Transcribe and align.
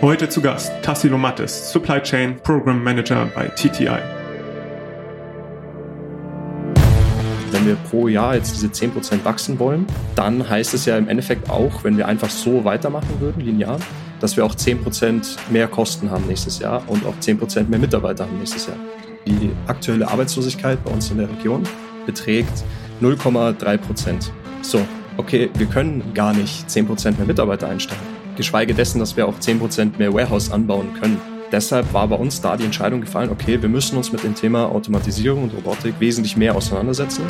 Heute 0.00 0.30
zu 0.30 0.40
Gast 0.40 0.72
Tassilo 0.80 1.18
Mattes, 1.18 1.70
Supply 1.70 2.00
Chain 2.00 2.36
Program 2.36 2.82
Manager 2.82 3.26
bei 3.34 3.48
TTI. 3.48 3.98
Wenn 7.50 7.66
wir 7.66 7.76
pro 7.90 8.08
Jahr 8.08 8.34
jetzt 8.34 8.54
diese 8.54 8.68
10% 8.68 9.24
wachsen 9.24 9.58
wollen, 9.58 9.86
dann 10.14 10.48
heißt 10.48 10.72
es 10.72 10.86
ja 10.86 10.96
im 10.96 11.06
Endeffekt 11.06 11.50
auch, 11.50 11.84
wenn 11.84 11.98
wir 11.98 12.08
einfach 12.08 12.30
so 12.30 12.64
weitermachen 12.64 13.20
würden, 13.20 13.44
linear, 13.44 13.78
dass 14.20 14.38
wir 14.38 14.44
auch 14.46 14.54
10% 14.54 15.36
mehr 15.50 15.68
Kosten 15.68 16.10
haben 16.10 16.26
nächstes 16.26 16.60
Jahr 16.60 16.82
und 16.86 17.04
auch 17.04 17.16
10% 17.20 17.68
mehr 17.68 17.78
Mitarbeiter 17.78 18.24
haben 18.24 18.38
nächstes 18.38 18.68
Jahr. 18.68 18.76
Die 19.26 19.50
aktuelle 19.66 20.08
Arbeitslosigkeit 20.08 20.82
bei 20.82 20.90
uns 20.90 21.10
in 21.10 21.18
der 21.18 21.28
Region 21.28 21.64
beträgt 22.06 22.64
0,3%. 23.02 24.30
So, 24.62 24.80
okay, 25.18 25.50
wir 25.54 25.66
können 25.66 26.14
gar 26.14 26.32
nicht 26.32 26.66
10% 26.70 27.18
mehr 27.18 27.26
Mitarbeiter 27.26 27.68
einstellen 27.68 28.17
geschweige 28.38 28.72
dessen, 28.72 28.98
dass 29.00 29.18
wir 29.18 29.28
auch 29.28 29.38
10% 29.38 29.98
mehr 29.98 30.14
Warehouse 30.14 30.50
anbauen 30.50 30.94
können. 30.98 31.20
Deshalb 31.52 31.92
war 31.92 32.08
bei 32.08 32.16
uns 32.16 32.40
da 32.40 32.56
die 32.56 32.64
Entscheidung 32.64 33.02
gefallen, 33.02 33.30
okay, 33.30 33.60
wir 33.60 33.68
müssen 33.68 33.96
uns 33.98 34.12
mit 34.12 34.22
dem 34.22 34.34
Thema 34.34 34.66
Automatisierung 34.66 35.42
und 35.44 35.54
Robotik 35.54 35.94
wesentlich 35.98 36.36
mehr 36.36 36.54
auseinandersetzen. 36.54 37.24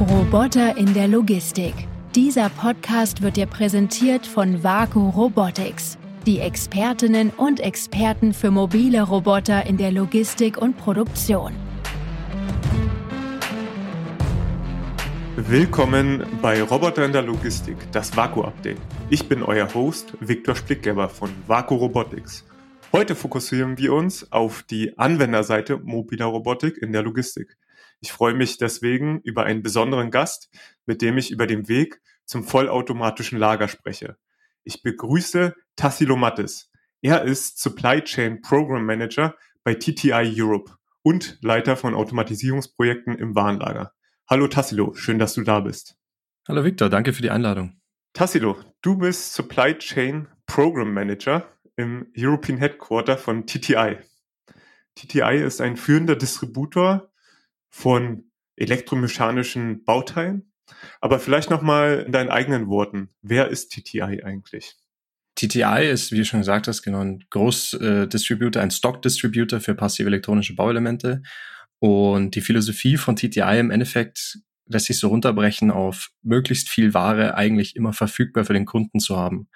Roboter 0.00 0.76
in 0.76 0.92
der 0.92 1.08
Logistik. 1.08 1.74
Dieser 2.14 2.48
Podcast 2.50 3.22
wird 3.22 3.36
dir 3.36 3.46
präsentiert 3.46 4.26
von 4.26 4.62
Vaku 4.62 5.08
Robotics, 5.10 5.96
die 6.26 6.40
Expertinnen 6.40 7.30
und 7.30 7.60
Experten 7.60 8.34
für 8.34 8.50
mobile 8.50 9.02
Roboter 9.02 9.64
in 9.66 9.76
der 9.76 9.92
Logistik 9.92 10.58
und 10.58 10.76
Produktion. 10.76 11.52
Willkommen 15.34 16.26
bei 16.42 16.62
Roboter 16.62 17.06
in 17.06 17.12
der 17.12 17.22
Logistik, 17.22 17.78
das 17.90 18.14
Vaku-Update. 18.14 18.76
Ich 19.08 19.30
bin 19.30 19.42
euer 19.42 19.72
Host 19.72 20.12
Viktor 20.20 20.54
Splickgeber 20.54 21.08
von 21.08 21.30
Vaku 21.46 21.74
Robotics. 21.74 22.44
Heute 22.92 23.14
fokussieren 23.14 23.78
wir 23.78 23.94
uns 23.94 24.30
auf 24.30 24.62
die 24.62 24.98
Anwenderseite 24.98 25.78
mobiler 25.78 26.26
Robotik 26.26 26.76
in 26.76 26.92
der 26.92 27.02
Logistik. 27.02 27.56
Ich 28.00 28.12
freue 28.12 28.34
mich 28.34 28.58
deswegen 28.58 29.22
über 29.24 29.44
einen 29.44 29.62
besonderen 29.62 30.10
Gast, 30.10 30.50
mit 30.84 31.00
dem 31.00 31.16
ich 31.16 31.30
über 31.30 31.46
den 31.46 31.66
Weg 31.66 32.02
zum 32.26 32.44
vollautomatischen 32.44 33.38
Lager 33.38 33.68
spreche. 33.68 34.18
Ich 34.64 34.82
begrüße 34.82 35.54
Tassilo 35.76 36.16
Mattes. 36.16 36.70
Er 37.00 37.22
ist 37.22 37.58
Supply 37.58 38.02
Chain 38.02 38.42
Program 38.42 38.84
Manager 38.84 39.34
bei 39.64 39.76
TTI 39.76 40.30
Europe 40.36 40.72
und 41.02 41.38
Leiter 41.40 41.78
von 41.78 41.94
Automatisierungsprojekten 41.94 43.14
im 43.14 43.34
Warenlager. 43.34 43.94
Hallo 44.28 44.46
Tassilo, 44.46 44.94
schön, 44.94 45.18
dass 45.18 45.34
du 45.34 45.42
da 45.42 45.60
bist. 45.60 45.96
Hallo 46.48 46.64
Victor, 46.64 46.88
danke 46.88 47.12
für 47.12 47.22
die 47.22 47.30
Einladung. 47.30 47.80
Tassilo, 48.12 48.56
du 48.80 48.96
bist 48.96 49.34
Supply 49.34 49.76
Chain 49.78 50.28
Program 50.46 50.92
Manager 50.92 51.48
im 51.76 52.06
European 52.16 52.58
Headquarter 52.58 53.18
von 53.18 53.46
TTI. 53.46 53.98
TTI 54.94 55.42
ist 55.44 55.60
ein 55.60 55.76
führender 55.76 56.16
Distributor 56.16 57.10
von 57.70 58.30
elektromechanischen 58.56 59.84
Bauteilen. 59.84 60.52
Aber 61.00 61.18
vielleicht 61.18 61.50
nochmal 61.50 62.04
in 62.06 62.12
deinen 62.12 62.30
eigenen 62.30 62.68
Worten. 62.68 63.08
Wer 63.22 63.48
ist 63.48 63.72
TTI 63.72 64.22
eigentlich? 64.22 64.76
TTI 65.34 65.88
ist, 65.90 66.12
wie 66.12 66.18
du 66.18 66.24
schon 66.24 66.40
gesagt 66.40 66.68
hast, 66.68 66.82
genau 66.82 67.00
ein 67.00 67.24
Großdistributor, 67.30 68.60
äh, 68.60 68.64
ein 68.64 68.70
Stock-Distributor 68.70 69.60
für 69.60 69.74
passive 69.74 70.08
elektronische 70.08 70.54
Bauelemente 70.54 71.22
und 71.82 72.36
die 72.36 72.42
Philosophie 72.42 72.96
von 72.96 73.16
TTI 73.16 73.58
im 73.58 73.72
Endeffekt 73.72 74.38
lässt 74.66 74.86
sich 74.86 75.00
so 75.00 75.08
runterbrechen 75.08 75.72
auf 75.72 76.10
möglichst 76.22 76.68
viel 76.68 76.94
Ware 76.94 77.34
eigentlich 77.34 77.74
immer 77.74 77.92
verfügbar 77.92 78.44
für 78.44 78.52
den 78.52 78.66
Kunden 78.66 79.00
zu 79.00 79.16
haben. 79.16 79.48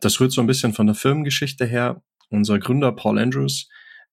Das 0.00 0.18
rührt 0.18 0.32
so 0.32 0.40
ein 0.40 0.46
bisschen 0.46 0.72
von 0.72 0.86
der 0.86 0.94
Firmengeschichte 0.94 1.66
her. 1.66 2.00
Unser 2.30 2.58
Gründer 2.58 2.92
Paul 2.92 3.18
Andrews 3.18 3.68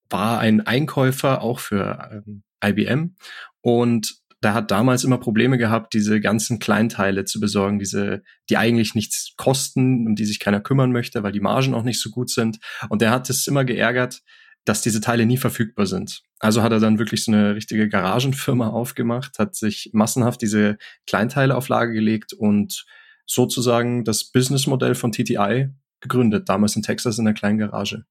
war 0.10 0.40
ein 0.40 0.68
Einkäufer 0.68 1.42
auch 1.42 1.62
für 1.62 2.24
ähm, 2.28 2.44
IBM 2.62 3.16
und 3.62 4.16
der 4.44 4.54
hat 4.54 4.70
damals 4.70 5.06
immer 5.06 5.18
Probleme 5.18 5.58
gehabt, 5.58 5.94
diese 5.94 6.20
ganzen 6.20 6.60
Kleinteile 6.60 7.24
zu 7.24 7.40
besorgen, 7.40 7.80
diese, 7.80 8.22
die 8.50 8.58
eigentlich 8.58 8.96
nichts 8.96 9.34
kosten, 9.38 10.08
um 10.08 10.16
die 10.16 10.26
sich 10.26 10.42
keiner 10.42 10.60
kümmern 10.60 10.92
möchte, 10.92 11.24
weil 11.24 11.32
die 11.32 11.40
Margen 11.40 11.74
auch 11.74 11.84
nicht 11.84 12.02
so 12.02 12.10
gut 12.10 12.30
sind. 12.30 12.60
Und 12.90 13.02
der 13.02 13.12
hat 13.12 13.30
es 13.30 13.48
immer 13.48 13.64
geärgert, 13.64 14.24
dass 14.66 14.82
diese 14.82 15.00
Teile 15.00 15.26
nie 15.26 15.38
verfügbar 15.38 15.86
sind. 15.86 16.24
Also 16.40 16.62
hat 16.62 16.72
er 16.72 16.80
dann 16.80 17.00
wirklich 17.00 17.24
so 17.24 17.32
eine 17.32 17.56
richtige 17.56 17.88
Garagenfirma 17.88 18.70
aufgemacht, 18.70 19.40
hat 19.40 19.56
sich 19.56 19.92
massenhaft 19.94 20.42
diese 20.42 20.78
Kleinteile 21.08 21.56
auf 21.56 21.70
Lage 21.70 21.94
gelegt 21.94 22.34
und 22.34 22.86
sozusagen 23.26 24.04
das 24.04 24.26
Businessmodell 24.26 24.96
von 24.96 25.12
TTI 25.12 25.70
gegründet, 26.02 26.50
damals 26.50 26.76
in 26.76 26.82
Texas 26.82 27.18
in 27.18 27.28
einer 27.28 27.34
kleinen 27.34 27.58
Garage. 27.58 28.06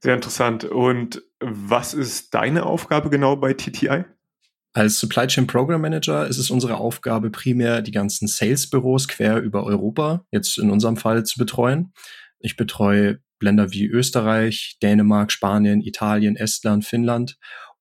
Sehr 0.00 0.14
interessant. 0.14 0.64
Und 0.64 1.22
was 1.40 1.94
ist 1.94 2.34
deine 2.34 2.66
Aufgabe 2.66 3.10
genau 3.10 3.36
bei 3.36 3.54
TTI? 3.54 4.04
Als 4.74 4.98
Supply 4.98 5.26
Chain 5.28 5.46
Program 5.46 5.80
Manager 5.80 6.26
ist 6.26 6.38
es 6.38 6.50
unsere 6.50 6.76
Aufgabe, 6.76 7.30
primär 7.30 7.80
die 7.80 7.92
ganzen 7.92 8.26
Sales-Büros 8.26 9.08
quer 9.08 9.40
über 9.40 9.64
Europa, 9.64 10.26
jetzt 10.30 10.58
in 10.58 10.70
unserem 10.70 10.96
Fall, 10.96 11.24
zu 11.24 11.38
betreuen. 11.38 11.92
Ich 12.40 12.56
betreue 12.56 13.20
Länder 13.40 13.72
wie 13.72 13.86
Österreich, 13.86 14.76
Dänemark, 14.82 15.32
Spanien, 15.32 15.80
Italien, 15.80 16.36
Estland, 16.36 16.84
Finnland. 16.84 17.36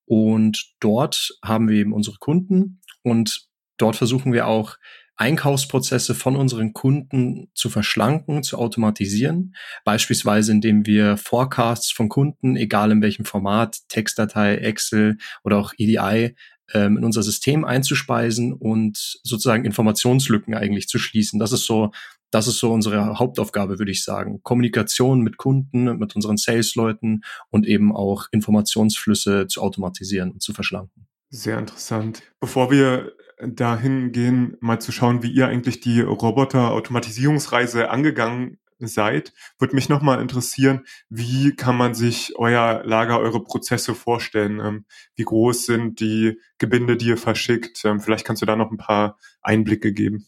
Und 0.06 0.74
dort 0.80 1.32
haben 1.44 1.70
wir 1.70 1.78
eben 1.78 1.94
unsere 1.94 2.18
Kunden 2.18 2.82
und 3.04 3.48
dort 3.78 3.96
versuchen 3.96 4.34
wir 4.34 4.48
auch 4.48 4.78
Einkaufsprozesse 5.16 6.16
von 6.16 6.36
unseren 6.36 6.74
Kunden 6.74 7.50
zu 7.54 7.70
verschlanken, 7.70 8.42
zu 8.42 8.58
automatisieren. 8.58 9.56
Beispielsweise, 9.86 10.52
indem 10.52 10.86
wir 10.88 11.18
Forecasts 11.18 11.92
von 11.92 12.10
Kunden, 12.10 12.56
egal 12.56 12.92
in 12.92 13.02
welchem 13.02 13.26
Format, 13.26 13.78
Textdatei, 13.90 14.56
Excel 14.56 15.18
oder 15.44 15.58
auch 15.58 15.74
EDI, 15.78 16.36
ähm, 16.74 16.98
in 16.98 17.04
unser 17.04 17.22
System 17.22 17.64
einzuspeisen 17.64 18.54
und 18.54 19.20
sozusagen 19.24 19.66
Informationslücken 19.66 20.56
eigentlich 20.56 20.88
zu 20.88 20.98
schließen. 20.98 21.40
Das 21.40 21.52
ist 21.52 21.66
so 21.66 21.92
das 22.34 22.48
ist 22.48 22.58
so 22.58 22.74
unsere 22.74 23.20
Hauptaufgabe, 23.20 23.78
würde 23.78 23.92
ich 23.92 24.04
sagen. 24.04 24.42
Kommunikation 24.42 25.22
mit 25.22 25.38
Kunden, 25.38 25.98
mit 25.98 26.16
unseren 26.16 26.38
Sales-Leuten 26.38 27.24
und 27.52 27.68
eben 27.68 27.96
auch 27.96 28.26
Informationsflüsse 28.32 29.46
zu 29.46 29.62
automatisieren 29.62 30.32
und 30.32 30.42
zu 30.42 30.52
verschlanken. 30.52 31.08
Sehr 31.30 31.60
interessant. 31.60 32.24
Bevor 32.40 32.72
wir 32.72 33.14
dahin 33.40 34.12
gehen, 34.12 34.58
mal 34.62 34.80
zu 34.80 34.92
schauen, 34.92 35.22
wie 35.22 35.32
ihr 35.32 35.48
eigentlich 35.48 35.80
die 35.80 36.02
Roboter-Automatisierungsreise 36.02 37.92
angegangen 37.92 38.58
seid, 38.80 39.32
würde 39.60 39.76
mich 39.76 39.88
nochmal 39.88 40.20
interessieren, 40.20 40.86
wie 41.10 41.56
kann 41.56 41.78
man 41.78 41.94
sich 41.94 42.34
euer 42.38 42.82
Lager, 42.84 43.20
eure 43.20 43.44
Prozesse 43.44 43.94
vorstellen? 43.94 44.60
Ähm, 44.60 44.86
wie 45.16 45.24
groß 45.24 45.68
sind 45.68 46.00
die 46.00 46.40
Gebinde, 46.58 46.98
die 46.98 47.10
ihr 47.10 47.18
verschickt? 47.18 47.86
Ähm, 47.86 48.00
vielleicht 48.00 48.26
kannst 48.26 48.42
du 48.42 48.48
da 48.48 48.56
noch 48.56 48.72
ein 48.72 48.78
paar 48.78 49.20
Einblicke 49.42 49.94
geben. 49.94 50.26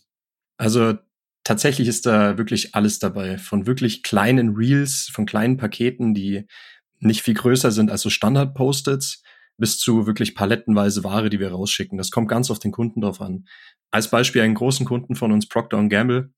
Also 0.58 0.94
tatsächlich 1.46 1.88
ist 1.88 2.06
da 2.06 2.38
wirklich 2.38 2.76
alles 2.76 3.00
dabei. 3.00 3.38
Von 3.38 3.66
wirklich 3.66 4.04
kleinen 4.04 4.56
Reels, 4.56 5.10
von 5.14 5.26
kleinen 5.26 5.56
Paketen, 5.56 6.14
die 6.14 6.46
nicht 7.00 7.22
viel 7.22 7.36
größer 7.36 7.72
sind 7.72 7.90
als 7.90 8.02
so 8.02 8.10
Standard-Post-its, 8.10 9.24
bis 9.58 9.78
zu 9.78 10.06
wirklich 10.06 10.36
palettenweise 10.36 11.06
Ware, 11.06 11.30
die 11.30 11.40
wir 11.40 11.52
rausschicken. 11.52 11.98
Das 11.98 12.12
kommt 12.12 12.28
ganz 12.28 12.52
auf 12.52 12.60
den 12.60 12.74
Kunden 12.74 13.00
drauf 13.00 13.22
an. 13.22 13.46
Als 13.92 14.10
Beispiel 14.10 14.42
einen 14.42 14.56
großen 14.56 14.86
Kunden 14.86 15.16
von 15.16 15.32
uns, 15.32 15.48
Procter 15.48 15.82
Gamble, 15.88 16.34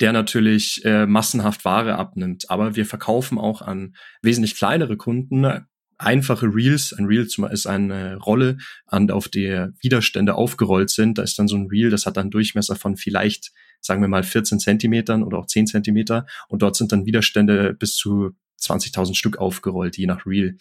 der 0.00 0.12
natürlich 0.12 0.84
äh, 0.84 1.06
massenhaft 1.06 1.64
Ware 1.64 1.96
abnimmt. 1.96 2.50
Aber 2.50 2.74
wir 2.74 2.86
verkaufen 2.86 3.38
auch 3.38 3.62
an 3.62 3.94
wesentlich 4.22 4.56
kleinere 4.56 4.96
Kunden 4.96 5.66
einfache 5.98 6.46
Reels. 6.46 6.92
Ein 6.92 7.06
Reel 7.06 7.26
ist 7.50 7.66
eine 7.66 8.16
Rolle, 8.16 8.58
an 8.86 9.10
auf 9.10 9.28
der 9.28 9.72
Widerstände 9.80 10.34
aufgerollt 10.34 10.90
sind. 10.90 11.18
Da 11.18 11.22
ist 11.22 11.38
dann 11.38 11.48
so 11.48 11.56
ein 11.56 11.68
Reel, 11.68 11.90
das 11.90 12.06
hat 12.06 12.16
dann 12.16 12.30
Durchmesser 12.30 12.76
von 12.76 12.96
vielleicht 12.96 13.52
sagen 13.86 14.02
wir 14.02 14.08
mal 14.08 14.22
14 14.22 14.58
Zentimetern 14.58 15.22
oder 15.22 15.38
auch 15.38 15.46
10 15.46 15.66
Zentimeter 15.66 16.26
und 16.48 16.62
dort 16.62 16.76
sind 16.76 16.92
dann 16.92 17.06
Widerstände 17.06 17.74
bis 17.74 17.96
zu 17.96 18.32
20.000 18.60 19.14
Stück 19.14 19.38
aufgerollt, 19.38 19.96
je 19.96 20.06
nach 20.06 20.26
Reel. 20.26 20.58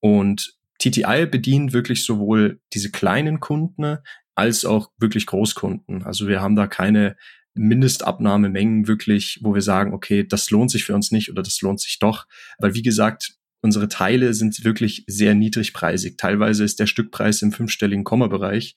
Und 0.00 0.54
TTI 0.78 1.26
bedient 1.26 1.72
wirklich 1.72 2.04
sowohl 2.04 2.60
diese 2.72 2.90
kleinen 2.90 3.40
Kunden 3.40 3.98
als 4.34 4.64
auch 4.64 4.90
wirklich 4.98 5.26
Großkunden. 5.26 6.02
Also 6.02 6.28
wir 6.28 6.40
haben 6.40 6.56
da 6.56 6.66
keine 6.66 7.16
Mindestabnahmemengen 7.54 8.86
wirklich, 8.86 9.38
wo 9.42 9.54
wir 9.54 9.62
sagen, 9.62 9.94
okay, 9.94 10.26
das 10.26 10.50
lohnt 10.50 10.70
sich 10.70 10.84
für 10.84 10.94
uns 10.94 11.10
nicht 11.10 11.30
oder 11.30 11.42
das 11.42 11.60
lohnt 11.62 11.80
sich 11.80 11.98
doch. 11.98 12.26
Weil 12.58 12.74
wie 12.74 12.82
gesagt, 12.82 13.34
unsere 13.62 13.88
Teile 13.88 14.34
sind 14.34 14.64
wirklich 14.64 15.04
sehr 15.06 15.34
niedrigpreisig. 15.34 16.18
Teilweise 16.18 16.64
ist 16.64 16.78
der 16.78 16.86
Stückpreis 16.86 17.40
im 17.40 17.52
fünfstelligen 17.52 18.04
Komma-Bereich 18.04 18.76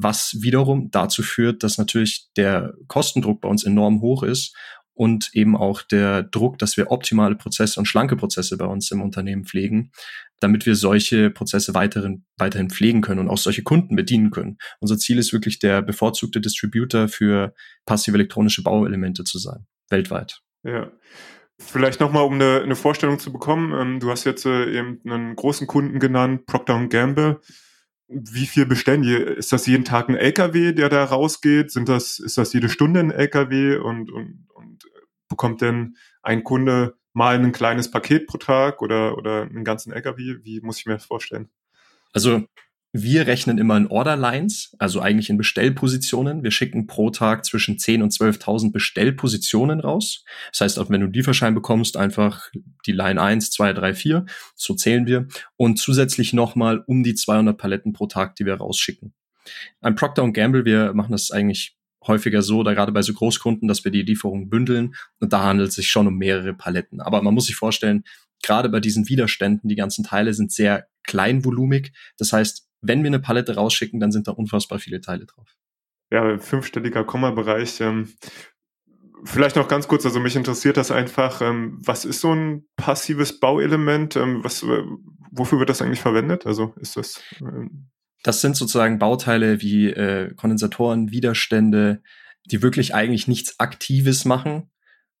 was 0.00 0.38
wiederum 0.40 0.90
dazu 0.90 1.22
führt, 1.22 1.62
dass 1.62 1.76
natürlich 1.76 2.28
der 2.36 2.74
Kostendruck 2.86 3.40
bei 3.40 3.48
uns 3.48 3.64
enorm 3.64 4.00
hoch 4.00 4.22
ist 4.22 4.56
und 4.94 5.30
eben 5.32 5.56
auch 5.56 5.82
der 5.82 6.22
Druck, 6.22 6.58
dass 6.58 6.76
wir 6.76 6.90
optimale 6.90 7.34
Prozesse 7.34 7.80
und 7.80 7.86
schlanke 7.86 8.16
Prozesse 8.16 8.56
bei 8.56 8.64
uns 8.64 8.90
im 8.92 9.02
Unternehmen 9.02 9.44
pflegen, 9.44 9.90
damit 10.40 10.66
wir 10.66 10.76
solche 10.76 11.30
Prozesse 11.30 11.74
weiterhin, 11.74 12.24
weiterhin 12.36 12.70
pflegen 12.70 13.00
können 13.00 13.20
und 13.20 13.28
auch 13.28 13.38
solche 13.38 13.64
Kunden 13.64 13.96
bedienen 13.96 14.30
können. 14.30 14.58
Unser 14.78 14.98
Ziel 14.98 15.18
ist 15.18 15.32
wirklich 15.32 15.58
der 15.58 15.82
bevorzugte 15.82 16.40
Distributor 16.40 17.08
für 17.08 17.54
passive 17.84 18.16
elektronische 18.16 18.62
Bauelemente 18.62 19.24
zu 19.24 19.38
sein, 19.38 19.66
weltweit. 19.90 20.40
Ja. 20.62 20.90
Vielleicht 21.60 21.98
nochmal, 21.98 22.22
um 22.22 22.34
eine, 22.34 22.60
eine 22.62 22.76
Vorstellung 22.76 23.18
zu 23.18 23.32
bekommen. 23.32 23.72
Ähm, 23.72 24.00
du 24.00 24.10
hast 24.10 24.22
jetzt 24.24 24.46
äh, 24.46 24.78
eben 24.78 25.00
einen 25.04 25.34
großen 25.34 25.66
Kunden 25.66 25.98
genannt, 25.98 26.46
Procter 26.46 26.86
Gamble. 26.86 27.40
Wie 28.08 28.46
viel 28.46 28.64
bestellen 28.64 29.02
die? 29.02 29.14
Ist 29.14 29.52
das 29.52 29.66
jeden 29.66 29.84
Tag 29.84 30.08
ein 30.08 30.16
LKW, 30.16 30.72
der 30.72 30.88
da 30.88 31.04
rausgeht? 31.04 31.70
Sind 31.70 31.88
das, 31.88 32.18
ist 32.18 32.38
das 32.38 32.52
jede 32.52 32.68
Stunde 32.68 33.00
ein 33.00 33.10
LKW 33.10 33.76
und, 33.76 34.10
und, 34.10 34.46
und 34.54 34.84
bekommt 35.28 35.60
denn 35.60 35.96
ein 36.22 36.42
Kunde 36.42 36.96
mal 37.12 37.34
ein 37.34 37.52
kleines 37.52 37.90
Paket 37.90 38.26
pro 38.26 38.38
Tag 38.38 38.80
oder, 38.80 39.16
oder 39.18 39.42
einen 39.42 39.64
ganzen 39.64 39.92
LKW? 39.92 40.38
Wie 40.42 40.60
muss 40.62 40.78
ich 40.78 40.86
mir 40.86 40.94
das 40.94 41.04
vorstellen? 41.04 41.50
Also 42.14 42.46
wir 42.92 43.26
rechnen 43.26 43.58
immer 43.58 43.76
in 43.76 43.86
Orderlines, 43.86 44.74
also 44.78 45.00
eigentlich 45.00 45.28
in 45.28 45.36
Bestellpositionen. 45.36 46.42
Wir 46.42 46.50
schicken 46.50 46.86
pro 46.86 47.10
Tag 47.10 47.44
zwischen 47.44 47.76
10.000 47.76 48.02
und 48.02 48.12
12.000 48.12 48.72
Bestellpositionen 48.72 49.80
raus. 49.80 50.24
Das 50.52 50.62
heißt, 50.62 50.78
auch 50.78 50.88
wenn 50.88 51.00
du 51.00 51.06
einen 51.06 51.12
Lieferschein 51.12 51.54
bekommst, 51.54 51.96
einfach 51.96 52.50
die 52.86 52.92
Line 52.92 53.20
1, 53.20 53.50
2, 53.50 53.74
3, 53.74 53.94
4, 53.94 54.26
so 54.54 54.74
zählen 54.74 55.06
wir. 55.06 55.28
Und 55.56 55.78
zusätzlich 55.78 56.32
nochmal 56.32 56.82
um 56.86 57.02
die 57.02 57.14
200 57.14 57.58
Paletten 57.58 57.92
pro 57.92 58.06
Tag, 58.06 58.36
die 58.36 58.46
wir 58.46 58.54
rausschicken. 58.54 59.12
Ein 59.80 59.94
Procter 59.94 60.30
Gamble, 60.32 60.64
wir 60.64 60.94
machen 60.94 61.12
das 61.12 61.30
eigentlich 61.30 61.76
häufiger 62.06 62.42
so, 62.42 62.62
da 62.62 62.74
gerade 62.74 62.92
bei 62.92 63.02
so 63.02 63.12
Großkunden, 63.12 63.68
dass 63.68 63.84
wir 63.84 63.92
die 63.92 64.02
Lieferung 64.02 64.48
bündeln 64.48 64.94
und 65.20 65.32
da 65.32 65.42
handelt 65.42 65.70
es 65.70 65.74
sich 65.74 65.90
schon 65.90 66.06
um 66.06 66.16
mehrere 66.16 66.54
Paletten. 66.54 67.00
Aber 67.00 67.22
man 67.22 67.34
muss 67.34 67.46
sich 67.46 67.56
vorstellen, 67.56 68.04
gerade 68.42 68.68
bei 68.68 68.80
diesen 68.80 69.08
Widerständen, 69.08 69.68
die 69.68 69.76
ganzen 69.76 70.04
Teile 70.04 70.32
sind 70.32 70.52
sehr 70.52 70.86
kleinvolumig. 71.04 71.92
Das 72.16 72.32
heißt, 72.32 72.67
wenn 72.80 73.02
wir 73.02 73.08
eine 73.08 73.20
Palette 73.20 73.54
rausschicken, 73.54 74.00
dann 74.00 74.12
sind 74.12 74.28
da 74.28 74.32
unfassbar 74.32 74.78
viele 74.78 75.00
Teile 75.00 75.26
drauf. 75.26 75.56
Ja, 76.10 76.38
fünfstelliger 76.38 77.04
Komma-Bereich. 77.04 77.80
Ähm, 77.80 78.14
vielleicht 79.24 79.56
noch 79.56 79.68
ganz 79.68 79.88
kurz, 79.88 80.06
also 80.06 80.20
mich 80.20 80.36
interessiert 80.36 80.76
das 80.76 80.90
einfach, 80.90 81.40
ähm, 81.42 81.78
was 81.84 82.04
ist 82.04 82.20
so 82.20 82.34
ein 82.34 82.66
passives 82.76 83.40
Bauelement? 83.40 84.16
Ähm, 84.16 84.42
was, 84.42 84.62
äh, 84.62 84.82
wofür 85.30 85.58
wird 85.58 85.68
das 85.68 85.82
eigentlich 85.82 86.00
verwendet? 86.00 86.46
Also 86.46 86.74
ist 86.80 86.96
das. 86.96 87.20
Ähm 87.40 87.88
das 88.22 88.40
sind 88.40 88.56
sozusagen 88.56 88.98
Bauteile 88.98 89.60
wie 89.62 89.90
äh, 89.90 90.34
Kondensatoren, 90.34 91.12
Widerstände, 91.12 92.02
die 92.46 92.62
wirklich 92.62 92.94
eigentlich 92.94 93.28
nichts 93.28 93.60
Aktives 93.60 94.24
machen, 94.24 94.70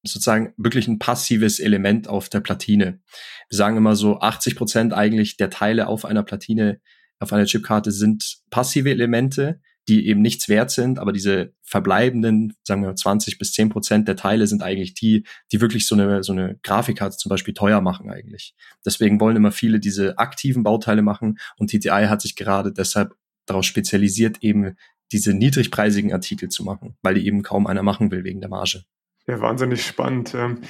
sozusagen 0.02 0.52
wirklich 0.56 0.88
ein 0.88 0.98
passives 0.98 1.60
Element 1.60 2.08
auf 2.08 2.28
der 2.28 2.40
Platine. 2.40 3.00
Wir 3.48 3.56
sagen 3.56 3.76
immer 3.76 3.94
so, 3.94 4.20
80 4.20 4.56
Prozent 4.56 4.92
eigentlich 4.94 5.36
der 5.36 5.50
Teile 5.50 5.86
auf 5.86 6.04
einer 6.04 6.22
Platine 6.22 6.80
auf 7.18 7.32
einer 7.32 7.46
Chipkarte 7.46 7.90
sind 7.90 8.38
passive 8.50 8.90
Elemente, 8.90 9.60
die 9.88 10.06
eben 10.06 10.20
nichts 10.20 10.48
wert 10.48 10.70
sind, 10.70 10.98
aber 10.98 11.12
diese 11.12 11.54
verbleibenden, 11.62 12.54
sagen 12.62 12.82
wir 12.82 12.94
20 12.94 13.38
bis 13.38 13.52
10 13.52 13.70
Prozent 13.70 14.06
der 14.06 14.16
Teile 14.16 14.46
sind 14.46 14.62
eigentlich 14.62 14.92
die, 14.94 15.24
die 15.50 15.60
wirklich 15.62 15.86
so 15.86 15.94
eine, 15.94 16.22
so 16.22 16.32
eine 16.32 16.58
Grafikkarte 16.62 17.16
zum 17.16 17.30
Beispiel 17.30 17.54
teuer 17.54 17.80
machen 17.80 18.10
eigentlich. 18.10 18.54
Deswegen 18.84 19.18
wollen 19.18 19.36
immer 19.36 19.50
viele 19.50 19.80
diese 19.80 20.18
aktiven 20.18 20.62
Bauteile 20.62 21.00
machen 21.00 21.38
und 21.56 21.70
TTI 21.70 22.06
hat 22.08 22.20
sich 22.20 22.36
gerade 22.36 22.72
deshalb 22.72 23.14
darauf 23.46 23.64
spezialisiert, 23.64 24.42
eben 24.42 24.76
diese 25.10 25.32
niedrigpreisigen 25.32 26.12
Artikel 26.12 26.50
zu 26.50 26.64
machen, 26.64 26.96
weil 27.00 27.14
die 27.14 27.26
eben 27.26 27.42
kaum 27.42 27.66
einer 27.66 27.82
machen 27.82 28.10
will 28.10 28.24
wegen 28.24 28.40
der 28.42 28.50
Marge. 28.50 28.84
Ja, 29.26 29.40
wahnsinnig 29.40 29.86
spannend. 29.86 30.34
Ähm, 30.34 30.60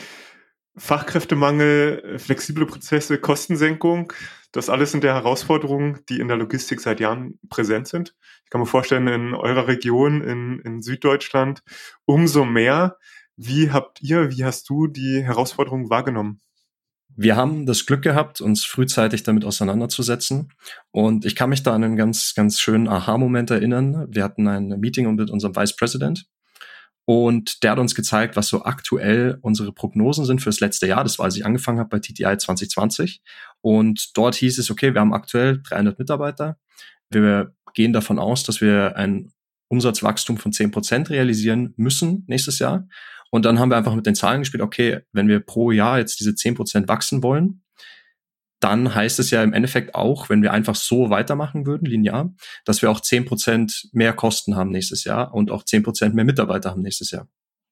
Fachkräftemangel, 0.76 2.18
flexible 2.18 2.66
Prozesse, 2.66 3.18
Kostensenkung, 3.18 4.12
das 4.52 4.70
alles 4.70 4.92
sind 4.92 5.04
ja 5.04 5.14
Herausforderungen, 5.14 6.00
die 6.08 6.20
in 6.20 6.28
der 6.28 6.36
Logistik 6.36 6.80
seit 6.80 7.00
Jahren 7.00 7.38
präsent 7.50 7.88
sind. 7.88 8.14
Ich 8.44 8.50
kann 8.50 8.60
mir 8.60 8.66
vorstellen, 8.66 9.06
in 9.08 9.34
eurer 9.34 9.68
Region, 9.68 10.22
in, 10.22 10.60
in 10.60 10.82
Süddeutschland, 10.82 11.62
umso 12.06 12.44
mehr. 12.44 12.96
Wie 13.36 13.70
habt 13.70 14.00
ihr, 14.02 14.30
wie 14.30 14.44
hast 14.44 14.68
du 14.68 14.86
die 14.86 15.22
Herausforderungen 15.22 15.90
wahrgenommen? 15.90 16.40
Wir 17.14 17.36
haben 17.36 17.66
das 17.66 17.84
Glück 17.84 18.02
gehabt, 18.02 18.40
uns 18.40 18.64
frühzeitig 18.64 19.22
damit 19.24 19.44
auseinanderzusetzen. 19.44 20.52
Und 20.92 21.24
ich 21.24 21.34
kann 21.34 21.50
mich 21.50 21.62
da 21.62 21.74
an 21.74 21.84
einen 21.84 21.96
ganz, 21.96 22.34
ganz 22.34 22.60
schönen 22.60 22.88
Aha-Moment 22.88 23.50
erinnern. 23.50 24.06
Wir 24.08 24.24
hatten 24.24 24.46
ein 24.46 24.68
Meeting 24.80 25.12
mit 25.14 25.30
unserem 25.30 25.56
Vice 25.56 25.74
President 25.74 26.26
und 27.08 27.62
der 27.62 27.70
hat 27.70 27.78
uns 27.78 27.94
gezeigt, 27.94 28.37
was 28.37 28.49
so 28.49 28.64
aktuell 28.64 29.38
unsere 29.40 29.72
Prognosen 29.72 30.26
sind 30.26 30.43
für 30.43 30.50
das 30.50 30.60
letzte 30.60 30.87
Jahr. 30.87 31.05
Das 31.05 31.19
war, 31.19 31.25
als 31.25 31.37
ich 31.37 31.46
angefangen 31.46 31.78
habe 31.78 31.88
bei 31.88 32.00
TTI 32.00 32.37
2020. 32.37 33.22
Und 33.62 34.14
dort 34.14 34.34
hieß 34.34 34.58
es, 34.58 34.70
okay, 34.70 34.93
wir 34.93 35.00
haben 35.00 35.14
aktuell 35.14 35.62
300 35.62 35.99
Mitarbeiter. 35.99 36.58
Wir 37.08 37.55
gehen 37.72 37.94
davon 37.94 38.19
aus, 38.19 38.43
dass 38.43 38.60
wir 38.60 38.94
ein 38.96 39.32
Umsatzwachstum 39.69 40.37
von 40.37 40.52
10 40.52 40.70
Prozent 40.70 41.08
realisieren 41.08 41.72
müssen 41.78 42.25
nächstes 42.26 42.58
Jahr. 42.58 42.87
Und 43.31 43.46
dann 43.46 43.58
haben 43.58 43.70
wir 43.70 43.78
einfach 43.78 43.94
mit 43.94 44.04
den 44.04 44.14
Zahlen 44.14 44.43
gespielt, 44.43 44.62
okay, 44.62 45.00
wenn 45.12 45.28
wir 45.28 45.40
pro 45.40 45.70
Jahr 45.70 45.96
jetzt 45.96 46.20
diese 46.20 46.34
10 46.34 46.56
Prozent 46.56 46.88
wachsen 46.88 47.22
wollen, 47.22 47.62
dann 48.60 48.94
heißt 48.94 49.19
es 49.20 49.31
ja 49.31 49.43
im 49.43 49.52
Endeffekt 49.52 49.94
auch, 49.94 50.28
wenn 50.28 50.43
wir 50.43 50.52
einfach 50.52 50.75
so 50.75 51.10
weitermachen 51.10 51.66
würden, 51.66 51.87
linear, 51.87 52.34
dass 52.64 52.82
wir 52.82 52.90
auch 52.90 53.00
zehn 53.00 53.25
Prozent 53.25 53.88
mehr 53.93 54.12
Kosten 54.12 54.56
haben 54.56 54.70
nächstes 54.70 55.05
Jahr 55.05 55.32
und 55.32 55.50
auch 55.50 55.64
zehn 55.64 55.82
Prozent 55.82 56.14
mehr 56.14 56.25
Mitarbeiter 56.25 56.70
haben 56.70 56.82
nächstes 56.82 57.10
Jahr. 57.10 57.28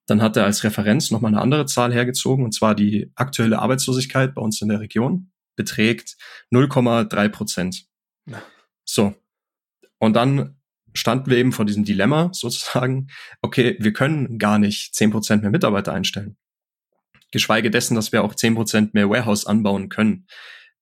Dann 0.06 0.23
hat 0.23 0.37
er 0.37 0.44
als 0.44 0.62
Referenz 0.62 1.11
nochmal 1.11 1.33
eine 1.33 1.43
andere 1.43 1.67
Zahl 1.67 1.93
hergezogen, 1.93 2.44
und 2.44 2.53
zwar 2.53 2.77
die 2.77 3.11
aktuelle 3.17 3.59
Arbeitslosigkeit 3.59 4.35
bei 4.35 4.43
uns 4.43 4.62
in 4.62 4.69
der 4.69 4.81
Region 4.81 5.33
beträgt 5.56 6.17
0,3 6.53 7.29
Prozent. 7.31 7.87
So. 8.85 9.15
Und 9.99 10.15
dann 10.15 10.56
standen 10.94 11.31
wir 11.31 11.39
eben 11.39 11.53
vor 11.53 11.65
diesem 11.65 11.85
Dilemma 11.85 12.31
sozusagen, 12.32 13.09
okay, 13.43 13.77
wir 13.81 13.93
können 13.93 14.39
gar 14.39 14.59
nicht 14.61 14.94
zehn 14.94 15.11
Prozent 15.11 15.43
mehr 15.43 15.50
Mitarbeiter 15.50 15.93
einstellen. 15.93 16.37
Geschweige 17.32 17.71
dessen, 17.73 17.97
dass 17.97 18.12
wir 18.12 18.23
auch 18.23 18.37
zehn 18.37 18.55
Prozent 18.55 18.94
mehr 18.94 19.11
Warehouse 19.11 19.47
anbauen 19.47 19.89
können 19.89 20.27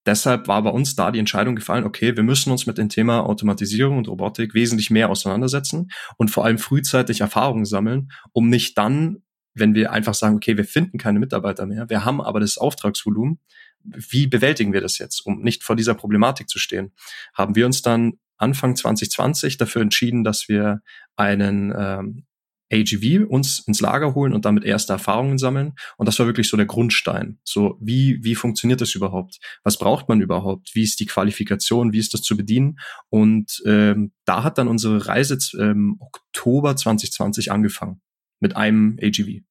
deshalb 0.06 0.48
war 0.48 0.62
bei 0.62 0.70
uns 0.70 0.96
da 0.96 1.10
die 1.10 1.18
Entscheidung 1.18 1.56
gefallen, 1.56 1.84
okay, 1.84 2.16
wir 2.16 2.22
müssen 2.22 2.50
uns 2.50 2.66
mit 2.66 2.78
dem 2.78 2.88
Thema 2.88 3.20
Automatisierung 3.20 3.98
und 3.98 4.08
Robotik 4.08 4.54
wesentlich 4.54 4.90
mehr 4.90 5.10
auseinandersetzen 5.10 5.90
und 6.16 6.30
vor 6.30 6.44
allem 6.44 6.58
frühzeitig 6.58 7.20
Erfahrungen 7.20 7.64
sammeln, 7.64 8.10
um 8.32 8.48
nicht 8.48 8.76
dann, 8.78 9.22
wenn 9.54 9.74
wir 9.74 9.92
einfach 9.92 10.14
sagen, 10.14 10.36
okay, 10.36 10.56
wir 10.56 10.64
finden 10.64 10.98
keine 10.98 11.18
Mitarbeiter 11.20 11.66
mehr, 11.66 11.88
wir 11.88 12.04
haben 12.04 12.20
aber 12.20 12.40
das 12.40 12.58
Auftragsvolumen, 12.58 13.38
wie 13.84 14.26
bewältigen 14.26 14.72
wir 14.72 14.80
das 14.80 14.98
jetzt, 14.98 15.20
um 15.26 15.42
nicht 15.42 15.62
vor 15.62 15.76
dieser 15.76 15.94
Problematik 15.94 16.48
zu 16.48 16.58
stehen? 16.58 16.92
Haben 17.34 17.54
wir 17.54 17.66
uns 17.66 17.82
dann 17.82 18.14
Anfang 18.36 18.76
2020 18.76 19.58
dafür 19.58 19.82
entschieden, 19.82 20.24
dass 20.24 20.48
wir 20.48 20.80
einen 21.16 21.72
ähm, 21.76 22.26
AGV 22.72 23.26
uns 23.28 23.60
ins 23.66 23.80
Lager 23.80 24.14
holen 24.14 24.32
und 24.32 24.44
damit 24.44 24.64
erste 24.64 24.92
Erfahrungen 24.92 25.38
sammeln. 25.38 25.74
Und 25.96 26.06
das 26.06 26.18
war 26.18 26.26
wirklich 26.26 26.48
so 26.48 26.56
der 26.56 26.66
Grundstein. 26.66 27.38
So, 27.44 27.78
wie, 27.80 28.22
wie 28.22 28.34
funktioniert 28.34 28.80
das 28.80 28.94
überhaupt? 28.94 29.38
Was 29.62 29.78
braucht 29.78 30.08
man 30.08 30.20
überhaupt? 30.20 30.74
Wie 30.74 30.82
ist 30.82 31.00
die 31.00 31.06
Qualifikation? 31.06 31.92
Wie 31.92 31.98
ist 31.98 32.14
das 32.14 32.22
zu 32.22 32.36
bedienen? 32.36 32.78
Und 33.10 33.62
ähm, 33.66 34.12
da 34.24 34.42
hat 34.42 34.58
dann 34.58 34.68
unsere 34.68 35.06
Reise 35.06 35.38
ähm, 35.58 35.96
Oktober 36.00 36.76
2020 36.76 37.52
angefangen 37.52 38.00
mit 38.40 38.56
einem 38.56 38.98
AGV. 39.02 39.42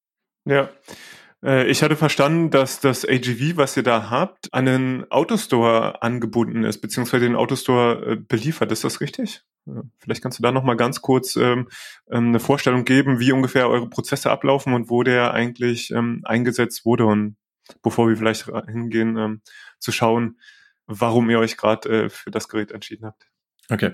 Ja. 0.46 0.70
Äh, 1.44 1.68
ich 1.68 1.84
hatte 1.84 1.96
verstanden, 1.96 2.50
dass 2.50 2.80
das 2.80 3.08
AGV, 3.08 3.58
was 3.58 3.78
ihr 3.78 3.84
da 3.84 4.10
habt, 4.10 4.54
an 4.54 4.66
den 4.66 5.12
Autostore 5.12 6.02
angebunden 6.02 6.64
ist, 6.64 6.80
beziehungsweise 6.80 7.26
den 7.26 7.36
Autostore 7.36 8.14
äh, 8.14 8.16
beliefert. 8.16 8.72
Ist 8.72 8.84
das 8.84 9.02
richtig? 9.02 9.44
Vielleicht 10.00 10.22
kannst 10.22 10.40
du 10.40 10.44
da 10.44 10.52
noch 10.52 10.64
mal 10.64 10.76
ganz 10.76 11.02
kurz 11.02 11.36
ähm, 11.38 11.70
ähm, 12.12 12.30
eine 12.30 12.40
Vorstellung 12.40 12.84
geben, 12.84 13.20
wie 13.20 13.32
ungefähr 13.32 13.70
eure 13.70 13.90
Prozesse 13.90 14.30
ablaufen 14.30 14.74
und 14.74 14.90
wo 14.90 15.04
der 15.04 15.34
eigentlich 15.34 15.92
ähm, 15.92 16.22
eingesetzt 16.26 16.86
wurde 16.86 17.06
und 17.06 17.38
bevor 17.82 18.10
wir 18.10 18.18
vielleicht 18.18 18.52
hingehen, 18.68 19.18
ähm, 19.18 19.42
zu 19.80 19.94
schauen, 19.94 20.38
warum 20.86 21.30
ihr 21.30 21.40
euch 21.40 21.56
gerade 21.56 22.06
äh, 22.06 22.10
für 22.10 22.30
das 22.30 22.50
Gerät 22.50 22.72
entschieden 22.72 23.06
habt. 23.06 23.26
Okay. 23.70 23.92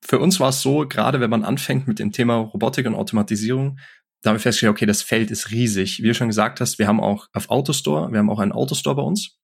Für 0.00 0.18
uns 0.18 0.40
war 0.40 0.48
es 0.48 0.60
so, 0.60 0.88
gerade 0.88 1.20
wenn 1.20 1.30
man 1.30 1.44
anfängt 1.44 1.86
mit 1.86 2.00
dem 2.00 2.10
Thema 2.10 2.38
Robotik 2.38 2.86
und 2.86 2.96
Automatisierung, 2.96 3.78
da 4.22 4.30
haben 4.30 4.36
wir 4.36 4.40
festgestellt, 4.40 4.70
okay, 4.70 4.86
das 4.86 5.02
Feld 5.02 5.30
ist 5.30 5.50
riesig. 5.50 6.02
Wie 6.02 6.08
du 6.08 6.14
schon 6.14 6.28
gesagt 6.28 6.60
hast, 6.60 6.78
wir 6.78 6.86
haben 6.86 7.00
auch 7.00 7.26
auf 7.32 7.50
Autostore, 7.50 8.10
wir 8.12 8.18
haben 8.18 8.30
auch 8.30 8.38
einen 8.38 8.52
Autostore 8.52 8.96
bei 8.96 9.02
uns. 9.02 9.36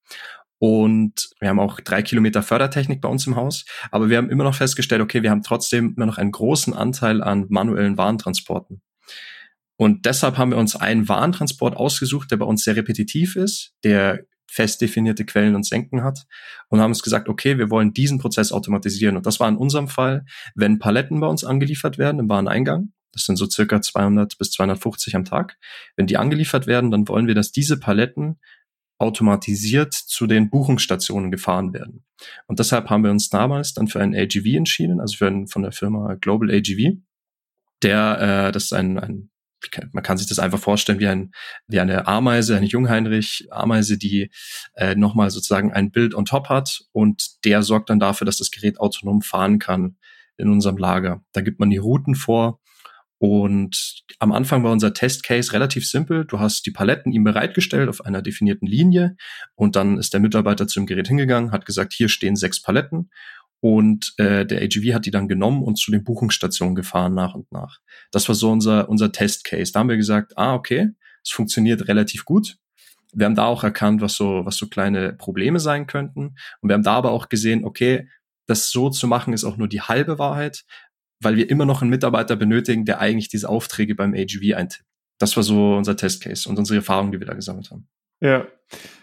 Und 0.60 1.30
wir 1.40 1.48
haben 1.48 1.60
auch 1.60 1.78
drei 1.80 2.02
Kilometer 2.02 2.42
Fördertechnik 2.42 3.00
bei 3.00 3.08
uns 3.08 3.26
im 3.26 3.36
Haus. 3.36 3.64
Aber 3.90 4.08
wir 4.08 4.16
haben 4.16 4.30
immer 4.30 4.44
noch 4.44 4.54
festgestellt, 4.54 5.02
okay, 5.02 5.22
wir 5.22 5.30
haben 5.30 5.42
trotzdem 5.42 5.94
immer 5.96 6.06
noch 6.06 6.18
einen 6.18 6.32
großen 6.32 6.74
Anteil 6.74 7.22
an 7.22 7.46
manuellen 7.48 7.96
Warentransporten. 7.96 8.82
Und 9.76 10.06
deshalb 10.06 10.36
haben 10.38 10.50
wir 10.50 10.58
uns 10.58 10.74
einen 10.74 11.08
Warentransport 11.08 11.76
ausgesucht, 11.76 12.32
der 12.32 12.36
bei 12.38 12.46
uns 12.46 12.64
sehr 12.64 12.74
repetitiv 12.74 13.36
ist, 13.36 13.74
der 13.84 14.24
fest 14.50 14.80
definierte 14.80 15.24
Quellen 15.24 15.54
und 15.54 15.66
Senken 15.66 16.02
hat 16.02 16.26
und 16.68 16.80
haben 16.80 16.90
uns 16.90 17.02
gesagt, 17.02 17.28
okay, 17.28 17.58
wir 17.58 17.70
wollen 17.70 17.92
diesen 17.92 18.18
Prozess 18.18 18.50
automatisieren. 18.50 19.16
Und 19.16 19.26
das 19.26 19.38
war 19.38 19.48
in 19.48 19.56
unserem 19.56 19.86
Fall, 19.86 20.24
wenn 20.56 20.78
Paletten 20.78 21.20
bei 21.20 21.26
uns 21.28 21.44
angeliefert 21.44 21.98
werden 21.98 22.18
im 22.18 22.28
Wareneingang, 22.28 22.92
das 23.12 23.24
sind 23.24 23.36
so 23.36 23.48
circa 23.48 23.80
200 23.80 24.38
bis 24.38 24.50
250 24.52 25.16
am 25.16 25.24
Tag. 25.24 25.56
Wenn 25.96 26.06
die 26.06 26.16
angeliefert 26.16 26.66
werden, 26.66 26.90
dann 26.90 27.08
wollen 27.08 27.26
wir, 27.26 27.34
dass 27.34 27.52
diese 27.52 27.78
Paletten 27.78 28.38
automatisiert 28.98 29.94
zu 29.94 30.26
den 30.26 30.50
Buchungsstationen 30.50 31.30
gefahren 31.30 31.72
werden. 31.72 32.04
Und 32.46 32.58
deshalb 32.58 32.90
haben 32.90 33.04
wir 33.04 33.10
uns 33.10 33.28
damals 33.28 33.72
dann 33.72 33.86
für 33.88 34.00
einen 34.00 34.14
AGV 34.14 34.44
entschieden, 34.56 35.00
also 35.00 35.16
für 35.16 35.28
einen 35.28 35.46
von 35.46 35.62
der 35.62 35.72
Firma 35.72 36.14
Global 36.14 36.50
AGV. 36.50 36.98
Der, 37.82 38.48
äh, 38.48 38.52
das 38.52 38.64
ist 38.64 38.72
ein, 38.72 38.98
ein 38.98 39.30
man 39.92 40.04
kann 40.04 40.18
sich 40.18 40.28
das 40.28 40.38
einfach 40.38 40.58
vorstellen 40.58 41.00
wie, 41.00 41.08
ein, 41.08 41.32
wie 41.66 41.80
eine 41.80 42.06
Ameise, 42.06 42.56
eine 42.56 42.66
Jungheinrich-Ameise, 42.66 43.98
die 43.98 44.30
äh, 44.74 44.94
nochmal 44.94 45.30
sozusagen 45.30 45.72
ein 45.72 45.90
Bild 45.90 46.14
on 46.14 46.24
top 46.24 46.48
hat 46.48 46.84
und 46.92 47.44
der 47.44 47.62
sorgt 47.62 47.90
dann 47.90 47.98
dafür, 47.98 48.24
dass 48.24 48.36
das 48.36 48.52
Gerät 48.52 48.78
autonom 48.78 49.20
fahren 49.20 49.58
kann 49.58 49.96
in 50.36 50.48
unserem 50.48 50.76
Lager. 50.76 51.24
Da 51.32 51.40
gibt 51.40 51.58
man 51.58 51.70
die 51.70 51.78
Routen 51.78 52.14
vor 52.14 52.60
und 53.18 54.04
am 54.20 54.32
Anfang 54.32 54.62
war 54.62 54.70
unser 54.70 54.94
Testcase 54.94 55.52
relativ 55.52 55.88
simpel. 55.88 56.24
Du 56.24 56.38
hast 56.38 56.64
die 56.66 56.70
Paletten 56.70 57.12
ihm 57.12 57.24
bereitgestellt 57.24 57.88
auf 57.88 58.04
einer 58.04 58.22
definierten 58.22 58.66
Linie 58.66 59.16
und 59.54 59.74
dann 59.74 59.98
ist 59.98 60.12
der 60.12 60.20
Mitarbeiter 60.20 60.68
zum 60.68 60.86
Gerät 60.86 61.08
hingegangen, 61.08 61.50
hat 61.50 61.66
gesagt, 61.66 61.92
hier 61.92 62.08
stehen 62.08 62.36
sechs 62.36 62.62
Paletten 62.62 63.10
und 63.60 64.14
äh, 64.18 64.46
der 64.46 64.62
AGV 64.62 64.94
hat 64.94 65.06
die 65.06 65.10
dann 65.10 65.28
genommen 65.28 65.64
und 65.64 65.78
zu 65.78 65.90
den 65.90 66.04
Buchungsstationen 66.04 66.76
gefahren 66.76 67.14
nach 67.14 67.34
und 67.34 67.50
nach. 67.50 67.78
Das 68.12 68.28
war 68.28 68.36
so 68.36 68.50
unser, 68.50 68.88
unser 68.88 69.10
Testcase. 69.10 69.72
Da 69.72 69.80
haben 69.80 69.88
wir 69.88 69.96
gesagt, 69.96 70.38
ah, 70.38 70.54
okay, 70.54 70.90
es 71.24 71.30
funktioniert 71.30 71.88
relativ 71.88 72.24
gut. 72.24 72.56
Wir 73.12 73.26
haben 73.26 73.34
da 73.34 73.46
auch 73.46 73.64
erkannt, 73.64 74.00
was 74.00 74.14
so, 74.14 74.44
was 74.44 74.56
so 74.56 74.68
kleine 74.68 75.14
Probleme 75.14 75.58
sein 75.58 75.86
könnten. 75.86 76.36
Und 76.60 76.68
wir 76.68 76.74
haben 76.74 76.82
da 76.82 76.94
aber 76.94 77.10
auch 77.10 77.28
gesehen, 77.28 77.64
okay, 77.64 78.08
das 78.46 78.70
so 78.70 78.90
zu 78.90 79.06
machen 79.06 79.34
ist 79.34 79.44
auch 79.44 79.56
nur 79.56 79.68
die 79.68 79.82
halbe 79.82 80.18
Wahrheit, 80.18 80.64
weil 81.20 81.36
wir 81.36 81.50
immer 81.50 81.66
noch 81.66 81.82
einen 81.82 81.90
Mitarbeiter 81.90 82.36
benötigen, 82.36 82.84
der 82.84 83.00
eigentlich 83.00 83.28
diese 83.28 83.48
Aufträge 83.48 83.94
beim 83.94 84.14
AGV 84.14 84.54
eintippt. 84.54 84.84
Das 85.18 85.36
war 85.36 85.42
so 85.42 85.76
unser 85.76 85.96
Testcase 85.96 86.48
und 86.48 86.58
unsere 86.58 86.76
Erfahrungen, 86.78 87.12
die 87.12 87.18
wir 87.18 87.26
da 87.26 87.34
gesammelt 87.34 87.70
haben. 87.70 87.88
Ja, 88.20 88.46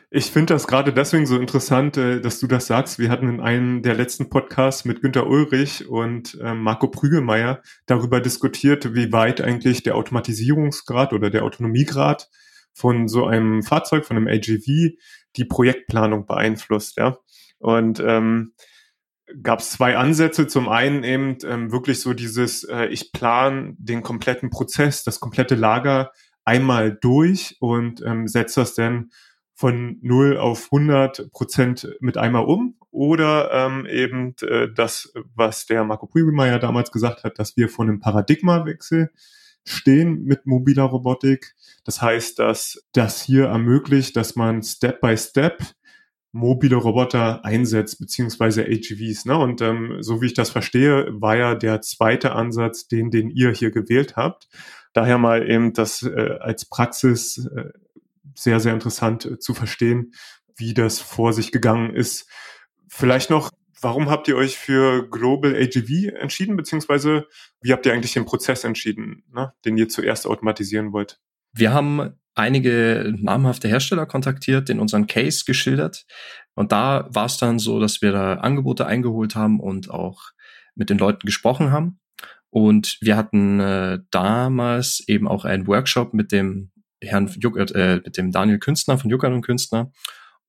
ich 0.09 0.25
finde 0.25 0.53
das 0.53 0.67
gerade 0.67 0.93
deswegen 0.93 1.25
so 1.25 1.37
interessant, 1.37 1.97
äh, 1.97 2.21
dass 2.21 2.39
du 2.39 2.47
das 2.47 2.67
sagst. 2.67 2.99
Wir 2.99 3.09
hatten 3.09 3.27
in 3.27 3.41
einem 3.41 3.81
der 3.81 3.95
letzten 3.95 4.29
Podcasts 4.29 4.85
mit 4.85 5.01
Günter 5.01 5.27
Ulrich 5.27 5.89
und 5.89 6.37
ähm, 6.41 6.61
Marco 6.61 6.87
Prügelmeier 6.87 7.61
darüber 7.85 8.21
diskutiert, 8.21 8.93
wie 8.95 9.11
weit 9.11 9.41
eigentlich 9.41 9.83
der 9.83 9.95
Automatisierungsgrad 9.95 11.11
oder 11.11 11.29
der 11.29 11.43
Autonomiegrad 11.43 12.29
von 12.73 13.07
so 13.07 13.25
einem 13.25 13.63
Fahrzeug, 13.63 14.05
von 14.05 14.17
einem 14.17 14.27
AGV, 14.27 14.95
die 15.35 15.45
Projektplanung 15.45 16.25
beeinflusst. 16.25 16.97
Ja, 16.97 17.17
und 17.59 17.99
ähm, 17.99 18.53
gab 19.41 19.59
es 19.59 19.71
zwei 19.71 19.97
Ansätze. 19.97 20.47
Zum 20.47 20.69
einen 20.69 21.03
eben 21.03 21.37
ähm, 21.45 21.71
wirklich 21.71 21.99
so 21.99 22.13
dieses, 22.13 22.63
äh, 22.63 22.85
ich 22.85 23.11
plane 23.11 23.75
den 23.77 24.01
kompletten 24.01 24.49
Prozess, 24.49 25.03
das 25.03 25.19
komplette 25.19 25.55
Lager 25.55 26.11
einmal 26.43 26.95
durch 26.95 27.57
und 27.59 28.01
ähm, 28.05 28.27
setze 28.27 28.61
das 28.61 28.75
dann 28.75 29.09
von 29.55 29.99
0 30.01 30.37
auf 30.37 30.69
100 30.71 31.31
Prozent 31.31 31.95
mit 32.01 32.17
einmal 32.17 32.43
um 32.45 32.75
oder 32.91 33.51
ähm, 33.51 33.85
eben 33.85 34.35
äh, 34.41 34.67
das, 34.73 35.13
was 35.33 35.65
der 35.65 35.83
Marco 35.85 36.07
Prügelmeier 36.07 36.59
damals 36.59 36.91
gesagt 36.91 37.23
hat, 37.23 37.39
dass 37.39 37.55
wir 37.57 37.69
vor 37.69 37.85
einem 37.85 37.99
Paradigmawechsel 37.99 39.11
stehen 39.63 40.23
mit 40.25 40.45
mobiler 40.45 40.83
Robotik. 40.83 41.55
Das 41.83 42.01
heißt, 42.01 42.37
dass 42.39 42.85
das 42.93 43.21
hier 43.21 43.45
ermöglicht, 43.45 44.15
dass 44.15 44.35
man 44.35 44.61
Step 44.61 45.01
by 45.01 45.17
Step 45.17 45.63
mobile 46.35 46.75
Roboter 46.75 47.45
einsetzt, 47.45 47.97
beziehungsweise 47.97 48.65
AGVs. 48.65 49.23
Ne? 49.23 49.37
Und 49.37 49.61
ähm, 49.61 49.97
so 50.01 50.21
wie 50.21 50.25
ich 50.25 50.33
das 50.33 50.49
verstehe, 50.49 51.07
war 51.11 51.37
ja 51.37 51.55
der 51.55 51.81
zweite 51.81 52.33
Ansatz, 52.33 52.89
den, 52.89 53.09
den 53.09 53.29
ihr 53.29 53.51
hier 53.51 53.71
gewählt 53.71 54.17
habt. 54.17 54.49
Daher 54.91 55.17
mal 55.17 55.49
eben 55.49 55.71
das 55.71 56.03
äh, 56.03 56.37
als 56.41 56.65
Praxis 56.65 57.49
äh, 57.55 57.69
sehr, 58.35 58.59
sehr 58.59 58.73
interessant 58.73 59.25
äh, 59.25 59.39
zu 59.39 59.53
verstehen, 59.53 60.11
wie 60.57 60.73
das 60.73 60.99
vor 60.99 61.31
sich 61.31 61.53
gegangen 61.53 61.95
ist. 61.95 62.29
Vielleicht 62.89 63.29
noch, 63.29 63.49
warum 63.79 64.09
habt 64.09 64.27
ihr 64.27 64.35
euch 64.35 64.57
für 64.57 65.09
Global 65.09 65.55
AGV 65.55 66.19
entschieden, 66.19 66.57
beziehungsweise 66.57 67.27
wie 67.61 67.71
habt 67.71 67.85
ihr 67.85 67.93
eigentlich 67.93 68.13
den 68.13 68.25
Prozess 68.25 68.65
entschieden, 68.65 69.23
ne, 69.33 69.53
den 69.63 69.77
ihr 69.77 69.87
zuerst 69.87 70.27
automatisieren 70.27 70.91
wollt? 70.91 71.17
Wir 71.55 71.73
haben 71.73 72.11
einige 72.35 73.13
namhafte 73.17 73.67
Hersteller 73.67 74.05
kontaktiert, 74.05 74.69
in 74.69 74.79
unseren 74.79 75.07
Case 75.07 75.43
geschildert. 75.45 76.05
Und 76.53 76.71
da 76.71 77.07
war 77.09 77.25
es 77.25 77.37
dann 77.37 77.59
so, 77.59 77.79
dass 77.79 78.01
wir 78.01 78.11
da 78.11 78.35
Angebote 78.35 78.85
eingeholt 78.85 79.35
haben 79.35 79.59
und 79.59 79.89
auch 79.89 80.31
mit 80.75 80.89
den 80.89 80.97
Leuten 80.97 81.25
gesprochen 81.25 81.71
haben. 81.71 81.99
Und 82.49 82.97
wir 83.01 83.17
hatten 83.17 83.59
äh, 83.59 83.99
damals 84.11 85.03
eben 85.07 85.27
auch 85.27 85.45
einen 85.45 85.67
Workshop 85.67 86.13
mit 86.13 86.31
dem 86.31 86.71
Herrn 87.01 87.29
Juckert, 87.39 87.71
äh, 87.73 88.01
mit 88.03 88.17
dem 88.17 88.31
Daniel 88.31 88.59
Künstner 88.59 88.97
von 88.97 89.09
Juckert 89.09 89.33
und 89.33 89.41
Künstner. 89.41 89.91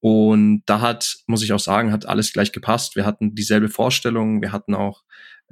Und 0.00 0.62
da 0.66 0.80
hat, 0.80 1.16
muss 1.26 1.42
ich 1.42 1.52
auch 1.52 1.60
sagen, 1.60 1.92
hat 1.92 2.06
alles 2.06 2.32
gleich 2.32 2.52
gepasst. 2.52 2.96
Wir 2.96 3.06
hatten 3.06 3.34
dieselbe 3.34 3.68
Vorstellung, 3.68 4.40
wir 4.40 4.52
hatten 4.52 4.74
auch 4.74 5.02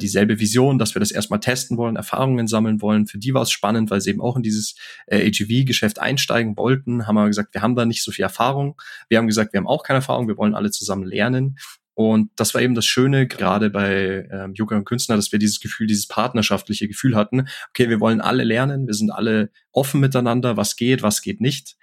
dieselbe 0.00 0.40
Vision, 0.40 0.78
dass 0.78 0.94
wir 0.94 1.00
das 1.00 1.12
erstmal 1.12 1.40
testen 1.40 1.76
wollen, 1.76 1.96
Erfahrungen 1.96 2.48
sammeln 2.48 2.82
wollen. 2.82 3.06
Für 3.06 3.18
die 3.18 3.34
war 3.34 3.42
es 3.42 3.50
spannend, 3.50 3.90
weil 3.90 4.00
sie 4.00 4.10
eben 4.10 4.20
auch 4.20 4.36
in 4.36 4.42
dieses 4.42 4.74
äh, 5.06 5.26
AGV-Geschäft 5.28 6.00
einsteigen 6.00 6.56
wollten. 6.56 7.06
Haben 7.06 7.14
wir 7.14 7.26
gesagt, 7.26 7.54
wir 7.54 7.62
haben 7.62 7.76
da 7.76 7.84
nicht 7.84 8.02
so 8.02 8.10
viel 8.10 8.24
Erfahrung. 8.24 8.80
Wir 9.08 9.18
haben 9.18 9.26
gesagt, 9.26 9.52
wir 9.52 9.58
haben 9.58 9.66
auch 9.66 9.84
keine 9.84 9.98
Erfahrung, 9.98 10.26
wir 10.28 10.36
wollen 10.36 10.54
alle 10.54 10.70
zusammen 10.70 11.04
lernen. 11.04 11.56
Und 11.96 12.30
das 12.34 12.54
war 12.54 12.60
eben 12.60 12.74
das 12.74 12.86
Schöne, 12.86 13.28
gerade 13.28 13.70
bei 13.70 14.28
ähm, 14.32 14.52
Yoga 14.54 14.76
und 14.76 14.84
Künstler, 14.84 15.14
dass 15.14 15.30
wir 15.30 15.38
dieses 15.38 15.60
Gefühl, 15.60 15.86
dieses 15.86 16.08
partnerschaftliche 16.08 16.88
Gefühl 16.88 17.14
hatten. 17.14 17.46
Okay, 17.70 17.88
wir 17.88 18.00
wollen 18.00 18.20
alle 18.20 18.42
lernen, 18.42 18.88
wir 18.88 18.94
sind 18.94 19.12
alle 19.12 19.50
offen 19.70 20.00
miteinander, 20.00 20.56
was 20.56 20.74
geht, 20.74 21.02
was 21.02 21.22
geht 21.22 21.40
nicht, 21.40 21.76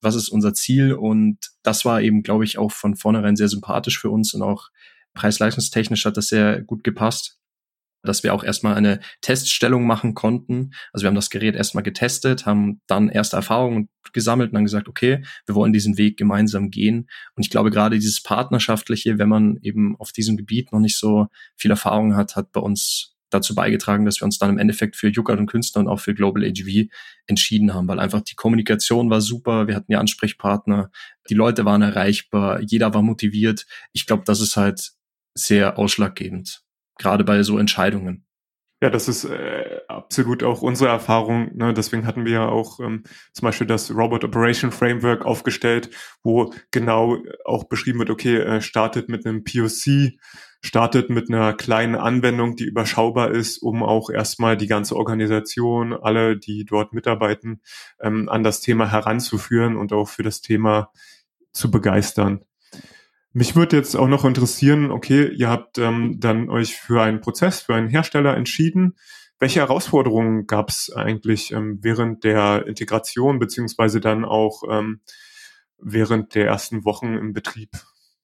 was 0.00 0.14
ist 0.14 0.30
unser 0.30 0.54
Ziel. 0.54 0.94
Und 0.94 1.38
das 1.62 1.84
war 1.84 2.00
eben, 2.00 2.22
glaube 2.22 2.44
ich, 2.44 2.56
auch 2.56 2.72
von 2.72 2.96
vornherein 2.96 3.36
sehr 3.36 3.48
sympathisch 3.48 4.00
für 4.00 4.08
uns 4.08 4.32
und 4.32 4.40
auch 4.40 4.70
preis-leistungstechnisch 5.12 6.06
hat 6.06 6.16
das 6.16 6.28
sehr 6.28 6.62
gut 6.62 6.82
gepasst 6.82 7.41
dass 8.02 8.22
wir 8.22 8.34
auch 8.34 8.44
erstmal 8.44 8.74
eine 8.74 9.00
Teststellung 9.20 9.86
machen 9.86 10.14
konnten. 10.14 10.72
Also 10.92 11.04
wir 11.04 11.08
haben 11.08 11.14
das 11.14 11.30
Gerät 11.30 11.54
erstmal 11.54 11.82
getestet, 11.82 12.46
haben 12.46 12.80
dann 12.86 13.08
erste 13.08 13.36
Erfahrungen 13.36 13.88
gesammelt 14.12 14.50
und 14.50 14.54
dann 14.54 14.64
gesagt, 14.64 14.88
okay, 14.88 15.24
wir 15.46 15.54
wollen 15.54 15.72
diesen 15.72 15.96
Weg 15.98 16.16
gemeinsam 16.16 16.70
gehen. 16.70 17.08
Und 17.34 17.44
ich 17.44 17.50
glaube, 17.50 17.70
gerade 17.70 17.98
dieses 17.98 18.22
Partnerschaftliche, 18.22 19.18
wenn 19.18 19.28
man 19.28 19.58
eben 19.62 19.96
auf 19.98 20.12
diesem 20.12 20.36
Gebiet 20.36 20.72
noch 20.72 20.80
nicht 20.80 20.98
so 20.98 21.28
viel 21.56 21.70
Erfahrung 21.70 22.16
hat, 22.16 22.36
hat 22.36 22.52
bei 22.52 22.60
uns 22.60 23.12
dazu 23.30 23.54
beigetragen, 23.54 24.04
dass 24.04 24.20
wir 24.20 24.26
uns 24.26 24.38
dann 24.38 24.50
im 24.50 24.58
Endeffekt 24.58 24.96
für 24.96 25.08
Juckert 25.08 25.38
und 25.38 25.46
Künstler 25.46 25.80
und 25.80 25.88
auch 25.88 26.00
für 26.00 26.14
Global 26.14 26.42
HV 26.42 26.90
entschieden 27.26 27.72
haben, 27.72 27.88
weil 27.88 27.98
einfach 27.98 28.20
die 28.20 28.34
Kommunikation 28.34 29.08
war 29.08 29.20
super, 29.20 29.66
wir 29.68 29.74
hatten 29.74 29.90
ja 29.90 30.00
Ansprechpartner, 30.00 30.90
die 31.30 31.34
Leute 31.34 31.64
waren 31.64 31.82
erreichbar, 31.82 32.60
jeder 32.60 32.92
war 32.92 33.02
motiviert. 33.02 33.66
Ich 33.92 34.06
glaube, 34.06 34.24
das 34.26 34.40
ist 34.40 34.56
halt 34.56 34.92
sehr 35.34 35.78
ausschlaggebend 35.78 36.62
gerade 37.02 37.24
bei 37.24 37.42
so 37.42 37.58
Entscheidungen. 37.58 38.24
Ja, 38.82 38.90
das 38.90 39.06
ist 39.06 39.22
äh, 39.24 39.80
absolut 39.86 40.42
auch 40.42 40.60
unsere 40.60 40.90
Erfahrung. 40.90 41.56
Ne? 41.56 41.72
Deswegen 41.72 42.04
hatten 42.04 42.24
wir 42.24 42.32
ja 42.32 42.48
auch 42.48 42.80
ähm, 42.80 43.04
zum 43.32 43.46
Beispiel 43.46 43.68
das 43.68 43.94
Robot 43.94 44.24
Operation 44.24 44.72
Framework 44.72 45.24
aufgestellt, 45.24 45.90
wo 46.24 46.52
genau 46.72 47.18
auch 47.44 47.64
beschrieben 47.64 48.00
wird, 48.00 48.10
okay, 48.10 48.38
äh, 48.38 48.60
startet 48.60 49.08
mit 49.08 49.24
einem 49.24 49.44
POC, 49.44 50.18
startet 50.64 51.10
mit 51.10 51.28
einer 51.28 51.52
kleinen 51.52 51.94
Anwendung, 51.94 52.56
die 52.56 52.64
überschaubar 52.64 53.30
ist, 53.30 53.58
um 53.58 53.84
auch 53.84 54.10
erstmal 54.10 54.56
die 54.56 54.66
ganze 54.66 54.96
Organisation, 54.96 55.92
alle, 55.92 56.36
die 56.36 56.64
dort 56.64 56.92
mitarbeiten, 56.92 57.60
ähm, 58.00 58.28
an 58.28 58.42
das 58.42 58.60
Thema 58.62 58.90
heranzuführen 58.90 59.76
und 59.76 59.92
auch 59.92 60.08
für 60.08 60.24
das 60.24 60.40
Thema 60.40 60.90
zu 61.52 61.70
begeistern. 61.70 62.44
Mich 63.32 63.56
würde 63.56 63.76
jetzt 63.76 63.94
auch 63.94 64.08
noch 64.08 64.24
interessieren, 64.24 64.90
okay, 64.90 65.28
ihr 65.28 65.48
habt 65.48 65.78
ähm, 65.78 66.20
dann 66.20 66.50
euch 66.50 66.76
für 66.76 67.02
einen 67.02 67.20
Prozess, 67.20 67.60
für 67.60 67.74
einen 67.74 67.88
Hersteller 67.88 68.36
entschieden. 68.36 68.96
Welche 69.38 69.60
Herausforderungen 69.60 70.46
gab 70.46 70.68
es 70.68 70.92
eigentlich 70.94 71.52
ähm, 71.52 71.78
während 71.80 72.24
der 72.24 72.66
Integration 72.66 73.38
beziehungsweise 73.38 74.00
dann 74.00 74.24
auch 74.24 74.62
ähm, 74.70 75.00
während 75.78 76.34
der 76.34 76.46
ersten 76.46 76.84
Wochen 76.84 77.14
im 77.14 77.32
Betrieb? 77.32 77.70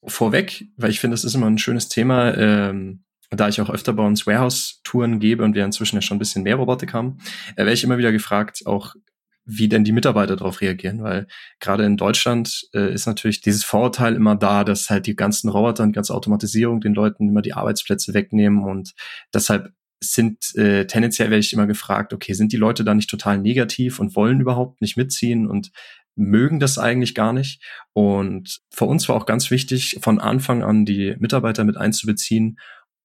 Vorweg, 0.04 0.66
weil 0.76 0.90
ich 0.90 1.00
finde, 1.00 1.14
das 1.14 1.24
ist 1.24 1.34
immer 1.34 1.46
ein 1.46 1.58
schönes 1.58 1.88
Thema, 1.88 2.34
ähm, 2.36 3.04
da 3.30 3.48
ich 3.48 3.60
auch 3.60 3.70
öfter 3.70 3.92
bei 3.92 4.06
uns 4.06 4.26
Warehouse-Touren 4.26 5.18
gebe 5.18 5.42
und 5.42 5.54
wir 5.54 5.64
inzwischen 5.64 5.96
ja 5.96 6.02
schon 6.02 6.16
ein 6.16 6.20
bisschen 6.20 6.44
mehr 6.44 6.56
Robotik 6.56 6.92
haben, 6.94 7.18
äh, 7.54 7.58
werde 7.58 7.72
ich 7.72 7.84
immer 7.84 7.98
wieder 7.98 8.12
gefragt, 8.12 8.62
auch 8.66 8.94
wie 9.50 9.68
denn 9.68 9.82
die 9.82 9.92
Mitarbeiter 9.92 10.36
darauf 10.36 10.60
reagieren, 10.60 11.02
weil 11.02 11.26
gerade 11.58 11.84
in 11.84 11.96
Deutschland 11.96 12.68
äh, 12.74 12.92
ist 12.92 13.06
natürlich 13.06 13.40
dieses 13.40 13.64
Vorurteil 13.64 14.14
immer 14.14 14.36
da, 14.36 14.62
dass 14.62 14.90
halt 14.90 15.06
die 15.06 15.16
ganzen 15.16 15.48
Roboter 15.48 15.84
und 15.84 15.92
ganze 15.92 16.14
Automatisierung 16.14 16.80
den 16.82 16.92
Leuten 16.92 17.28
immer 17.28 17.40
die 17.40 17.54
Arbeitsplätze 17.54 18.12
wegnehmen 18.12 18.62
und 18.62 18.92
deshalb 19.32 19.72
sind 20.00 20.54
äh, 20.54 20.86
tendenziell 20.86 21.30
werde 21.30 21.40
ich 21.40 21.52
immer 21.52 21.66
gefragt, 21.66 22.12
okay, 22.12 22.34
sind 22.34 22.52
die 22.52 22.58
Leute 22.58 22.84
da 22.84 22.94
nicht 22.94 23.10
total 23.10 23.38
negativ 23.38 23.98
und 23.98 24.14
wollen 24.14 24.40
überhaupt 24.40 24.82
nicht 24.82 24.98
mitziehen 24.98 25.48
und 25.48 25.72
mögen 26.14 26.60
das 26.60 26.78
eigentlich 26.78 27.14
gar 27.14 27.32
nicht. 27.32 27.62
Und 27.94 28.60
für 28.70 28.84
uns 28.84 29.08
war 29.08 29.16
auch 29.16 29.26
ganz 29.26 29.50
wichtig, 29.50 29.98
von 30.02 30.20
Anfang 30.20 30.62
an 30.62 30.84
die 30.84 31.16
Mitarbeiter 31.18 31.64
mit 31.64 31.76
einzubeziehen 31.76 32.58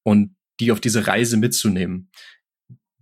und 0.04 0.36
die 0.60 0.72
auf 0.72 0.82
diese 0.82 1.08
Reise 1.08 1.38
mitzunehmen 1.38 2.10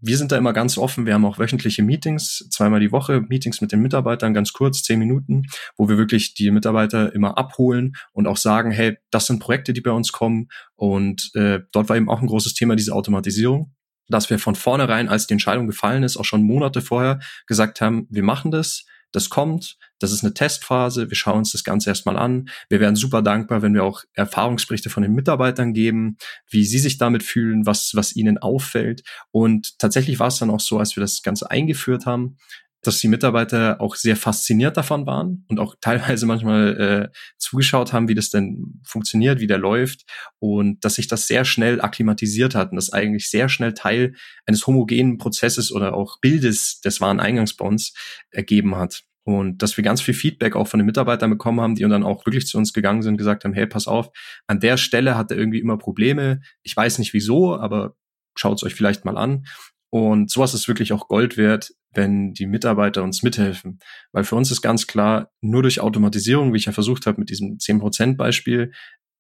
wir 0.02 0.18
sind 0.18 0.32
da 0.32 0.38
immer 0.38 0.52
ganz 0.52 0.78
offen. 0.78 1.06
Wir 1.06 1.14
haben 1.14 1.26
auch 1.26 1.38
wöchentliche 1.38 1.84
Meetings, 1.84 2.48
zweimal 2.50 2.80
die 2.80 2.92
Woche, 2.92 3.22
Meetings 3.22 3.62
mit 3.62 3.72
den 3.72 3.82
Mitarbeitern, 3.82 4.34
ganz 4.34 4.52
kurz, 4.52 4.82
zehn 4.84 5.00
Minuten, 5.00 5.44
wo 5.78 5.88
wir 5.88 5.98
wirklich 5.98 6.34
die 6.34 6.50
Mitarbeiter 6.52 7.14
immer 7.14 7.38
abholen 7.38 7.94
und 8.12 8.28
auch 8.28 8.38
sagen, 8.38 8.72
hey, 8.72 8.98
das 9.12 9.28
sind 9.28 9.40
Projekte, 9.40 9.74
die 9.74 9.82
bei 9.82 9.92
uns 9.92 10.12
kommen. 10.12 10.50
Und 10.76 11.32
äh, 11.36 11.60
dort 11.72 11.90
war 11.90 11.98
eben 11.98 12.10
auch 12.10 12.22
ein 12.22 12.28
großes 12.28 12.54
Thema 12.56 12.76
diese 12.76 12.94
Automatisierung. 12.94 13.74
dass 14.08 14.30
wir 14.30 14.40
von 14.40 14.56
vornherein, 14.56 15.08
als 15.08 15.28
die 15.28 15.34
Entscheidung 15.34 15.68
gefallen 15.68 16.04
ist, 16.04 16.18
auch 16.18 16.26
schon 16.26 16.44
Monate 16.44 16.82
vorher 16.82 17.20
gesagt 17.48 17.80
haben, 17.80 18.08
wir 18.10 18.24
machen 18.24 18.52
das, 18.52 18.86
das 19.12 19.30
kommt, 19.30 19.78
das 20.00 20.12
ist 20.12 20.24
eine 20.24 20.34
Testphase, 20.34 21.10
wir 21.10 21.16
schauen 21.16 21.40
uns 21.40 21.52
das 21.52 21.64
Ganze 21.64 21.90
erstmal 21.90 22.18
an. 22.18 22.50
Wir 22.70 22.80
wären 22.80 22.96
super 22.96 23.22
dankbar, 23.22 23.62
wenn 23.62 23.74
wir 23.74 23.84
auch 23.84 24.04
Erfahrungsberichte 24.14 24.90
von 24.90 25.04
den 25.04 25.14
Mitarbeitern 25.14 25.74
geben, 25.74 26.18
wie 26.50 26.66
sie 26.66 26.80
sich 26.80 26.98
damit 26.98 27.24
fühlen, 27.24 27.66
was, 27.66 27.92
was 27.94 28.16
ihnen 28.16 28.38
auffällt. 28.38 29.04
Und 29.32 29.78
tatsächlich 29.80 30.20
war 30.20 30.28
es 30.28 30.40
dann 30.40 30.50
auch 30.50 30.60
so, 30.60 30.80
als 30.80 30.96
wir 30.96 31.02
das 31.02 31.22
Ganze 31.22 31.52
eingeführt 31.52 32.06
haben, 32.06 32.38
dass 32.82 33.00
die 33.00 33.08
Mitarbeiter 33.08 33.80
auch 33.80 33.96
sehr 33.96 34.16
fasziniert 34.16 34.78
davon 34.78 35.06
waren 35.06 35.46
und 35.48 35.60
auch 35.60 35.76
teilweise 35.82 36.26
manchmal 36.26 36.80
äh, 36.80 37.18
zugeschaut 37.38 37.94
haben, 37.94 38.08
wie 38.08 38.16
das 38.16 38.30
denn 38.30 38.82
funktioniert, 38.84 39.40
wie 39.40 39.48
der 39.48 39.58
läuft 39.58 40.04
und 40.40 40.84
dass 40.84 40.96
sich 40.96 41.08
das 41.08 41.28
sehr 41.28 41.46
schnell 41.46 41.82
akklimatisiert 41.82 42.56
hat 42.56 42.72
und 42.72 42.76
das 42.76 42.92
eigentlich 42.92 43.30
sehr 43.30 43.50
schnell 43.50 43.74
Teil 43.74 44.14
eines 44.46 44.66
homogenen 44.68 45.18
Prozesses 45.18 45.72
oder 45.72 45.94
auch 45.94 46.20
Bildes 46.20 46.82
des 46.82 47.02
Wareneingangsbons 47.02 47.94
ergeben 48.32 48.76
hat. 48.76 49.04
Und 49.24 49.62
dass 49.62 49.78
wir 49.78 49.84
ganz 49.84 50.02
viel 50.02 50.16
Feedback 50.16 50.56
auch 50.56 50.68
von 50.68 50.80
den 50.80 50.88
Mitarbeitern 50.88 51.30
bekommen 51.30 51.62
haben, 51.62 51.76
die 51.76 51.84
dann 51.84 52.04
auch 52.04 52.26
wirklich 52.26 52.48
zu 52.48 52.58
uns 52.58 52.74
gegangen 52.74 53.04
sind, 53.04 53.18
gesagt 53.18 53.44
haben, 53.44 53.54
hey, 53.54 53.68
pass 53.68 53.88
auf, 53.88 54.10
an 54.48 54.60
der 54.60 54.78
Stelle 54.78 55.16
hat 55.16 55.30
er 55.30 55.38
irgendwie 55.38 55.60
immer 55.60 55.78
Probleme. 55.78 56.42
Ich 56.64 56.76
weiß 56.76 56.98
nicht 56.98 57.14
wieso, 57.14 57.56
aber 57.56 57.96
schaut 58.36 58.58
es 58.58 58.64
euch 58.64 58.74
vielleicht 58.74 59.06
mal 59.06 59.18
an. 59.18 59.46
Und 59.92 60.32
sowas 60.32 60.54
ist 60.54 60.68
wirklich 60.70 60.94
auch 60.94 61.10
Gold 61.10 61.36
wert, 61.38 61.74
wenn 61.94 62.34
die 62.34 62.48
Mitarbeiter 62.48 63.04
uns 63.04 63.24
mithelfen. 63.24 63.80
Weil 64.14 64.24
für 64.24 64.36
uns 64.36 64.50
ist 64.50 64.62
ganz 64.62 64.88
klar, 64.88 65.30
nur 65.42 65.62
durch 65.62 65.82
Automatisierung, 65.82 66.54
wie 66.54 66.58
ich 66.58 66.66
ja 66.66 66.72
versucht 66.72 67.06
habe, 67.06 67.20
mit 67.20 67.30
diesem 67.30 67.58
10%-Beispiel 67.58 68.72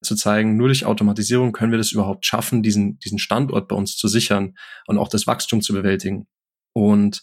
zu 0.01 0.15
zeigen, 0.15 0.55
nur 0.55 0.69
durch 0.69 0.85
Automatisierung 0.85 1.51
können 1.51 1.71
wir 1.71 1.77
das 1.77 1.91
überhaupt 1.91 2.25
schaffen, 2.25 2.63
diesen, 2.63 2.97
diesen 2.99 3.19
Standort 3.19 3.67
bei 3.67 3.75
uns 3.75 3.97
zu 3.97 4.07
sichern 4.07 4.55
und 4.87 4.97
auch 4.97 5.09
das 5.09 5.27
Wachstum 5.27 5.61
zu 5.61 5.73
bewältigen. 5.73 6.27
Und 6.73 7.21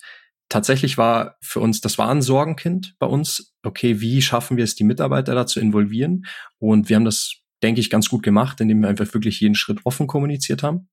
tatsächlich 0.51 0.99
war 0.99 1.37
für 1.41 1.61
uns, 1.61 1.81
das 1.81 1.97
war 1.97 2.11
ein 2.11 2.21
Sorgenkind 2.23 2.97
bei 2.99 3.07
uns. 3.07 3.55
Okay, 3.63 4.01
wie 4.01 4.21
schaffen 4.21 4.59
wir 4.59 4.65
es, 4.65 4.75
die 4.75 4.85
Mitarbeiter 4.85 5.35
da 5.35 5.47
zu 5.47 5.59
involvieren? 5.59 6.27
Und 6.59 6.91
wir 6.91 6.97
haben 6.97 7.07
das, 7.07 7.37
denke 7.63 7.81
ich, 7.81 7.89
ganz 7.89 8.11
gut 8.11 8.23
gemacht, 8.23 8.61
indem 8.61 8.83
wir 8.83 8.91
einfach 8.91 9.13
wirklich 9.15 9.41
jeden 9.41 9.55
Schritt 9.55 9.81
offen 9.85 10.07
kommuniziert 10.07 10.63
haben. 10.63 10.91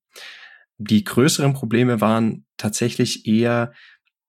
Die 0.78 1.04
größeren 1.04 1.54
Probleme 1.54 2.00
waren 2.00 2.44
tatsächlich 2.56 3.26
eher 3.26 3.72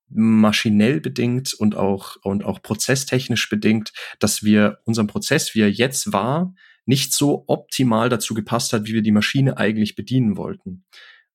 maschinell 0.10 1.02
bedingt 1.02 1.54
und 1.54 1.76
auch, 1.76 2.16
und 2.24 2.46
auch 2.46 2.62
prozesstechnisch 2.62 3.50
bedingt, 3.50 3.92
dass 4.20 4.44
wir 4.44 4.80
unseren 4.86 5.08
Prozess, 5.08 5.54
wie 5.54 5.62
er 5.62 5.72
jetzt 5.72 6.14
war, 6.14 6.54
nicht 6.86 7.14
so 7.14 7.44
optimal 7.48 8.08
dazu 8.08 8.34
gepasst 8.34 8.72
hat, 8.72 8.86
wie 8.86 8.94
wir 8.94 9.02
die 9.02 9.12
Maschine 9.12 9.58
eigentlich 9.58 9.96
bedienen 9.96 10.38
wollten. 10.38 10.86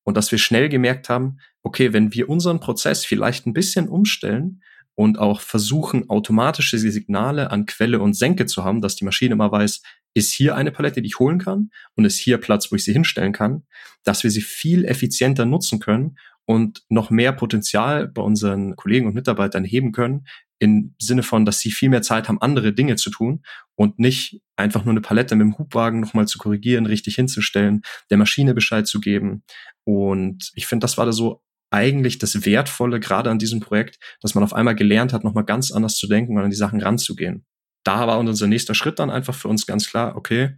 Und 0.03 0.17
dass 0.17 0.33
wir 0.33 0.39
schnell 0.39 0.69
gemerkt 0.69 1.09
haben, 1.09 1.39
okay, 1.63 1.93
wenn 1.93 2.13
wir 2.15 2.29
unseren 2.29 2.61
Prozess 2.61 3.05
vielleicht 3.05 3.47
ein 3.47 3.53
bisschen 3.53 3.89
umstellen 3.89 4.63
und 4.95 5.19
auch 5.19 5.41
versuchen, 5.41 6.09
automatische 6.09 6.79
Signale 6.79 7.51
an 7.51 7.67
Quelle 7.67 8.01
und 8.01 8.15
Senke 8.15 8.47
zu 8.47 8.65
haben, 8.65 8.81
dass 8.81 8.97
die 8.97 9.05
Maschine 9.05 9.35
immer 9.35 9.53
weiß, 9.53 9.83
ist 10.15 10.33
hier 10.33 10.55
eine 10.57 10.73
Palette, 10.73 11.03
die 11.03 11.09
ich 11.09 11.19
holen 11.19 11.39
kann 11.39 11.71
und 11.95 12.05
ist 12.05 12.19
hier 12.19 12.39
Platz, 12.39 12.71
wo 12.71 12.77
ich 12.77 12.85
sie 12.85 12.93
hinstellen 12.93 13.33
kann, 13.33 13.65
dass 14.05 14.23
wir 14.23 14.31
sie 14.31 14.43
viel 14.43 14.85
effizienter 14.85 15.45
nutzen 15.45 15.81
können 15.81 16.19
und 16.45 16.83
noch 16.89 17.11
mehr 17.11 17.33
Potenzial 17.33 18.09
bei 18.09 18.23
unseren 18.23 18.77
Kollegen 18.77 19.07
und 19.07 19.15
Mitarbeitern 19.15 19.65
heben 19.65 19.93
können, 19.93 20.27
im 20.59 20.95
Sinne 21.01 21.23
von, 21.23 21.45
dass 21.45 21.59
sie 21.59 21.73
viel 21.73 21.89
mehr 21.89 22.03
Zeit 22.03 22.29
haben, 22.29 22.41
andere 22.41 22.73
Dinge 22.73 22.97
zu 22.97 23.11
tun 23.11 23.43
und 23.75 23.99
nicht 23.99 24.41
einfach 24.55 24.85
nur 24.85 24.93
eine 24.93 25.01
Palette 25.01 25.35
mit 25.35 25.45
dem 25.45 25.59
Hubwagen 25.59 26.01
nochmal 26.01 26.29
zu 26.29 26.39
korrigieren, 26.39 26.87
richtig 26.87 27.17
hinzustellen, 27.17 27.83
der 28.11 28.19
Maschine 28.19 28.55
Bescheid 28.55 28.87
zu 28.87 29.01
geben. 29.01 29.43
Und 29.85 30.53
ich 30.55 30.67
finde, 30.67 30.85
das 30.85 30.99
war 30.99 31.07
da 31.07 31.13
so 31.13 31.43
eigentlich 31.71 32.19
das 32.19 32.45
Wertvolle 32.45 33.01
gerade 33.01 33.31
an 33.31 33.39
diesem 33.39 33.61
Projekt, 33.61 33.99
dass 34.21 34.35
man 34.35 34.45
auf 34.45 34.53
einmal 34.53 34.77
gelernt 34.77 35.13
hat, 35.13 35.25
nochmal 35.25 35.45
ganz 35.45 35.73
anders 35.73 35.97
zu 35.97 36.07
denken 36.07 36.37
und 36.37 36.45
an 36.45 36.51
die 36.51 36.57
Sachen 36.57 36.81
ranzugehen. 36.81 37.45
Da 37.85 38.07
war 38.07 38.19
unser 38.19 38.47
nächster 38.47 38.75
Schritt 38.75 38.99
dann 38.99 39.11
einfach 39.11 39.35
für 39.35 39.49
uns 39.49 39.67
ganz 39.67 39.89
klar, 39.89 40.17
okay, 40.17 40.57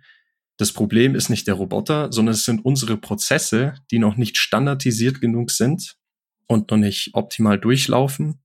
das 0.57 0.73
Problem 0.73 1.15
ist 1.15 1.31
nicht 1.31 1.47
der 1.47 1.55
Roboter, 1.55 2.13
sondern 2.13 2.35
es 2.35 2.45
sind 2.45 2.65
unsere 2.65 2.97
Prozesse, 2.97 3.75
die 3.91 3.99
noch 3.99 4.17
nicht 4.17 4.37
standardisiert 4.37 5.21
genug 5.21 5.51
sind 5.51 5.97
und 6.47 6.71
noch 6.71 6.79
nicht 6.79 7.11
optimal 7.15 7.59
durchlaufen, 7.59 8.43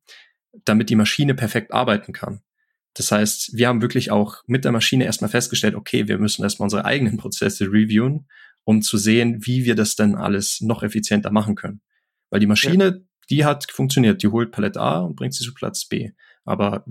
damit 0.65 0.89
die 0.89 0.95
Maschine 0.95 1.35
perfekt 1.35 1.71
arbeiten 1.71 2.13
kann. 2.13 2.41
Das 2.95 3.11
heißt, 3.11 3.55
wir 3.55 3.67
haben 3.67 3.81
wirklich 3.81 4.09
auch 4.11 4.43
mit 4.47 4.65
der 4.65 4.71
Maschine 4.71 5.05
erstmal 5.05 5.29
festgestellt, 5.29 5.75
okay, 5.75 6.07
wir 6.07 6.17
müssen 6.17 6.43
erstmal 6.43 6.65
unsere 6.65 6.85
eigenen 6.85 7.17
Prozesse 7.17 7.65
reviewen, 7.65 8.27
um 8.63 8.81
zu 8.81 8.97
sehen, 8.97 9.45
wie 9.45 9.63
wir 9.65 9.75
das 9.75 9.95
denn 9.95 10.15
alles 10.15 10.61
noch 10.61 10.81
effizienter 10.81 11.31
machen 11.31 11.55
können. 11.55 11.81
Weil 12.29 12.39
die 12.39 12.47
Maschine, 12.47 12.85
ja. 12.85 12.97
die 13.29 13.45
hat 13.45 13.71
funktioniert, 13.71 14.23
die 14.23 14.27
holt 14.27 14.51
Palette 14.51 14.79
A 14.79 14.99
und 14.99 15.15
bringt 15.15 15.33
sie 15.33 15.43
zu 15.43 15.53
Platz 15.53 15.85
B. 15.85 16.11
Aber 16.43 16.83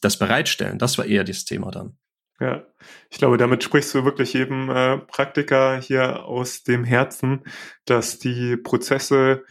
das 0.00 0.18
Bereitstellen, 0.18 0.78
das 0.78 0.98
war 0.98 1.04
eher 1.04 1.24
das 1.24 1.44
Thema 1.44 1.70
dann. 1.70 1.96
Ja, 2.40 2.64
ich 3.10 3.18
glaube, 3.18 3.36
damit 3.36 3.62
sprichst 3.62 3.94
du 3.94 4.04
wirklich 4.04 4.32
jedem 4.32 4.70
äh, 4.70 4.96
Praktiker 4.96 5.78
hier 5.78 6.24
aus 6.24 6.62
dem 6.62 6.84
Herzen, 6.84 7.44
dass 7.84 8.18
die 8.18 8.56
Prozesse 8.56 9.44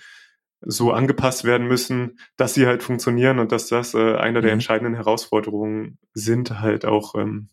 so 0.62 0.92
angepasst 0.92 1.44
werden 1.44 1.68
müssen, 1.68 2.20
dass 2.36 2.56
sie 2.56 2.66
halt 2.66 2.84
funktionieren 2.84 3.40
und 3.40 3.52
dass 3.52 3.68
das 3.68 3.94
äh, 3.94 4.16
eine 4.16 4.40
mhm. 4.40 4.44
der 4.44 4.52
entscheidenden 4.54 4.96
Herausforderungen 4.96 6.00
sind, 6.14 6.60
halt 6.60 6.84
auch, 6.86 7.16
ähm, 7.16 7.50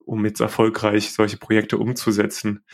um 0.00 0.24
jetzt 0.24 0.40
erfolgreich 0.40 1.12
solche 1.12 1.36
Projekte 1.36 1.78
umzusetzen. 1.78 2.64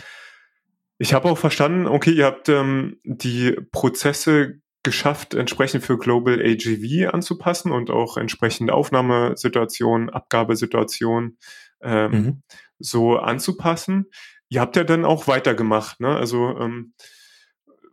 Ich 0.97 1.13
habe 1.13 1.29
auch 1.29 1.39
verstanden, 1.39 1.87
okay, 1.87 2.13
ihr 2.13 2.25
habt 2.25 2.49
ähm, 2.49 2.99
die 3.05 3.53
Prozesse 3.73 4.61
geschafft, 4.85 5.35
entsprechend 5.35 5.83
für 5.83 5.99
Global 5.99 6.41
AGV 6.41 7.13
anzupassen 7.13 7.73
und 7.73 7.91
auch 7.91 8.17
entsprechend 8.17 8.71
Aufnahmesituationen, 8.71 10.11
Abgabesituationen 10.11 11.39
ähm, 11.83 12.13
mhm. 12.13 12.43
so 12.79 13.17
anzupassen. 13.17 14.07
Ihr 14.49 14.61
habt 14.61 14.77
ja 14.77 14.85
dann 14.85 15.05
auch 15.05 15.27
weitergemacht, 15.27 15.99
ne? 16.01 16.15
Also 16.15 16.57
ähm, 16.61 16.95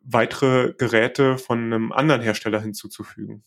weitere 0.03 0.73
Geräte 0.77 1.37
von 1.37 1.59
einem 1.59 1.91
anderen 1.91 2.21
Hersteller 2.21 2.61
hinzuzufügen. 2.61 3.43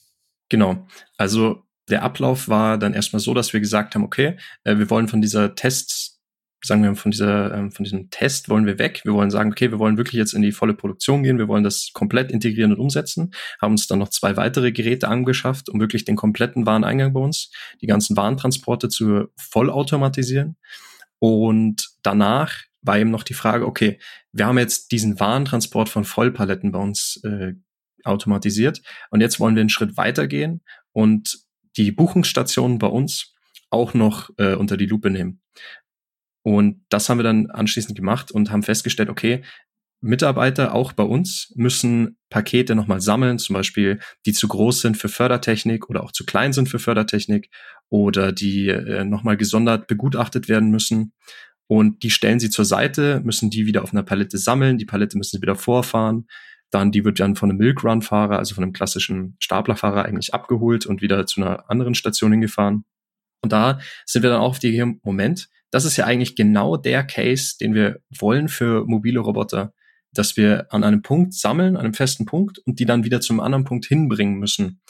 Genau. 0.48 0.86
Also 1.16 1.64
der 1.88 2.02
Ablauf 2.02 2.48
war 2.48 2.78
dann 2.78 2.94
erstmal 2.94 3.20
so, 3.20 3.34
dass 3.34 3.52
wir 3.52 3.60
gesagt 3.60 3.94
haben, 3.94 4.04
okay, 4.04 4.36
äh, 4.64 4.78
wir 4.78 4.90
wollen 4.90 5.08
von 5.08 5.20
dieser 5.20 5.54
Tests 5.54 6.03
sagen 6.64 6.82
wir, 6.82 6.94
von 6.94 7.10
dieser, 7.10 7.54
ähm, 7.54 7.72
von 7.72 7.84
diesem 7.84 8.10
Test 8.10 8.48
wollen 8.48 8.66
wir 8.66 8.78
weg. 8.78 9.02
Wir 9.04 9.12
wollen 9.12 9.30
sagen, 9.30 9.52
okay, 9.52 9.70
wir 9.70 9.78
wollen 9.78 9.96
wirklich 9.96 10.18
jetzt 10.18 10.32
in 10.32 10.42
die 10.42 10.52
volle 10.52 10.74
Produktion 10.74 11.22
gehen. 11.22 11.38
Wir 11.38 11.48
wollen 11.48 11.64
das 11.64 11.90
komplett 11.92 12.30
integrieren 12.30 12.72
und 12.72 12.80
umsetzen. 12.80 13.32
Haben 13.60 13.72
uns 13.72 13.86
dann 13.86 13.98
noch 13.98 14.08
zwei 14.08 14.36
weitere 14.36 14.72
Geräte 14.72 15.08
angeschafft, 15.08 15.68
um 15.68 15.80
wirklich 15.80 16.04
den 16.04 16.16
kompletten 16.16 16.66
Wareneingang 16.66 17.12
bei 17.12 17.20
uns, 17.20 17.50
die 17.80 17.86
ganzen 17.86 18.16
Warentransporte 18.16 18.88
zu 18.88 19.26
vollautomatisieren. 19.36 20.56
Und 21.18 21.88
danach 22.02 22.54
war 22.82 22.98
eben 22.98 23.10
noch 23.10 23.22
die 23.22 23.34
Frage, 23.34 23.66
okay, 23.66 23.98
wir 24.32 24.46
haben 24.46 24.58
jetzt 24.58 24.92
diesen 24.92 25.18
Warentransport 25.18 25.88
von 25.88 26.04
Vollpaletten 26.04 26.72
bei 26.72 26.78
uns 26.78 27.20
äh, 27.24 27.54
automatisiert 28.04 28.82
und 29.10 29.20
jetzt 29.20 29.40
wollen 29.40 29.54
wir 29.54 29.60
einen 29.60 29.70
Schritt 29.70 29.96
weitergehen 29.96 30.62
und 30.92 31.38
die 31.76 31.90
Buchungsstationen 31.90 32.78
bei 32.78 32.86
uns 32.86 33.34
auch 33.70 33.94
noch 33.94 34.30
äh, 34.36 34.54
unter 34.54 34.76
die 34.76 34.86
Lupe 34.86 35.10
nehmen. 35.10 35.40
Und 36.44 36.84
das 36.90 37.08
haben 37.08 37.18
wir 37.18 37.24
dann 37.24 37.50
anschließend 37.50 37.96
gemacht 37.96 38.30
und 38.30 38.50
haben 38.50 38.62
festgestellt, 38.62 39.08
okay, 39.08 39.42
Mitarbeiter 40.02 40.74
auch 40.74 40.92
bei 40.92 41.02
uns 41.02 41.50
müssen 41.56 42.18
Pakete 42.28 42.74
nochmal 42.74 43.00
sammeln, 43.00 43.38
zum 43.38 43.54
Beispiel 43.54 44.00
die 44.26 44.34
zu 44.34 44.46
groß 44.46 44.82
sind 44.82 44.98
für 44.98 45.08
Fördertechnik 45.08 45.88
oder 45.88 46.04
auch 46.04 46.12
zu 46.12 46.26
klein 46.26 46.52
sind 46.52 46.68
für 46.68 46.78
Fördertechnik 46.78 47.48
oder 47.88 48.30
die 48.30 48.68
äh, 48.68 49.04
nochmal 49.04 49.38
gesondert 49.38 49.86
begutachtet 49.86 50.46
werden 50.50 50.70
müssen. 50.70 51.14
Und 51.66 52.02
die 52.02 52.10
stellen 52.10 52.38
sie 52.38 52.50
zur 52.50 52.66
Seite, 52.66 53.22
müssen 53.24 53.48
die 53.48 53.64
wieder 53.64 53.82
auf 53.82 53.92
einer 53.92 54.02
Palette 54.02 54.36
sammeln, 54.36 54.76
die 54.76 54.84
Palette 54.84 55.16
müssen 55.16 55.38
sie 55.38 55.42
wieder 55.42 55.56
vorfahren. 55.56 56.26
Dann, 56.70 56.92
die 56.92 57.04
wird 57.04 57.20
dann 57.20 57.36
von 57.36 57.48
einem 57.48 57.58
Milk 57.58 57.82
Run 57.82 58.02
Fahrer, 58.02 58.38
also 58.38 58.54
von 58.54 58.64
einem 58.64 58.74
klassischen 58.74 59.36
Staplerfahrer 59.38 60.04
eigentlich 60.04 60.34
abgeholt 60.34 60.84
und 60.84 61.00
wieder 61.00 61.24
zu 61.24 61.40
einer 61.40 61.70
anderen 61.70 61.94
Station 61.94 62.32
hingefahren. 62.32 62.84
Und 63.40 63.52
da 63.52 63.78
sind 64.04 64.22
wir 64.22 64.30
dann 64.30 64.40
auch 64.40 64.50
auf 64.50 64.58
die 64.58 64.98
Moment, 65.02 65.48
das 65.70 65.84
ist 65.84 65.96
ja 65.96 66.04
eigentlich 66.04 66.36
genau 66.36 66.76
der 66.76 67.04
Case, 67.04 67.54
den 67.60 67.74
wir 67.74 68.00
wollen 68.18 68.48
für 68.48 68.84
mobile 68.86 69.20
Roboter, 69.20 69.72
dass 70.12 70.36
wir 70.36 70.66
an 70.70 70.84
einem 70.84 71.02
Punkt 71.02 71.34
sammeln, 71.34 71.76
an 71.76 71.84
einem 71.84 71.94
festen 71.94 72.24
Punkt 72.26 72.58
und 72.60 72.78
die 72.78 72.86
dann 72.86 73.04
wieder 73.04 73.20
zum 73.20 73.40
anderen 73.40 73.64
Punkt 73.64 73.86
hinbringen 73.86 74.38
müssen. 74.38 74.80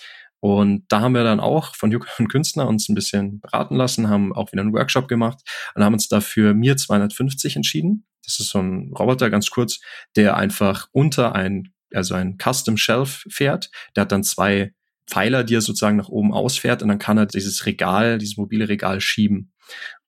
Und 0.40 0.84
da 0.88 1.00
haben 1.00 1.14
wir 1.14 1.24
dann 1.24 1.40
auch 1.40 1.74
von 1.74 1.90
Jucker 1.90 2.10
und 2.18 2.28
Künstler 2.28 2.68
uns 2.68 2.90
ein 2.90 2.94
bisschen 2.94 3.40
beraten 3.40 3.76
lassen, 3.76 4.10
haben 4.10 4.34
auch 4.34 4.52
wieder 4.52 4.60
einen 4.60 4.74
Workshop 4.74 5.08
gemacht 5.08 5.40
und 5.74 5.82
haben 5.82 5.94
uns 5.94 6.08
dafür 6.08 6.52
Mir 6.52 6.76
250 6.76 7.56
entschieden. 7.56 8.06
Das 8.22 8.40
ist 8.40 8.50
so 8.50 8.58
ein 8.58 8.92
Roboter, 8.92 9.30
ganz 9.30 9.48
kurz, 9.48 9.80
der 10.16 10.36
einfach 10.36 10.88
unter 10.92 11.34
ein, 11.34 11.72
also 11.94 12.14
ein 12.14 12.36
Custom 12.36 12.76
Shelf 12.76 13.24
fährt. 13.30 13.70
Der 13.96 14.02
hat 14.02 14.12
dann 14.12 14.22
zwei 14.22 14.74
Pfeiler, 15.06 15.44
die 15.44 15.54
er 15.54 15.60
sozusagen 15.62 15.96
nach 15.96 16.08
oben 16.08 16.34
ausfährt 16.34 16.82
und 16.82 16.88
dann 16.88 16.98
kann 16.98 17.16
er 17.16 17.24
dieses 17.24 17.64
Regal, 17.64 18.18
dieses 18.18 18.36
mobile 18.36 18.68
Regal 18.68 19.00
schieben. 19.00 19.52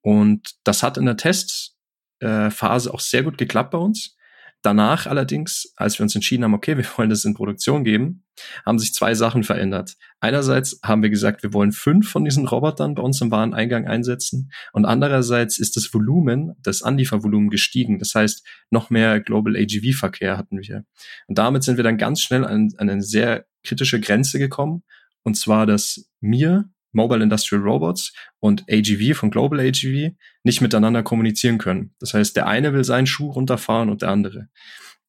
Und 0.07 0.53
das 0.63 0.85
hat 0.85 0.99
in 0.99 1.05
der 1.05 1.17
Testphase 1.17 2.95
auch 2.95 3.01
sehr 3.01 3.25
gut 3.25 3.39
geklappt 3.39 3.73
bei 3.73 3.79
uns. 3.79 4.17
danach 4.63 5.07
allerdings, 5.07 5.73
als 5.77 5.99
wir 5.99 6.05
uns 6.05 6.15
entschieden 6.15 6.45
haben, 6.45 6.55
okay, 6.55 6.77
wir 6.77 6.85
wollen 6.97 7.11
das 7.11 7.25
in 7.25 7.35
Produktion 7.35 7.83
geben, 7.83 8.25
haben 8.65 8.79
sich 8.79 8.95
zwei 8.95 9.15
Sachen 9.15 9.43
verändert. 9.43 9.97
Einerseits 10.21 10.79
haben 10.85 11.03
wir 11.03 11.11
gesagt, 11.11 11.43
wir 11.43 11.53
wollen 11.53 11.73
fünf 11.73 12.09
von 12.09 12.25
diesen 12.25 12.47
Robotern 12.47 12.95
bei 12.95 13.03
uns 13.03 13.21
im 13.21 13.33
Wareneingang 13.33 13.89
einsetzen 13.89 14.53
und 14.73 14.85
andererseits 14.85 15.59
ist 15.59 15.77
das 15.77 15.93
Volumen, 15.93 16.55
das 16.63 16.83
Anliefervolumen 16.83 17.51
gestiegen. 17.51 17.99
Das 17.99 18.15
heißt, 18.15 18.47
noch 18.71 18.91
mehr 18.91 19.21
Global 19.21 19.57
AGV-Verkehr 19.57 20.37
hatten 20.37 20.61
wir. 20.61 20.85
Und 21.27 21.39
damit 21.39 21.65
sind 21.65 21.79
wir 21.79 21.85
dann 21.85 21.99
ganz 21.99 22.21
schnell 22.21 22.45
an, 22.45 22.73
an 22.77 22.91
eine 22.91 23.03
sehr 23.03 23.47
kritische 23.65 24.01
Grenze 24.01 24.39
gekommen 24.39 24.85
und 25.25 25.37
zwar, 25.37 25.67
dass 25.67 26.09
mir 26.21 26.71
Mobile 26.97 27.23
Industrial 27.23 27.63
Robots 27.63 28.13
und 28.41 28.65
AGV 28.71 29.17
von 29.17 29.31
Global 29.31 29.61
AGV 29.61 30.17
nicht 30.43 30.61
miteinander 30.63 31.03
kommunizieren 31.03 31.59
können. 31.59 31.95
Das 32.01 32.15
heißt, 32.15 32.37
der 32.37 32.49
eine 32.49 32.73
will 32.73 32.83
seinen 32.83 33.07
Schuh 33.07 33.31
runterfahren 33.31 33.91
und 33.91 34.03
der 34.03 34.09
andere. 34.09 34.49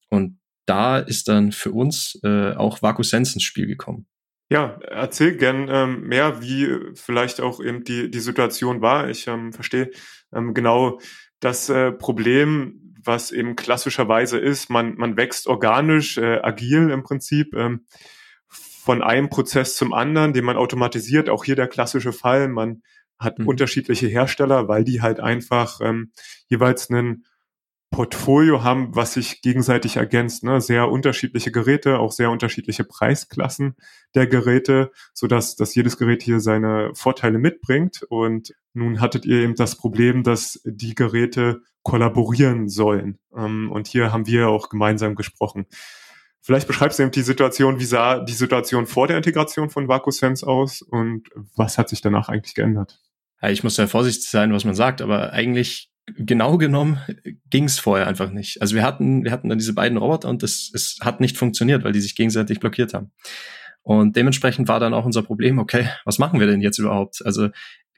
Und 0.09 0.39
da 0.65 0.99
ist 0.99 1.29
dann 1.29 1.51
für 1.51 1.71
uns 1.71 2.19
äh, 2.23 2.51
auch 2.51 2.81
VacuSense 2.81 3.35
ins 3.35 3.43
Spiel 3.43 3.67
gekommen. 3.67 4.05
Ja, 4.49 4.79
erzähl 4.81 5.35
gern 5.35 5.67
ähm, 5.69 6.07
mehr, 6.07 6.41
wie 6.41 6.69
vielleicht 6.95 7.41
auch 7.41 7.61
eben 7.61 7.83
die, 7.83 8.11
die 8.11 8.19
Situation 8.19 8.81
war. 8.81 9.09
Ich 9.09 9.27
ähm, 9.27 9.51
verstehe 9.53 9.89
ähm, 10.33 10.53
genau 10.53 10.99
das 11.39 11.69
äh, 11.69 11.91
Problem, 11.91 12.93
was 13.03 13.31
eben 13.31 13.55
klassischerweise 13.55 14.37
ist. 14.37 14.69
Man, 14.69 14.95
man 14.95 15.17
wächst 15.17 15.47
organisch, 15.47 16.17
äh, 16.17 16.39
agil 16.41 16.89
im 16.89 17.03
Prinzip. 17.03 17.55
Ähm, 17.55 17.85
von 18.87 19.03
einem 19.03 19.27
Prozess 19.27 19.75
zum 19.75 19.91
anderen, 19.91 20.31
den 20.31 20.45
man 20.45 20.55
automatisiert. 20.55 21.29
Auch 21.29 21.43
hier 21.43 21.57
der 21.57 21.67
klassische 21.67 22.13
Fall, 22.13 22.47
man 22.47 22.83
hat 23.19 23.37
mhm. 23.37 23.45
unterschiedliche 23.45 24.07
Hersteller, 24.07 24.69
weil 24.69 24.85
die 24.85 25.01
halt 25.01 25.19
einfach 25.19 25.81
ähm, 25.81 26.13
jeweils 26.47 26.89
einen 26.89 27.25
Portfolio 27.91 28.63
haben, 28.63 28.95
was 28.95 29.15
sich 29.15 29.41
gegenseitig 29.41 29.97
ergänzt. 29.97 30.45
Ne? 30.45 30.61
Sehr 30.61 30.89
unterschiedliche 30.89 31.51
Geräte, 31.51 31.99
auch 31.99 32.13
sehr 32.13 32.31
unterschiedliche 32.31 32.85
Preisklassen 32.85 33.75
der 34.15 34.25
Geräte, 34.25 34.91
so 35.13 35.27
dass 35.27 35.57
dass 35.57 35.75
jedes 35.75 35.97
Gerät 35.97 36.23
hier 36.23 36.39
seine 36.39 36.91
Vorteile 36.93 37.39
mitbringt. 37.39 38.03
Und 38.07 38.55
nun 38.73 39.01
hattet 39.01 39.25
ihr 39.25 39.41
eben 39.41 39.55
das 39.55 39.75
Problem, 39.75 40.23
dass 40.23 40.61
die 40.63 40.95
Geräte 40.95 41.59
kollaborieren 41.83 42.69
sollen. 42.69 43.19
Ähm, 43.35 43.69
und 43.69 43.87
hier 43.87 44.13
haben 44.13 44.27
wir 44.27 44.47
auch 44.47 44.69
gemeinsam 44.69 45.15
gesprochen. 45.15 45.65
Vielleicht 46.47 46.67
beschreibst 46.67 46.97
du 46.97 47.03
eben 47.03 47.11
die 47.11 47.23
Situation, 47.23 47.77
wie 47.77 47.83
sah 47.83 48.19
die 48.19 48.31
Situation 48.31 48.85
vor 48.87 49.05
der 49.05 49.17
Integration 49.17 49.69
von 49.69 49.89
VacuSense 49.89 50.47
aus 50.47 50.81
und 50.81 51.27
was 51.57 51.77
hat 51.77 51.89
sich 51.89 51.99
danach 51.99 52.29
eigentlich 52.29 52.55
geändert? 52.55 53.01
Ja, 53.41 53.49
ich 53.49 53.65
muss 53.65 53.75
ja 53.75 53.85
vorsichtig 53.85 54.29
sein, 54.29 54.53
was 54.53 54.63
man 54.63 54.73
sagt, 54.73 55.01
aber 55.01 55.33
eigentlich 55.33 55.91
genau 56.15 56.57
genommen 56.57 57.01
ging 57.49 57.65
es 57.65 57.79
vorher 57.79 58.07
einfach 58.07 58.31
nicht. 58.31 58.61
Also 58.61 58.75
wir 58.75 58.83
hatten, 58.83 59.25
wir 59.25 59.31
hatten 59.33 59.49
dann 59.49 59.57
diese 59.57 59.73
beiden 59.73 59.97
Roboter 59.97 60.29
und 60.29 60.41
es, 60.41 60.71
es 60.73 60.99
hat 61.01 61.19
nicht 61.19 61.37
funktioniert, 61.37 61.83
weil 61.83 61.91
die 61.91 61.99
sich 61.99 62.15
gegenseitig 62.15 62.61
blockiert 62.61 62.93
haben. 62.93 63.11
Und 63.81 64.15
dementsprechend 64.15 64.69
war 64.69 64.79
dann 64.79 64.93
auch 64.93 65.03
unser 65.03 65.23
Problem, 65.23 65.59
okay, 65.59 65.89
was 66.05 66.17
machen 66.17 66.39
wir 66.39 66.47
denn 66.47 66.61
jetzt 66.61 66.79
überhaupt? 66.79 67.25
Also 67.25 67.49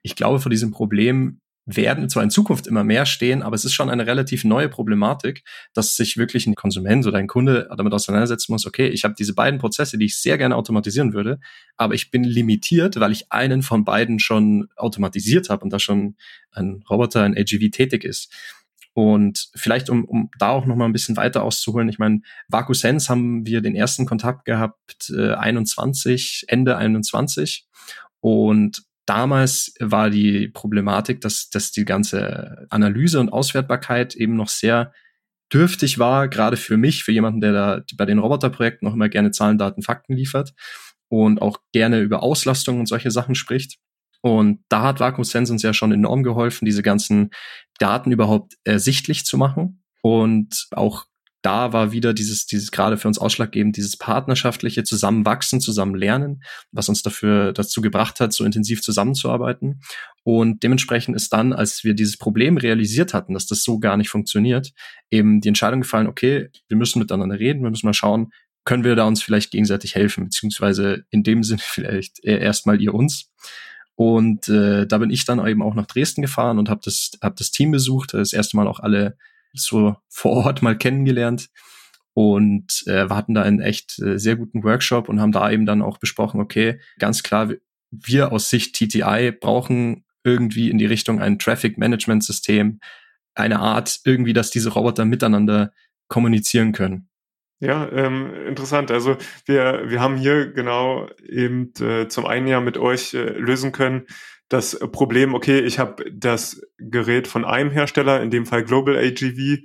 ich 0.02 0.16
glaube, 0.16 0.40
vor 0.40 0.50
diesem 0.50 0.72
Problem 0.72 1.40
werden 1.76 2.10
zwar 2.10 2.24
in 2.24 2.30
Zukunft 2.30 2.68
immer 2.68 2.84
mehr 2.84 3.06
stehen, 3.06 3.44
aber 3.44 3.56
es 3.56 3.64
ist 3.64 3.74
schon 3.74 3.90
eine 3.90 4.08
relativ 4.08 4.44
neue 4.44 4.70
Problematik, 4.70 5.44
dass 5.74 5.96
sich 5.96 6.18
wirklich 6.18 6.48
ein 6.48 6.56
Konsument 6.56 7.06
oder 7.06 7.18
ein 7.18 7.28
Kunde 7.28 7.70
damit 7.76 7.94
auseinandersetzen 7.94 8.52
muss, 8.52 8.66
okay, 8.66 8.88
ich 8.88 9.04
habe 9.04 9.14
diese 9.18 9.36
beiden 9.36 9.60
Prozesse, 9.60 9.98
die 9.98 10.06
ich 10.06 10.20
sehr 10.20 10.38
gerne 10.38 10.56
automatisieren 10.56 11.14
würde, 11.14 11.40
aber 11.78 11.94
ich 11.94 12.12
bin 12.12 12.24
limitiert, 12.24 13.00
weil 13.00 13.12
ich 13.12 13.32
einen 13.32 13.62
von 13.62 13.86
beiden 13.86 14.20
schon 14.20 14.68
automatisiert 14.76 15.50
habe 15.50 15.64
und 15.64 15.72
da 15.72 15.80
schon 15.80 16.16
ein 16.52 16.84
Roboter, 16.90 17.24
ein 17.24 17.38
AGV 17.38 17.70
tätig 17.72 18.04
ist. 18.04 18.34
Und 18.94 19.50
vielleicht, 19.56 19.90
um, 19.90 20.04
um 20.06 20.30
da 20.40 20.50
auch 20.50 20.66
noch 20.66 20.76
mal 20.76 20.86
ein 20.86 20.92
bisschen 20.92 21.16
weiter 21.16 21.44
auszuholen, 21.44 21.88
ich 21.88 22.00
meine, 22.00 22.22
VacuSense 22.50 23.10
haben 23.10 23.46
wir 23.46 23.62
den 23.62 23.76
ersten 23.76 24.06
Kontakt 24.06 24.46
gehabt, 24.46 25.12
äh, 25.16 25.34
21, 25.34 26.46
Ende 26.48 26.76
21. 26.76 27.68
Und 28.20 28.84
damals 29.10 29.74
war 29.80 30.12
die 30.12 30.48
Problematik, 30.50 31.20
dass, 31.22 31.50
dass 31.50 31.72
die 31.72 31.84
ganze 31.84 32.68
Analyse 32.70 33.20
und 33.20 33.34
Auswertbarkeit 33.34 34.16
eben 34.16 34.36
noch 34.36 34.50
sehr 34.50 34.94
dürftig 35.52 35.98
war, 35.98 36.28
gerade 36.28 36.58
für 36.58 36.78
mich, 36.78 37.04
für 37.04 37.12
jemanden, 37.12 37.42
der 37.42 37.52
da 37.52 37.84
bei 37.98 38.06
den 38.06 38.20
Roboterprojekten 38.20 38.88
noch 38.88 38.94
immer 38.94 39.10
gerne 39.10 39.32
Zahlen, 39.32 39.58
Daten, 39.58 39.82
Fakten 39.82 40.14
liefert 40.14 40.54
und 41.08 41.42
auch 41.42 41.58
gerne 41.74 42.02
über 42.02 42.22
Auslastung 42.22 42.80
und 42.80 42.86
solche 42.86 43.10
Sachen 43.10 43.34
spricht. 43.34 43.80
Und 44.22 44.64
da 44.70 44.84
hat 44.84 45.00
Vacuum 45.00 45.24
Sense 45.24 45.52
uns 45.52 45.64
ja 45.64 45.74
schon 45.74 45.92
enorm 45.92 46.22
geholfen, 46.22 46.66
diese 46.66 46.84
ganzen 46.84 47.32
Daten 47.80 48.12
überhaupt 48.12 48.58
ersichtlich 48.64 49.26
zu 49.26 49.38
machen 49.38 49.84
und 50.02 50.68
auch 50.72 51.06
da 51.42 51.72
war 51.72 51.92
wieder 51.92 52.14
dieses, 52.14 52.46
dieses 52.46 52.72
gerade 52.72 52.98
für 52.98 53.08
uns 53.08 53.18
ausschlaggebend, 53.18 53.78
dieses 53.78 53.98
partnerschaftliche 53.98 54.84
Zusammenwachsen, 54.84 55.62
Zusammenlernen, 55.62 56.44
was 56.72 56.90
uns 56.90 57.02
dafür 57.02 57.54
dazu 57.54 57.82
gebracht 57.82 58.20
hat, 58.20 58.34
so 58.34 58.44
intensiv 58.44 58.82
zusammenzuarbeiten. 58.82 59.82
Und 60.24 60.64
dementsprechend 60.64 61.16
ist 61.16 61.32
dann, 61.32 61.54
als 61.54 61.84
wir 61.84 61.94
dieses 61.94 62.18
Problem 62.18 62.58
realisiert 62.58 63.14
hatten, 63.14 63.34
dass 63.34 63.48
das 63.48 63.64
so 63.64 63.80
gar 63.80 63.96
nicht 63.96 64.10
funktioniert, 64.10 64.74
eben 65.10 65.40
die 65.40 65.48
Entscheidung 65.48 65.82
gefallen, 65.82 66.08
okay, 66.08 66.50
wir 66.68 66.78
müssen 66.78 67.00
miteinander 67.00 67.40
reden, 67.40 67.64
wir 67.64 67.70
müssen 67.70 67.88
mal 67.88 67.94
schauen, 67.94 68.32
können 68.66 68.84
wir 68.84 68.96
da 68.96 69.06
uns 69.06 69.24
vielleicht 69.24 69.52
gegenseitig 69.52 69.96
helfen, 69.96 70.26
beziehungsweise 70.26 71.06
in 71.10 71.24
dem 71.24 71.44
Sinne 71.44 71.62
vielleicht 71.64 72.24
erstmal 72.24 72.82
ihr 72.82 72.94
uns. 72.94 73.32
Und 73.96 74.48
äh, 74.48 74.88
da 74.88 74.98
bin 74.98 75.10
ich 75.10 75.26
dann 75.26 75.46
eben 75.46 75.62
auch 75.62 75.76
nach 75.76 75.86
Dresden 75.86 76.22
gefahren 76.22 76.58
und 76.58 76.70
habe 76.70 76.82
das, 76.84 77.12
hab 77.22 77.36
das 77.36 77.52
Team 77.52 77.72
besucht, 77.72 78.14
das 78.14 78.32
erste 78.32 78.56
Mal 78.56 78.68
auch 78.68 78.80
alle 78.80 79.18
so 79.54 79.96
vor 80.08 80.46
Ort 80.46 80.62
mal 80.62 80.78
kennengelernt 80.78 81.50
und 82.14 82.84
äh, 82.88 83.10
wir 83.10 83.16
hatten 83.16 83.34
da 83.34 83.44
einen 83.44 83.62
echt 83.62 84.00
äh, 84.00 84.18
sehr 84.18 84.36
guten 84.36 84.64
Workshop 84.64 85.08
und 85.08 85.22
haben 85.22 85.32
da 85.32 85.50
eben 85.52 85.66
dann 85.66 85.82
auch 85.82 86.00
besprochen, 86.00 86.42
okay, 86.42 86.80
ganz 86.98 87.24
klar, 87.24 87.52
wir 87.92 88.32
aus 88.32 88.50
Sicht 88.50 88.76
TTI 88.76 89.32
brauchen 89.32 90.04
irgendwie 90.24 90.70
in 90.70 90.78
die 90.78 90.86
Richtung 90.86 91.22
ein 91.22 91.40
Traffic 91.40 91.78
Management 91.78 92.24
System, 92.24 92.80
eine 93.36 93.60
Art 93.60 94.02
irgendwie, 94.04 94.34
dass 94.34 94.52
diese 94.52 94.74
Roboter 94.74 95.06
miteinander 95.06 95.72
kommunizieren 96.08 96.72
können. 96.72 97.10
Ja, 97.62 97.90
ähm, 97.92 98.34
interessant. 98.48 98.90
Also 98.90 99.18
wir, 99.46 99.84
wir 99.88 100.00
haben 100.00 100.18
hier 100.18 100.52
genau 100.52 101.10
eben 101.26 101.74
äh, 101.80 102.08
zum 102.08 102.26
einen 102.26 102.48
ja 102.48 102.62
mit 102.62 102.78
euch 102.78 103.14
äh, 103.14 103.30
lösen 103.30 103.72
können, 103.72 104.08
das 104.50 104.80
Problem, 104.92 105.34
okay, 105.34 105.60
ich 105.60 105.80
habe 105.80 106.04
das 106.12 106.62
Gerät 106.78 107.28
von 107.28 107.46
einem 107.46 107.72
Hersteller, 107.72 108.22
in 108.22 108.32
dem 108.32 108.46
Fall 108.46 108.64
Global 108.64 108.98
AGV, 108.98 109.60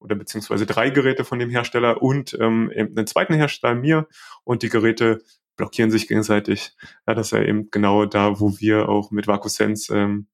oder 0.00 0.16
beziehungsweise 0.16 0.66
drei 0.66 0.90
Geräte 0.90 1.24
von 1.24 1.38
dem 1.38 1.50
Hersteller 1.50 2.02
und 2.02 2.36
ähm, 2.40 2.72
einen 2.74 3.06
zweiten 3.06 3.34
Hersteller 3.34 3.74
mir 3.74 4.08
und 4.44 4.62
die 4.62 4.70
Geräte 4.70 5.22
blockieren 5.56 5.90
sich 5.90 6.08
gegenseitig. 6.08 6.74
Ja, 7.06 7.14
das 7.14 7.28
ist 7.28 7.32
ja 7.32 7.42
eben 7.42 7.70
genau 7.70 8.06
da, 8.06 8.40
wo 8.40 8.58
wir 8.58 8.88
auch 8.88 9.10
mit 9.10 9.26
VacuSense 9.26 9.94
ähm, 9.94 10.26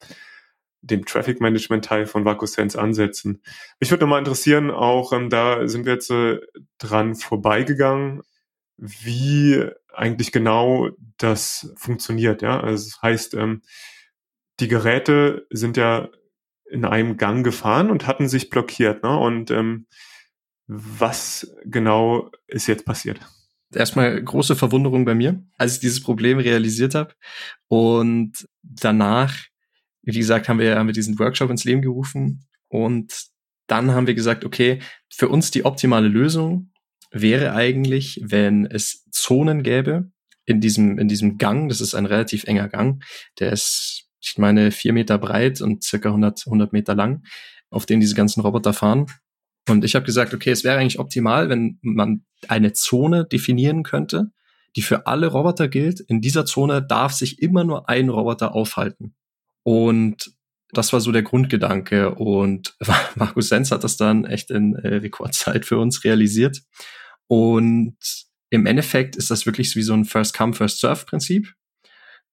dem 0.82 1.04
Traffic 1.04 1.40
Management 1.40 1.84
Teil 1.84 2.06
von 2.06 2.24
VacuSense 2.24 2.80
ansetzen. 2.80 3.42
Mich 3.80 3.90
würde 3.90 4.04
nochmal 4.04 4.20
interessieren, 4.20 4.70
auch 4.70 5.12
ähm, 5.12 5.30
da 5.30 5.66
sind 5.66 5.84
wir 5.84 5.94
jetzt 5.94 6.10
äh, 6.10 6.38
dran 6.78 7.16
vorbeigegangen, 7.16 8.22
wie 8.76 9.64
eigentlich 9.92 10.30
genau 10.30 10.90
das 11.18 11.72
funktioniert. 11.76 12.42
Ja, 12.42 12.60
also 12.60 12.88
das 12.88 13.02
heißt, 13.02 13.34
ähm, 13.34 13.62
die 14.60 14.68
Geräte 14.68 15.46
sind 15.50 15.76
ja 15.76 16.08
in 16.70 16.84
einem 16.84 17.16
Gang 17.16 17.44
gefahren 17.44 17.90
und 17.90 18.06
hatten 18.06 18.28
sich 18.28 18.50
blockiert. 18.50 19.02
Ne? 19.02 19.16
Und 19.16 19.50
ähm, 19.50 19.86
was 20.66 21.54
genau 21.64 22.30
ist 22.46 22.66
jetzt 22.66 22.84
passiert? 22.84 23.20
Erstmal 23.74 24.22
große 24.22 24.56
Verwunderung 24.56 25.04
bei 25.04 25.14
mir, 25.14 25.44
als 25.58 25.74
ich 25.74 25.80
dieses 25.80 26.02
Problem 26.02 26.38
realisiert 26.38 26.94
habe. 26.94 27.14
Und 27.68 28.46
danach, 28.62 29.34
wie 30.02 30.18
gesagt, 30.18 30.48
haben 30.48 30.58
wir, 30.58 30.76
haben 30.76 30.86
wir 30.86 30.92
diesen 30.92 31.18
Workshop 31.18 31.50
ins 31.50 31.64
Leben 31.64 31.82
gerufen. 31.82 32.46
Und 32.68 33.12
dann 33.66 33.92
haben 33.92 34.06
wir 34.06 34.14
gesagt, 34.14 34.44
okay, 34.44 34.80
für 35.12 35.28
uns 35.28 35.50
die 35.50 35.64
optimale 35.64 36.08
Lösung 36.08 36.72
wäre 37.10 37.52
eigentlich, 37.52 38.20
wenn 38.24 38.66
es 38.66 39.04
Zonen 39.10 39.62
gäbe 39.62 40.10
in 40.44 40.60
diesem, 40.60 40.98
in 40.98 41.08
diesem 41.08 41.38
Gang. 41.38 41.68
Das 41.68 41.80
ist 41.80 41.94
ein 41.94 42.06
relativ 42.06 42.44
enger 42.44 42.68
Gang. 42.68 43.02
Der 43.40 43.52
ist 43.52 44.05
ich 44.20 44.38
meine, 44.38 44.70
vier 44.70 44.92
Meter 44.92 45.18
breit 45.18 45.60
und 45.60 45.84
circa 45.84 46.08
100, 46.08 46.44
100 46.46 46.72
Meter 46.72 46.94
lang, 46.94 47.24
auf 47.70 47.86
denen 47.86 48.00
diese 48.00 48.14
ganzen 48.14 48.40
Roboter 48.40 48.72
fahren. 48.72 49.06
Und 49.68 49.84
ich 49.84 49.94
habe 49.94 50.06
gesagt, 50.06 50.32
okay, 50.32 50.50
es 50.50 50.64
wäre 50.64 50.78
eigentlich 50.78 50.98
optimal, 50.98 51.48
wenn 51.48 51.78
man 51.82 52.24
eine 52.48 52.72
Zone 52.72 53.24
definieren 53.24 53.82
könnte, 53.82 54.30
die 54.76 54.82
für 54.82 55.06
alle 55.06 55.28
Roboter 55.28 55.68
gilt. 55.68 56.00
In 56.00 56.20
dieser 56.20 56.44
Zone 56.44 56.82
darf 56.82 57.12
sich 57.12 57.42
immer 57.42 57.64
nur 57.64 57.88
ein 57.88 58.08
Roboter 58.08 58.54
aufhalten. 58.54 59.14
Und 59.64 60.32
das 60.70 60.92
war 60.92 61.00
so 61.00 61.10
der 61.10 61.22
Grundgedanke. 61.22 62.14
Und 62.14 62.76
Markus 63.16 63.48
Sens 63.48 63.72
hat 63.72 63.82
das 63.82 63.96
dann 63.96 64.24
echt 64.24 64.50
in 64.50 64.76
äh, 64.76 64.96
Rekordzeit 64.96 65.64
für 65.64 65.78
uns 65.78 66.04
realisiert. 66.04 66.62
Und 67.26 67.96
im 68.50 68.66
Endeffekt 68.66 69.16
ist 69.16 69.30
das 69.30 69.46
wirklich 69.46 69.74
wie 69.74 69.82
so 69.82 69.94
ein 69.94 70.04
First-Come, 70.04 70.52
First-Serve-Prinzip 70.52 71.52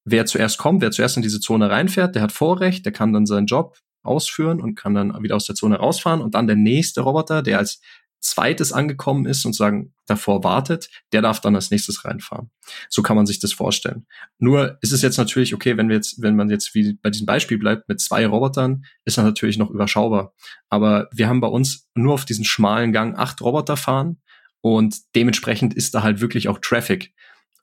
wer 0.06 0.26
zuerst 0.26 0.58
kommt, 0.58 0.82
wer 0.82 0.92
zuerst 0.92 1.18
in 1.18 1.24
diese 1.24 1.39
Zone 1.39 1.70
reinfährt, 1.70 2.16
der 2.16 2.22
hat 2.22 2.32
Vorrecht, 2.32 2.86
der 2.86 2.92
kann 2.92 3.13
dann 3.13 3.26
seinen 3.26 3.48
Job 3.48 3.78
ausführen 4.04 4.62
und 4.62 4.76
kann 4.76 4.94
dann 4.94 5.24
wieder 5.24 5.36
aus 5.36 5.46
der 5.46 5.56
Zone 5.56 5.78
rausfahren 5.78 6.22
und 6.22 6.36
dann 6.36 6.48
der 6.48 6.58
nächste 6.58 7.02
Roboter, 7.02 7.42
der 7.42 7.58
als 7.58 7.80
zweites 8.24 8.72
angekommen 8.72 9.26
ist 9.26 9.46
und 9.46 9.54
sagen, 9.54 9.94
davor 10.08 10.44
wartet, 10.44 10.89
der 11.12 11.22
darf 11.22 11.42
dann 11.42 11.56
als 11.56 11.72
nächstes 11.72 12.06
reinfahren. 12.06 12.50
So 12.89 13.02
kann 13.02 13.18
man 13.18 13.26
sich 13.26 13.39
das 13.39 13.52
vorstellen. 13.52 14.06
Nur 14.39 14.78
ist 14.82 14.94
es 14.94 15.02
jetzt 15.02 15.18
natürlich 15.18 15.54
okay, 15.54 15.76
wenn 15.78 15.89
wir 15.89 15.98
jetzt, 15.98 16.22
wenn 16.22 16.36
man 16.36 16.50
jetzt 16.50 16.74
wie 16.74 16.94
bei 17.02 17.10
diesem 17.10 17.26
Beispiel 17.26 17.58
bleibt 17.58 17.89
mit 17.89 18.00
zwei 18.00 18.26
Robotern, 18.26 18.86
ist 19.04 19.18
das 19.18 19.26
natürlich 19.26 19.58
noch 19.58 19.70
überschaubar. 19.70 20.34
Aber 20.70 21.10
wir 21.12 21.28
haben 21.28 21.42
bei 21.42 21.48
uns 21.48 21.89
nur 21.96 22.13
auf 22.13 22.26
diesen 22.26 22.46
schmalen 22.46 22.94
Gang 22.94 23.18
acht 23.18 23.42
Roboter 23.42 23.76
fahren 23.76 24.22
und 24.62 24.96
dementsprechend 25.16 25.74
ist 25.74 25.94
da 25.94 26.02
halt 26.04 26.22
wirklich 26.22 26.48
auch 26.48 26.60
Traffic. 26.60 27.13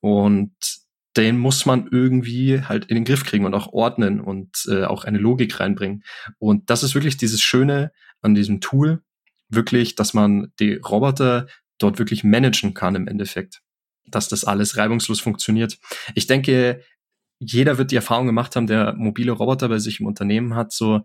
Und 0.03 0.53
den 1.17 1.39
muss 1.39 1.67
man 1.67 1.89
irgendwie 1.91 2.63
halt 2.63 2.87
in 2.87 2.95
den 2.95 3.05
Griff 3.05 3.25
kriegen 3.25 3.45
und 3.45 3.55
auch 3.55 3.73
ordnen 3.73 4.21
und 4.21 4.67
äh, 4.69 4.85
auch 4.85 5.05
eine 5.05 5.19
Logik 5.19 5.59
reinbringen. 5.59 6.05
Und 6.39 6.71
das 6.71 6.83
ist 6.83 6.95
wirklich 6.95 7.17
dieses 7.17 7.43
Schöne 7.43 7.93
an 8.23 8.35
diesem 8.35 8.61
Tool, 8.61 9.03
wirklich, 9.49 9.97
dass 9.97 10.15
man 10.15 10.53
die 10.61 10.75
Roboter 10.75 11.49
dort 11.79 11.99
wirklich 11.99 12.23
managen 12.23 12.75
kann 12.75 12.95
im 12.95 13.09
Endeffekt, 13.09 13.63
dass 14.07 14.29
das 14.29 14.45
alles 14.45 14.77
reibungslos 14.77 15.21
funktioniert. 15.21 15.79
Ich 16.15 16.27
denke, 16.27 16.85
jeder 17.41 17.79
wird 17.79 17.91
die 17.91 17.97
Erfahrung 17.97 18.27
gemacht 18.27 18.55
haben, 18.55 18.67
der 18.67 18.95
mobile 18.95 19.33
Roboter 19.33 19.69
bei 19.69 19.79
sich 19.79 19.99
im 19.99 20.07
Unternehmen 20.07 20.55
hat, 20.55 20.73
so, 20.73 21.01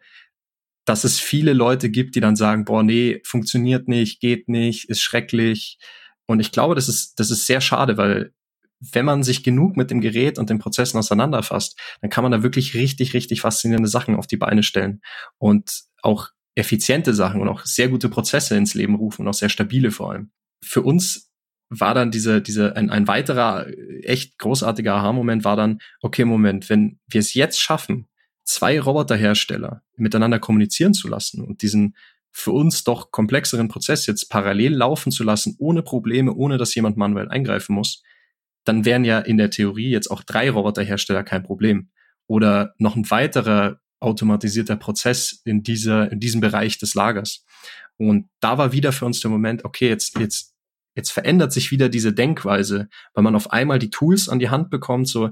dass 0.83 1.03
es 1.03 1.19
viele 1.19 1.53
Leute 1.53 1.89
gibt, 1.89 2.15
die 2.15 2.19
dann 2.19 2.35
sagen, 2.35 2.65
boah, 2.65 2.83
nee, 2.83 3.21
funktioniert 3.25 3.87
nicht, 3.87 4.19
geht 4.19 4.49
nicht, 4.49 4.89
ist 4.89 5.01
schrecklich. 5.01 5.79
Und 6.27 6.39
ich 6.39 6.51
glaube, 6.51 6.75
das 6.75 6.89
ist, 6.89 7.19
das 7.19 7.31
ist 7.31 7.47
sehr 7.47 7.61
schade, 7.61 7.97
weil 7.97 8.33
wenn 8.79 9.05
man 9.05 9.23
sich 9.23 9.43
genug 9.43 9.77
mit 9.77 9.91
dem 9.91 10.01
Gerät 10.01 10.37
und 10.37 10.49
den 10.49 10.59
Prozessen 10.59 10.97
auseinanderfasst, 10.97 11.79
dann 12.01 12.09
kann 12.09 12.23
man 12.23 12.31
da 12.31 12.43
wirklich 12.43 12.73
richtig, 12.73 13.13
richtig 13.13 13.41
faszinierende 13.41 13.89
Sachen 13.89 14.15
auf 14.15 14.27
die 14.27 14.37
Beine 14.37 14.63
stellen 14.63 15.01
und 15.37 15.83
auch 16.01 16.29
effiziente 16.55 17.13
Sachen 17.13 17.41
und 17.41 17.49
auch 17.49 17.65
sehr 17.65 17.89
gute 17.89 18.09
Prozesse 18.09 18.55
ins 18.55 18.73
Leben 18.73 18.95
rufen 18.95 19.21
und 19.21 19.27
auch 19.27 19.33
sehr 19.33 19.49
stabile 19.49 19.91
vor 19.91 20.11
allem. 20.11 20.31
Für 20.63 20.81
uns 20.81 21.31
war 21.69 21.93
dann 21.93 22.11
diese, 22.11 22.41
diese, 22.41 22.75
ein, 22.75 22.89
ein 22.89 23.07
weiterer 23.07 23.67
echt 24.03 24.37
großartiger 24.37 24.93
Aha-Moment 24.93 25.43
war 25.43 25.55
dann, 25.55 25.79
okay, 26.01 26.25
Moment, 26.25 26.69
wenn 26.69 26.99
wir 27.07 27.19
es 27.19 27.33
jetzt 27.33 27.59
schaffen, 27.59 28.07
zwei 28.43 28.79
Roboterhersteller 28.79 29.81
miteinander 29.95 30.39
kommunizieren 30.39 30.93
zu 30.93 31.07
lassen 31.07 31.43
und 31.43 31.61
diesen 31.61 31.95
für 32.31 32.51
uns 32.51 32.83
doch 32.83 33.11
komplexeren 33.11 33.69
Prozess 33.69 34.05
jetzt 34.05 34.29
parallel 34.29 34.73
laufen 34.75 35.11
zu 35.11 35.23
lassen, 35.23 35.55
ohne 35.57 35.81
Probleme, 35.81 36.33
ohne 36.33 36.57
dass 36.57 36.75
jemand 36.75 36.97
manuell 36.97 37.29
eingreifen 37.29 37.73
muss, 37.73 38.03
dann 38.65 38.83
wären 38.83 39.05
ja 39.05 39.19
in 39.19 39.37
der 39.37 39.49
Theorie 39.49 39.89
jetzt 39.89 40.09
auch 40.11 40.23
drei 40.23 40.49
Roboterhersteller 40.49 41.23
kein 41.23 41.43
Problem. 41.43 41.89
Oder 42.27 42.73
noch 42.79 42.95
ein 42.95 43.09
weiterer 43.09 43.79
automatisierter 43.99 44.75
Prozess 44.75 45.41
in 45.45 45.63
dieser, 45.63 46.11
in 46.11 46.19
diesem 46.19 46.41
Bereich 46.41 46.77
des 46.77 46.95
Lagers. 46.95 47.45
Und 47.97 48.29
da 48.39 48.57
war 48.57 48.71
wieder 48.71 48.91
für 48.91 49.05
uns 49.05 49.19
der 49.21 49.31
Moment, 49.31 49.63
okay, 49.63 49.87
jetzt, 49.87 50.17
jetzt, 50.19 50.53
jetzt 50.95 51.11
verändert 51.11 51.53
sich 51.53 51.71
wieder 51.71 51.89
diese 51.89 52.13
Denkweise, 52.13 52.89
weil 53.13 53.23
man 53.23 53.35
auf 53.35 53.51
einmal 53.51 53.79
die 53.79 53.89
Tools 53.89 54.27
an 54.27 54.39
die 54.39 54.49
Hand 54.49 54.69
bekommt, 54.69 55.07
so, 55.07 55.31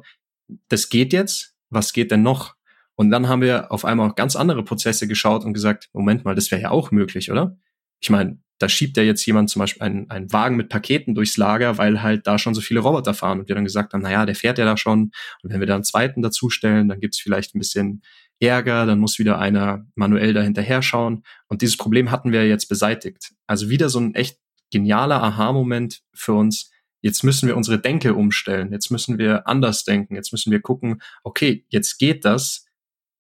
das 0.70 0.90
geht 0.90 1.14
jetzt, 1.14 1.56
was 1.70 1.94
geht 1.94 2.12
denn 2.12 2.24
noch? 2.24 2.56
Und 2.96 3.10
dann 3.10 3.28
haben 3.28 3.42
wir 3.42 3.72
auf 3.72 3.86
einmal 3.86 4.10
auch 4.10 4.16
ganz 4.16 4.36
andere 4.36 4.64
Prozesse 4.64 5.08
geschaut 5.08 5.44
und 5.44 5.54
gesagt, 5.54 5.90
Moment 5.94 6.26
mal, 6.26 6.36
das 6.36 6.52
wäre 6.52 6.62
ja 6.62 6.72
auch 6.72 6.92
möglich, 6.92 7.32
oder? 7.32 7.58
Ich 8.00 8.10
meine, 8.10 8.40
da 8.60 8.70
schiebt 8.70 8.98
ja 8.98 9.04
jetzt 9.04 9.26
jemand 9.26 9.50
zum 9.50 9.60
Beispiel 9.60 9.82
einen, 9.82 10.10
einen 10.10 10.32
Wagen 10.32 10.56
mit 10.56 10.70
Paketen 10.70 11.16
durchs 11.16 11.38
Lager, 11.38 11.78
weil 11.78 12.02
halt 12.02 12.28
da 12.28 12.38
schon 12.38 12.54
so 12.54 12.62
viele 12.62 12.80
Roboter 12.80 13.14
fahren. 13.14 13.40
Und 13.40 13.50
wir 13.50 13.56
dann 13.56 13.64
gesagt 13.64 13.94
haben, 13.94 14.02
naja, 14.02 14.26
der 14.26 14.36
fährt 14.36 14.58
ja 14.58 14.66
da 14.66 14.78
schon. 14.78 15.12
Und 15.42 15.52
wenn 15.52 15.60
wir 15.60 15.68
da 15.68 15.76
einen 15.76 15.84
zweiten 15.84 16.22
dazustellen, 16.22 16.88
dann 16.88 17.00
gibt's 17.00 17.20
vielleicht 17.20 17.56
ein 17.56 17.60
bisschen 17.60 18.04
Ärger, 18.40 18.86
dann 18.86 19.00
muss 19.00 19.20
wieder 19.20 19.40
einer 19.40 19.86
manuell 19.96 20.34
dahinterher 20.34 20.82
schauen. 20.82 21.24
Und 21.48 21.62
dieses 21.62 21.78
Problem 21.78 22.12
hatten 22.12 22.32
wir 22.32 22.48
jetzt 22.48 22.68
beseitigt. 22.68 23.34
Also 23.48 23.70
wieder 23.70 23.90
so 23.90 24.00
ein 24.00 24.16
echt 24.16 24.40
genialer 24.72 25.22
Aha-Moment 25.24 26.02
für 26.14 26.34
uns. 26.34 26.72
Jetzt 27.02 27.24
müssen 27.24 27.48
wir 27.48 27.58
unsere 27.58 27.80
Denke 27.80 28.14
umstellen. 28.14 28.72
Jetzt 28.72 28.90
müssen 28.92 29.18
wir 29.18 29.48
anders 29.48 29.84
denken. 29.84 30.16
Jetzt 30.16 30.32
müssen 30.32 30.52
wir 30.52 30.62
gucken, 30.62 31.02
okay, 31.24 31.66
jetzt 31.70 31.98
geht 31.98 32.26
das. 32.26 32.66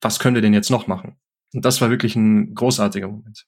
Was 0.01 0.19
können 0.19 0.35
wir 0.35 0.41
denn 0.41 0.53
jetzt 0.53 0.71
noch 0.71 0.87
machen? 0.87 1.17
Und 1.53 1.63
das 1.65 1.81
war 1.81 1.89
wirklich 1.89 2.15
ein 2.15 2.55
großartiger 2.55 3.07
Moment. 3.07 3.45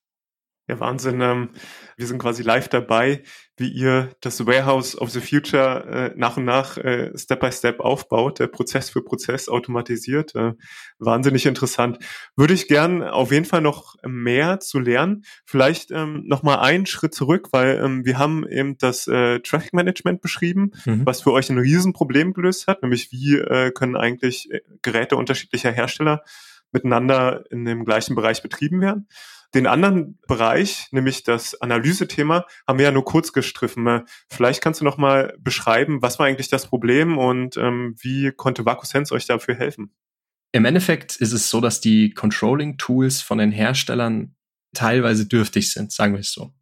Ja, 0.67 0.80
Wahnsinn. 0.80 1.21
Ähm, 1.21 1.49
wir 1.95 2.08
sind 2.08 2.17
quasi 2.17 2.41
live 2.41 2.69
dabei, 2.69 3.21
wie 3.56 3.69
ihr 3.69 4.10
das 4.21 4.47
Warehouse 4.47 4.97
of 4.97 5.12
the 5.12 5.21
Future 5.21 5.86
äh, 5.86 6.13
nach 6.15 6.38
und 6.38 6.45
nach 6.45 6.78
äh, 6.78 7.15
Step 7.15 7.39
by 7.39 7.51
Step 7.51 7.80
aufbaut, 7.80 8.39
äh, 8.39 8.47
Prozess 8.47 8.89
für 8.89 9.04
Prozess 9.04 9.47
automatisiert. 9.47 10.34
Äh, 10.34 10.54
wahnsinnig 10.97 11.45
interessant. 11.45 11.99
Würde 12.36 12.56
ich 12.56 12.67
gern 12.67 13.04
auf 13.04 13.32
jeden 13.32 13.45
Fall 13.45 13.62
noch 13.62 13.95
mehr 14.04 14.60
zu 14.60 14.80
lernen. 14.80 15.23
Vielleicht 15.45 15.91
ähm, 15.91 16.23
noch 16.25 16.41
mal 16.41 16.56
einen 16.56 16.88
Schritt 16.88 17.13
zurück, 17.13 17.49
weil 17.51 17.80
ähm, 17.84 18.04
wir 18.04 18.17
haben 18.17 18.47
eben 18.47 18.75
das 18.80 19.08
äh, 19.08 19.41
Traffic 19.41 19.73
Management 19.73 20.21
beschrieben, 20.21 20.71
mhm. 20.86 21.06
was 21.06 21.21
für 21.21 21.32
euch 21.32 21.51
ein 21.51 21.60
Riesenproblem 21.60 22.34
gelöst 22.34 22.65
hat, 22.65 22.82
nämlich 22.82 23.12
wie 23.12 23.38
äh, 23.38 23.69
können 23.69 23.95
eigentlich 23.95 24.49
äh, 24.51 24.62
Geräte 24.82 25.15
unterschiedlicher 25.15 25.71
Hersteller 25.71 26.23
miteinander 26.71 27.43
in 27.51 27.65
dem 27.65 27.86
gleichen 27.86 28.15
Bereich 28.15 28.41
betrieben 28.41 28.82
werden. 28.82 29.08
Den 29.53 29.67
anderen 29.67 30.19
Bereich, 30.27 30.88
nämlich 30.91 31.23
das 31.23 31.60
Analysethema, 31.62 32.45
haben 32.67 32.79
wir 32.79 32.86
ja 32.86 32.91
nur 32.91 33.05
kurz 33.05 33.31
gestriffen. 33.31 34.03
Vielleicht 34.29 34.62
kannst 34.62 34.81
du 34.81 34.86
noch 34.86 34.97
mal 34.97 35.34
beschreiben, 35.39 36.01
was 36.01 36.19
war 36.19 36.25
eigentlich 36.25 36.49
das 36.49 36.67
Problem 36.67 37.17
und 37.17 37.58
ähm, 37.58 37.95
wie 38.01 38.31
konnte 38.31 38.65
VacuSense 38.65 39.13
euch 39.13 39.25
dafür 39.25 39.55
helfen? 39.55 39.93
Im 40.51 40.65
Endeffekt 40.65 41.17
ist 41.17 41.34
es 41.34 41.49
so, 41.49 41.60
dass 41.60 41.81
die 41.81 42.13
Controlling-Tools 42.13 43.21
von 43.21 43.38
den 43.38 43.51
Herstellern 43.51 44.36
teilweise 44.73 45.27
dürftig 45.27 45.71
sind, 45.71 45.91
sagen 45.91 46.13
wir 46.13 46.21
es 46.21 46.31
so. 46.31 46.53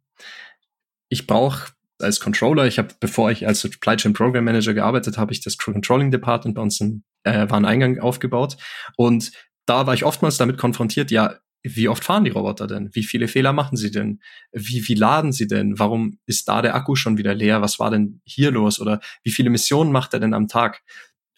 Ich 1.08 1.26
brauche 1.26 1.72
als 2.00 2.18
Controller, 2.20 2.66
ich 2.66 2.78
habe, 2.78 2.88
bevor 2.98 3.30
ich 3.30 3.46
als 3.46 3.60
Supply 3.60 3.96
Chain 3.96 4.12
Program 4.12 4.44
Manager 4.44 4.74
gearbeitet 4.74 5.16
habe, 5.16 5.32
ich 5.32 5.42
das 5.42 5.56
Controlling 5.58 6.10
Department 6.10 6.56
bei 6.56 6.62
uns 6.62 6.80
im 6.80 7.04
äh, 7.22 7.48
Wareneingang 7.48 7.98
aufgebaut 8.00 8.56
und 8.96 9.32
da 9.66 9.86
war 9.86 9.94
ich 9.94 10.04
oftmals 10.04 10.36
damit 10.36 10.58
konfrontiert, 10.58 11.10
ja, 11.10 11.38
wie 11.64 11.88
oft 11.88 12.04
fahren 12.04 12.24
die 12.24 12.30
Roboter 12.30 12.66
denn? 12.66 12.90
Wie 12.92 13.02
viele 13.02 13.26
Fehler 13.26 13.54
machen 13.54 13.76
sie 13.76 13.90
denn? 13.90 14.20
Wie, 14.52 14.86
wie 14.86 14.94
laden 14.94 15.32
sie 15.32 15.46
denn? 15.46 15.78
Warum 15.78 16.18
ist 16.26 16.46
da 16.46 16.60
der 16.60 16.74
Akku 16.74 16.94
schon 16.94 17.16
wieder 17.16 17.34
leer? 17.34 17.62
Was 17.62 17.78
war 17.78 17.90
denn 17.90 18.20
hier 18.24 18.50
los? 18.50 18.80
Oder 18.80 19.00
wie 19.22 19.30
viele 19.30 19.48
Missionen 19.48 19.90
macht 19.90 20.12
er 20.12 20.20
denn 20.20 20.34
am 20.34 20.46
Tag? 20.46 20.82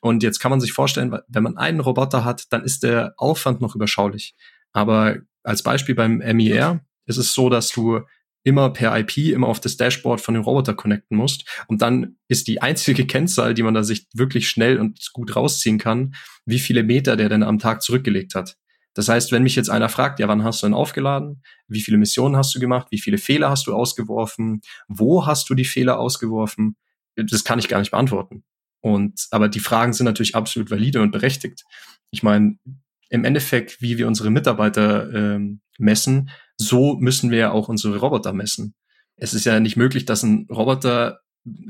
Und 0.00 0.24
jetzt 0.24 0.40
kann 0.40 0.50
man 0.50 0.60
sich 0.60 0.72
vorstellen, 0.72 1.16
wenn 1.28 1.42
man 1.44 1.56
einen 1.56 1.80
Roboter 1.80 2.24
hat, 2.24 2.46
dann 2.50 2.64
ist 2.64 2.82
der 2.82 3.14
Aufwand 3.16 3.60
noch 3.60 3.76
überschaulich. 3.76 4.34
Aber 4.72 5.16
als 5.44 5.62
Beispiel 5.62 5.94
beim 5.94 6.18
MER 6.18 6.84
ist 7.06 7.18
es 7.18 7.32
so, 7.32 7.48
dass 7.48 7.68
du 7.70 8.00
immer 8.42 8.70
per 8.70 8.96
IP 8.98 9.16
immer 9.18 9.48
auf 9.48 9.60
das 9.60 9.76
Dashboard 9.76 10.20
von 10.20 10.34
dem 10.34 10.42
Roboter 10.44 10.74
connecten 10.74 11.16
musst. 11.16 11.44
Und 11.66 11.82
dann 11.82 12.16
ist 12.28 12.46
die 12.48 12.62
einzige 12.62 13.06
Kennzahl, 13.06 13.54
die 13.54 13.62
man 13.62 13.74
da 13.74 13.82
sich 13.82 14.06
wirklich 14.12 14.48
schnell 14.48 14.78
und 14.78 15.12
gut 15.12 15.34
rausziehen 15.34 15.78
kann, 15.78 16.14
wie 16.44 16.60
viele 16.60 16.82
Meter 16.82 17.16
der 17.16 17.28
denn 17.28 17.42
am 17.42 17.58
Tag 17.58 17.82
zurückgelegt 17.82 18.34
hat. 18.34 18.56
Das 18.96 19.11
heißt, 19.11 19.30
wenn 19.30 19.42
mich 19.42 19.56
jetzt 19.56 19.68
einer 19.68 19.90
fragt, 19.90 20.20
ja, 20.20 20.26
wann 20.26 20.42
hast 20.42 20.62
du 20.62 20.66
denn 20.66 20.72
aufgeladen? 20.72 21.42
Wie 21.68 21.82
viele 21.82 21.98
Missionen 21.98 22.35
hast 22.35 22.54
du 22.54 22.61
gemacht? 22.61 22.87
Wie 22.90 22.98
viele 22.98 23.18
Fehler 23.18 23.50
hast 23.50 23.66
du 23.66 23.74
ausgeworfen? 23.74 24.62
Wo 24.88 25.26
hast 25.26 25.50
du 25.50 25.54
die 25.54 25.66
Fehler 25.66 25.98
ausgeworfen? 25.98 26.76
Das 27.14 27.44
kann 27.44 27.59
ich 27.59 27.68
gar 27.68 27.78
nicht 27.78 27.90
beantworten. 27.90 28.42
Und, 28.80 29.26
aber 29.32 29.50
die 29.50 29.61
Fragen 29.61 29.92
sind 29.92 30.06
natürlich 30.06 30.35
absolut 30.35 30.70
valide 30.70 31.02
und 31.02 31.11
berechtigt. 31.11 31.64
Ich 32.11 32.22
meine, 32.22 32.56
im 33.11 33.24
Endeffekt, 33.24 33.82
wie 33.82 33.98
wir 33.98 34.06
unsere 34.06 34.30
Mitarbeiter 34.30 35.12
ähm, 35.12 35.61
messen, 35.76 36.30
so 36.56 36.96
müssen 36.96 37.30
wir 37.30 37.38
ja 37.38 37.50
auch 37.50 37.68
unsere 37.68 37.98
Roboter 37.98 38.32
messen. 38.32 38.74
Es 39.16 39.35
ist 39.35 39.44
ja 39.44 39.61
nicht 39.61 39.76
möglich, 39.76 40.06
dass 40.06 40.22
ein 40.22 40.46
Roboter 40.50 41.20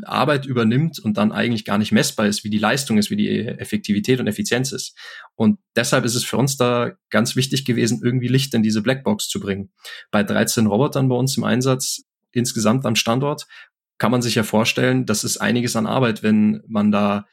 Arbeit 0.05 0.47
übernimmt 0.47 0.99
und 0.99 1.17
dann 1.17 1.33
eigentlich 1.33 1.65
gar 1.65 1.79
nicht 1.79 1.93
messbar 1.93 2.27
ist, 2.27 2.45
wie 2.45 2.51
die 2.51 2.59
Leistung 2.59 2.99
ist, 2.99 3.11
wie 3.11 3.17
die 3.17 3.41
Effektivität 3.41 4.21
und 4.21 4.27
Effizienz 4.27 4.73
ist. 4.73 4.97
Und 5.35 5.59
deshalb 5.75 6.05
ist 6.05 6.15
es 6.15 6.25
für 6.25 6.37
uns 6.37 6.57
da 6.57 6.93
ganz 7.11 7.37
wichtig 7.37 7.65
gewesen, 7.65 8.01
irgendwie 8.03 8.29
Licht 8.29 8.55
in 8.55 8.63
diese 8.63 8.83
Blackbox 8.83 9.29
zu 9.29 9.41
bringen. 9.41 9.71
Bei 10.11 10.23
13 10.23 10.67
Robotern 10.67 11.09
bei 11.09 11.17
uns 11.17 11.37
im 11.37 11.45
Einsatz 11.45 12.05
insgesamt 12.33 12.87
am 12.87 12.97
Standort 12.97 13.47
kann 13.99 14.11
man 14.11 14.23
sich 14.23 14.35
ja 14.35 14.43
vorstellen, 14.43 15.07
das 15.07 15.25
ist 15.25 15.39
einiges 15.39 15.77
an 15.77 15.87
Arbeit, 15.87 16.23
wenn 16.23 16.63
man 16.67 16.91
da 16.91 17.27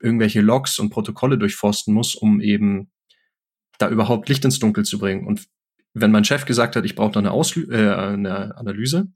irgendwelche 0.00 0.40
Logs 0.40 0.78
und 0.78 0.90
Protokolle 0.90 1.38
durchforsten 1.38 1.94
muss, 1.94 2.14
um 2.14 2.40
eben 2.40 2.90
da 3.78 3.88
überhaupt 3.88 4.28
Licht 4.28 4.44
ins 4.44 4.58
Dunkel 4.58 4.84
zu 4.84 4.98
bringen. 4.98 5.26
Und 5.26 5.46
wenn 5.94 6.10
mein 6.10 6.24
Chef 6.24 6.44
gesagt 6.44 6.76
hat, 6.76 6.84
ich 6.84 6.94
brauche 6.94 7.12
da 7.12 7.20
eine, 7.20 7.30
Auslü 7.30 7.68
äh, 7.70 7.94
eine 7.94 8.56
Analyse, 8.56 9.08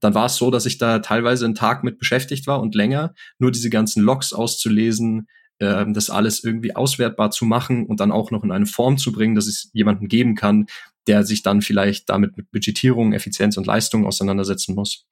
dann 0.00 0.14
war 0.14 0.26
es 0.26 0.36
so, 0.36 0.50
dass 0.50 0.66
ich 0.66 0.78
da 0.78 1.00
teilweise 1.00 1.44
einen 1.44 1.54
Tag 1.54 1.84
mit 1.84 1.98
beschäftigt 1.98 2.46
war 2.46 2.60
und 2.60 2.74
länger, 2.74 3.14
nur 3.38 3.50
diese 3.50 3.70
ganzen 3.70 4.02
Logs 4.02 4.32
auszulesen, 4.32 5.28
äh, 5.58 5.84
das 5.88 6.10
alles 6.10 6.44
irgendwie 6.44 6.76
auswertbar 6.76 7.30
zu 7.30 7.44
machen 7.44 7.86
und 7.86 8.00
dann 8.00 8.12
auch 8.12 8.30
noch 8.30 8.44
in 8.44 8.52
eine 8.52 8.66
Form 8.66 8.98
zu 8.98 9.12
bringen, 9.12 9.34
dass 9.34 9.46
es 9.46 9.70
jemanden 9.72 10.08
geben 10.08 10.34
kann, 10.34 10.66
der 11.06 11.24
sich 11.24 11.42
dann 11.42 11.62
vielleicht 11.62 12.08
damit 12.08 12.36
mit 12.36 12.50
Budgetierung, 12.50 13.12
Effizienz 13.12 13.56
und 13.56 13.66
Leistung 13.66 14.06
auseinandersetzen 14.06 14.74
muss. 14.74 15.06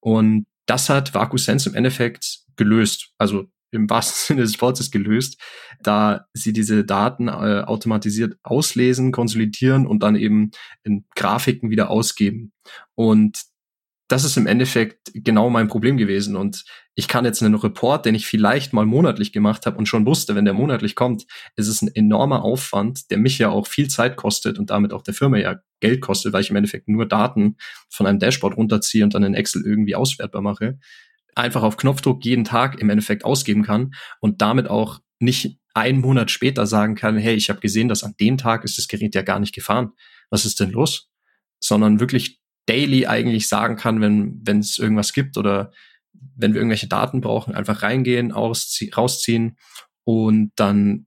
Und 0.00 0.46
das 0.66 0.88
hat 0.88 1.14
VacuSense 1.14 1.68
im 1.68 1.74
Endeffekt 1.74 2.40
gelöst. 2.56 3.10
Also 3.18 3.46
im 3.70 3.88
wahrsten 3.88 4.16
Sinne 4.36 4.42
des 4.42 4.60
Wortes 4.60 4.90
gelöst, 4.90 5.40
da 5.82 6.26
sie 6.32 6.52
diese 6.52 6.84
Daten 6.84 7.28
äh, 7.28 7.62
automatisiert 7.64 8.36
auslesen, 8.42 9.12
konsolidieren 9.12 9.86
und 9.86 10.02
dann 10.02 10.16
eben 10.16 10.50
in 10.82 11.04
Grafiken 11.14 11.70
wieder 11.70 11.90
ausgeben. 11.90 12.52
Und 12.94 13.38
das 14.08 14.24
ist 14.24 14.36
im 14.36 14.46
Endeffekt 14.46 15.10
genau 15.14 15.50
mein 15.50 15.66
Problem 15.66 15.96
gewesen. 15.96 16.36
Und 16.36 16.64
ich 16.94 17.08
kann 17.08 17.24
jetzt 17.24 17.42
einen 17.42 17.56
Report, 17.56 18.06
den 18.06 18.14
ich 18.14 18.26
vielleicht 18.26 18.72
mal 18.72 18.86
monatlich 18.86 19.32
gemacht 19.32 19.66
habe 19.66 19.76
und 19.78 19.86
schon 19.86 20.06
wusste, 20.06 20.36
wenn 20.36 20.44
der 20.44 20.54
monatlich 20.54 20.94
kommt, 20.94 21.26
ist 21.56 21.66
es 21.66 21.82
ein 21.82 21.90
enormer 21.92 22.42
Aufwand, 22.42 23.10
der 23.10 23.18
mich 23.18 23.38
ja 23.38 23.48
auch 23.48 23.66
viel 23.66 23.88
Zeit 23.88 24.16
kostet 24.16 24.58
und 24.58 24.70
damit 24.70 24.92
auch 24.92 25.02
der 25.02 25.14
Firma 25.14 25.38
ja 25.38 25.56
Geld 25.80 26.00
kostet, 26.00 26.32
weil 26.32 26.42
ich 26.42 26.50
im 26.50 26.56
Endeffekt 26.56 26.88
nur 26.88 27.06
Daten 27.06 27.56
von 27.90 28.06
einem 28.06 28.20
Dashboard 28.20 28.56
runterziehe 28.56 29.02
und 29.02 29.14
dann 29.14 29.24
in 29.24 29.34
Excel 29.34 29.62
irgendwie 29.66 29.96
auswertbar 29.96 30.40
mache. 30.40 30.78
Einfach 31.34 31.64
auf 31.64 31.76
Knopfdruck 31.76 32.24
jeden 32.24 32.44
Tag 32.44 32.80
im 32.80 32.88
Endeffekt 32.90 33.24
ausgeben 33.24 33.64
kann 33.64 33.92
und 34.20 34.40
damit 34.40 34.68
auch 34.70 35.00
nicht 35.18 35.58
einen 35.74 36.00
Monat 36.00 36.30
später 36.30 36.64
sagen 36.66 36.94
kann, 36.94 37.18
hey, 37.18 37.34
ich 37.34 37.50
habe 37.50 37.60
gesehen, 37.60 37.88
dass 37.88 38.04
an 38.04 38.14
dem 38.20 38.38
Tag 38.38 38.64
ist 38.64 38.78
das 38.78 38.88
Gerät 38.88 39.14
ja 39.14 39.22
gar 39.22 39.40
nicht 39.40 39.54
gefahren. 39.54 39.92
Was 40.30 40.44
ist 40.44 40.60
denn 40.60 40.70
los? 40.70 41.10
Sondern 41.60 42.00
wirklich 42.00 42.40
daily 42.66 43.06
eigentlich 43.06 43.48
sagen 43.48 43.76
kann, 43.76 44.00
wenn 44.00 44.40
wenn 44.44 44.58
es 44.58 44.78
irgendwas 44.78 45.12
gibt 45.12 45.36
oder 45.38 45.72
wenn 46.36 46.52
wir 46.52 46.60
irgendwelche 46.60 46.88
Daten 46.88 47.20
brauchen, 47.20 47.54
einfach 47.54 47.82
reingehen, 47.82 48.32
rausziehen 48.32 49.56
und 50.04 50.52
dann 50.56 51.06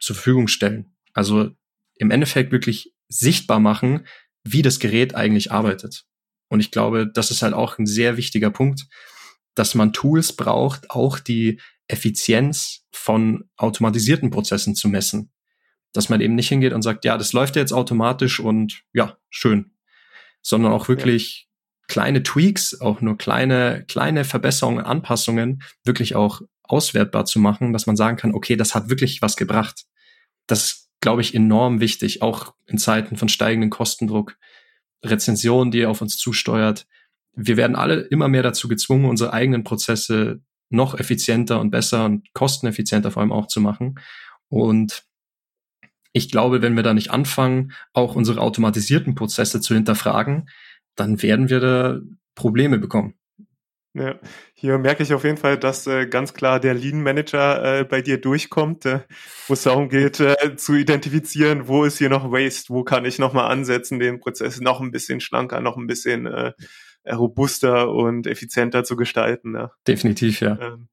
zur 0.00 0.16
Verfügung 0.16 0.48
stellen. 0.48 0.86
Also 1.12 1.50
im 1.96 2.10
Endeffekt 2.10 2.52
wirklich 2.52 2.94
sichtbar 3.08 3.60
machen, 3.60 4.06
wie 4.44 4.62
das 4.62 4.78
Gerät 4.80 5.14
eigentlich 5.14 5.52
arbeitet. 5.52 6.04
Und 6.48 6.60
ich 6.60 6.70
glaube, 6.70 7.10
das 7.12 7.30
ist 7.30 7.42
halt 7.42 7.54
auch 7.54 7.78
ein 7.78 7.86
sehr 7.86 8.16
wichtiger 8.16 8.50
Punkt, 8.50 8.86
dass 9.54 9.74
man 9.74 9.92
Tools 9.92 10.34
braucht, 10.34 10.90
auch 10.90 11.18
die 11.18 11.60
Effizienz 11.86 12.86
von 12.92 13.44
automatisierten 13.56 14.30
Prozessen 14.30 14.74
zu 14.74 14.88
messen. 14.88 15.32
Dass 15.92 16.08
man 16.08 16.20
eben 16.20 16.36
nicht 16.36 16.48
hingeht 16.48 16.72
und 16.72 16.82
sagt, 16.82 17.04
ja, 17.04 17.18
das 17.18 17.32
läuft 17.32 17.56
jetzt 17.56 17.72
automatisch 17.72 18.40
und 18.40 18.82
ja, 18.92 19.18
schön, 19.28 19.72
sondern 20.42 20.72
auch 20.72 20.88
wirklich 20.88 21.48
ja. 21.48 21.94
kleine 21.94 22.22
Tweaks, 22.22 22.80
auch 22.80 23.00
nur 23.00 23.18
kleine, 23.18 23.84
kleine 23.88 24.24
Verbesserungen, 24.24 24.84
Anpassungen 24.84 25.62
wirklich 25.84 26.14
auch 26.14 26.40
auswertbar 26.62 27.24
zu 27.24 27.38
machen, 27.38 27.72
dass 27.72 27.86
man 27.86 27.96
sagen 27.96 28.16
kann, 28.16 28.34
okay, 28.34 28.56
das 28.56 28.74
hat 28.74 28.88
wirklich 28.88 29.22
was 29.22 29.36
gebracht. 29.36 29.84
Das 30.46 30.64
ist, 30.64 30.88
glaube 31.00 31.22
ich, 31.22 31.34
enorm 31.34 31.80
wichtig, 31.80 32.22
auch 32.22 32.54
in 32.66 32.78
Zeiten 32.78 33.16
von 33.16 33.28
steigendem 33.28 33.70
Kostendruck, 33.70 34.36
Rezension, 35.04 35.70
die 35.70 35.86
auf 35.86 36.00
uns 36.02 36.16
zusteuert. 36.16 36.86
Wir 37.32 37.56
werden 37.56 37.76
alle 37.76 38.00
immer 38.02 38.28
mehr 38.28 38.42
dazu 38.42 38.68
gezwungen, 38.68 39.06
unsere 39.06 39.32
eigenen 39.32 39.64
Prozesse 39.64 40.42
noch 40.68 40.98
effizienter 40.98 41.60
und 41.60 41.70
besser 41.70 42.04
und 42.04 42.32
kosteneffizienter 42.32 43.10
vor 43.10 43.22
allem 43.22 43.32
auch 43.32 43.48
zu 43.48 43.60
machen. 43.60 43.96
Und 44.48 45.04
ich 46.12 46.30
glaube, 46.30 46.62
wenn 46.62 46.74
wir 46.74 46.82
da 46.82 46.94
nicht 46.94 47.10
anfangen, 47.10 47.72
auch 47.92 48.16
unsere 48.16 48.40
automatisierten 48.40 49.14
Prozesse 49.14 49.60
zu 49.60 49.74
hinterfragen, 49.74 50.48
dann 50.96 51.22
werden 51.22 51.48
wir 51.48 51.60
da 51.60 52.00
Probleme 52.34 52.78
bekommen. 52.78 53.14
Ja, 53.92 54.20
hier 54.54 54.78
merke 54.78 55.02
ich 55.02 55.12
auf 55.12 55.24
jeden 55.24 55.36
Fall, 55.36 55.58
dass 55.58 55.84
äh, 55.88 56.06
ganz 56.06 56.32
klar 56.32 56.60
der 56.60 56.74
Lean 56.74 57.02
Manager 57.02 57.80
äh, 57.80 57.84
bei 57.84 58.02
dir 58.02 58.20
durchkommt, 58.20 58.86
äh, 58.86 59.00
wo 59.48 59.54
es 59.54 59.64
darum 59.64 59.88
geht, 59.88 60.20
äh, 60.20 60.54
zu 60.56 60.74
identifizieren, 60.74 61.66
wo 61.66 61.82
ist 61.82 61.98
hier 61.98 62.08
noch 62.08 62.30
Waste, 62.30 62.72
wo 62.72 62.84
kann 62.84 63.04
ich 63.04 63.18
nochmal 63.18 63.50
ansetzen, 63.50 63.98
den 63.98 64.20
Prozess 64.20 64.60
noch 64.60 64.80
ein 64.80 64.92
bisschen 64.92 65.20
schlanker, 65.20 65.60
noch 65.60 65.76
ein 65.76 65.88
bisschen 65.88 66.26
äh, 66.26 66.52
robuster 67.10 67.90
und 67.90 68.28
effizienter 68.28 68.84
zu 68.84 68.94
gestalten. 68.94 69.54
Ja. 69.54 69.72
Definitiv, 69.88 70.40
ja. 70.40 70.56
Ähm, 70.60 70.88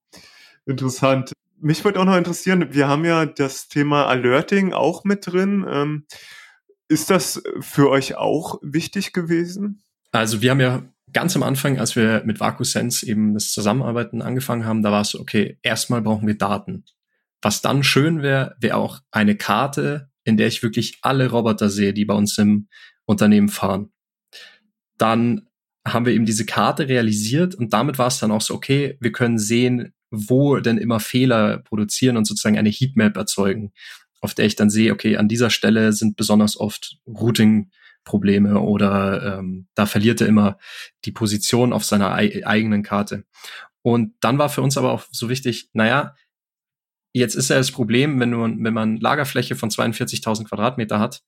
interessant. 0.65 1.33
Mich 1.59 1.83
würde 1.83 1.99
auch 1.99 2.05
noch 2.05 2.17
interessieren, 2.17 2.73
wir 2.73 2.87
haben 2.87 3.05
ja 3.05 3.25
das 3.25 3.67
Thema 3.67 4.05
Alerting 4.05 4.73
auch 4.73 5.03
mit 5.03 5.25
drin. 5.25 5.65
Ähm, 5.67 6.05
ist 6.87 7.09
das 7.09 7.41
für 7.59 7.89
euch 7.89 8.15
auch 8.15 8.59
wichtig 8.61 9.13
gewesen? 9.13 9.83
Also 10.11 10.41
wir 10.41 10.51
haben 10.51 10.59
ja 10.59 10.83
ganz 11.13 11.35
am 11.35 11.43
Anfang, 11.43 11.79
als 11.79 11.95
wir 11.95 12.23
mit 12.25 12.39
VacuSense 12.39 13.05
eben 13.05 13.33
das 13.33 13.51
Zusammenarbeiten 13.51 14.21
angefangen 14.21 14.65
haben, 14.65 14.83
da 14.83 14.91
war 14.91 15.01
es 15.01 15.15
okay, 15.15 15.57
erstmal 15.63 16.01
brauchen 16.01 16.27
wir 16.27 16.37
Daten. 16.37 16.85
Was 17.41 17.61
dann 17.61 17.83
schön 17.83 18.21
wäre, 18.21 18.55
wäre 18.59 18.77
auch 18.77 18.99
eine 19.11 19.35
Karte, 19.35 20.09
in 20.23 20.37
der 20.37 20.47
ich 20.47 20.63
wirklich 20.63 20.99
alle 21.01 21.29
Roboter 21.29 21.69
sehe, 21.69 21.93
die 21.93 22.05
bei 22.05 22.13
uns 22.13 22.37
im 22.37 22.67
Unternehmen 23.05 23.49
fahren. 23.49 23.91
Dann 24.97 25.47
haben 25.85 26.05
wir 26.05 26.13
eben 26.13 26.25
diese 26.25 26.45
Karte 26.45 26.87
realisiert 26.89 27.55
und 27.55 27.73
damit 27.73 27.97
war 27.97 28.07
es 28.07 28.19
dann 28.19 28.31
auch 28.31 28.41
so, 28.41 28.53
okay, 28.53 28.97
wir 28.99 29.11
können 29.11 29.37
sehen, 29.37 29.93
wo 30.09 30.57
denn 30.57 30.77
immer 30.77 30.99
Fehler 30.99 31.59
produzieren 31.59 32.17
und 32.17 32.25
sozusagen 32.25 32.57
eine 32.57 32.69
Heatmap 32.69 33.17
erzeugen, 33.17 33.73
auf 34.21 34.33
der 34.33 34.45
ich 34.45 34.55
dann 34.55 34.69
sehe, 34.69 34.91
okay, 34.91 35.17
an 35.17 35.27
dieser 35.27 35.49
Stelle 35.49 35.93
sind 35.93 36.15
besonders 36.15 36.59
oft 36.59 36.97
Routing-Probleme 37.07 38.59
oder 38.59 39.39
ähm, 39.39 39.67
da 39.75 39.85
verliert 39.85 40.21
er 40.21 40.27
immer 40.27 40.57
die 41.05 41.11
Position 41.11 41.73
auf 41.73 41.85
seiner 41.85 42.13
ei 42.13 42.45
eigenen 42.45 42.83
Karte. 42.83 43.25
Und 43.81 44.15
dann 44.21 44.37
war 44.37 44.49
für 44.49 44.61
uns 44.61 44.77
aber 44.77 44.91
auch 44.91 45.03
so 45.11 45.29
wichtig, 45.29 45.69
naja, 45.73 46.15
jetzt 47.13 47.35
ist 47.35 47.49
ja 47.49 47.57
das 47.57 47.71
Problem, 47.71 48.19
wenn, 48.19 48.31
du, 48.31 48.39
wenn 48.41 48.73
man 48.73 48.97
Lagerfläche 48.97 49.55
von 49.55 49.69
42.000 49.69 50.45
Quadratmeter 50.45 50.99
hat 50.99 51.23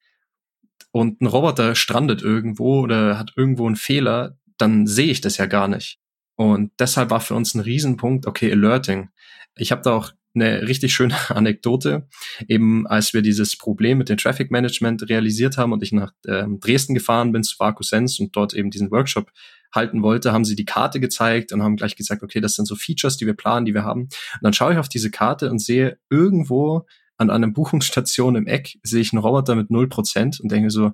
und 0.91 1.21
ein 1.21 1.27
Roboter 1.27 1.75
strandet 1.75 2.21
irgendwo 2.21 2.81
oder 2.81 3.17
hat 3.17 3.33
irgendwo 3.35 3.65
einen 3.65 3.75
Fehler, 3.75 4.37
dann 4.57 4.87
sehe 4.87 5.11
ich 5.11 5.21
das 5.21 5.37
ja 5.37 5.45
gar 5.45 5.67
nicht. 5.67 5.99
Und 6.39 6.71
deshalb 6.79 7.09
war 7.09 7.19
für 7.19 7.35
uns 7.35 7.53
ein 7.53 7.59
Riesenpunkt, 7.59 8.25
okay, 8.25 8.49
Alerting. 8.49 9.09
Ich 9.57 9.73
habe 9.73 9.81
da 9.81 9.91
auch 9.91 10.13
eine 10.33 10.61
richtig 10.69 10.93
schöne 10.93 11.13
Anekdote. 11.29 12.07
Eben 12.47 12.87
als 12.87 13.13
wir 13.13 13.21
dieses 13.21 13.57
Problem 13.57 13.97
mit 13.97 14.07
dem 14.07 14.15
Traffic 14.15 14.49
Management 14.49 15.09
realisiert 15.09 15.57
haben 15.57 15.73
und 15.73 15.83
ich 15.83 15.91
nach 15.91 16.13
ähm, 16.25 16.61
Dresden 16.61 16.93
gefahren 16.93 17.33
bin 17.33 17.43
zu 17.43 17.59
VacuSense 17.59 18.23
und 18.23 18.37
dort 18.37 18.53
eben 18.53 18.71
diesen 18.71 18.89
Workshop 18.89 19.33
halten 19.75 20.01
wollte, 20.01 20.31
haben 20.31 20.45
sie 20.45 20.55
die 20.55 20.63
Karte 20.63 21.01
gezeigt 21.01 21.51
und 21.51 21.61
haben 21.61 21.75
gleich 21.75 21.97
gesagt, 21.97 22.23
okay, 22.23 22.39
das 22.39 22.53
sind 22.53 22.67
so 22.67 22.75
Features, 22.77 23.17
die 23.17 23.25
wir 23.25 23.33
planen, 23.33 23.65
die 23.65 23.73
wir 23.73 23.83
haben. 23.83 24.03
Und 24.03 24.41
dann 24.41 24.53
schaue 24.53 24.71
ich 24.71 24.79
auf 24.79 24.87
diese 24.87 25.11
Karte 25.11 25.51
und 25.51 25.59
sehe 25.59 25.99
irgendwo 26.09 26.85
an 27.17 27.29
einer 27.29 27.47
Buchungsstation 27.51 28.37
im 28.37 28.47
Eck 28.47 28.79
sehe 28.81 29.01
ich 29.01 29.11
einen 29.11 29.21
Roboter 29.21 29.55
mit 29.55 29.71
null 29.71 29.89
Prozent 29.89 30.39
und 30.39 30.49
denke 30.49 30.69
so, 30.69 30.93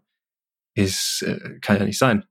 ist, 0.73 1.21
äh, 1.21 1.60
kann 1.62 1.77
ja 1.77 1.86
nicht 1.86 1.99
sein. 1.99 2.25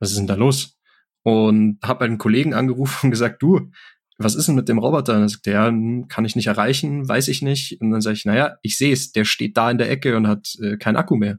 Was 0.00 0.10
ist 0.10 0.18
denn 0.18 0.26
da 0.26 0.34
los? 0.34 0.77
Und 1.22 1.78
habe 1.82 2.04
einen 2.04 2.18
Kollegen 2.18 2.54
angerufen 2.54 3.06
und 3.06 3.10
gesagt, 3.10 3.42
du, 3.42 3.70
was 4.18 4.34
ist 4.34 4.48
denn 4.48 4.56
mit 4.56 4.68
dem 4.68 4.78
Roboter? 4.78 5.14
Und 5.14 5.20
dann 5.20 5.28
sagt 5.28 5.46
der, 5.46 5.66
hm, 5.66 6.08
kann 6.08 6.24
ich 6.24 6.36
nicht 6.36 6.48
erreichen, 6.48 7.08
weiß 7.08 7.28
ich 7.28 7.42
nicht. 7.42 7.80
Und 7.80 7.90
dann 7.90 8.00
sage 8.00 8.16
ich, 8.16 8.24
naja, 8.24 8.56
ich 8.62 8.76
sehe 8.76 8.92
es, 8.92 9.12
der 9.12 9.24
steht 9.24 9.56
da 9.56 9.70
in 9.70 9.78
der 9.78 9.90
Ecke 9.90 10.16
und 10.16 10.26
hat 10.26 10.54
äh, 10.60 10.76
keinen 10.76 10.96
Akku 10.96 11.16
mehr. 11.16 11.38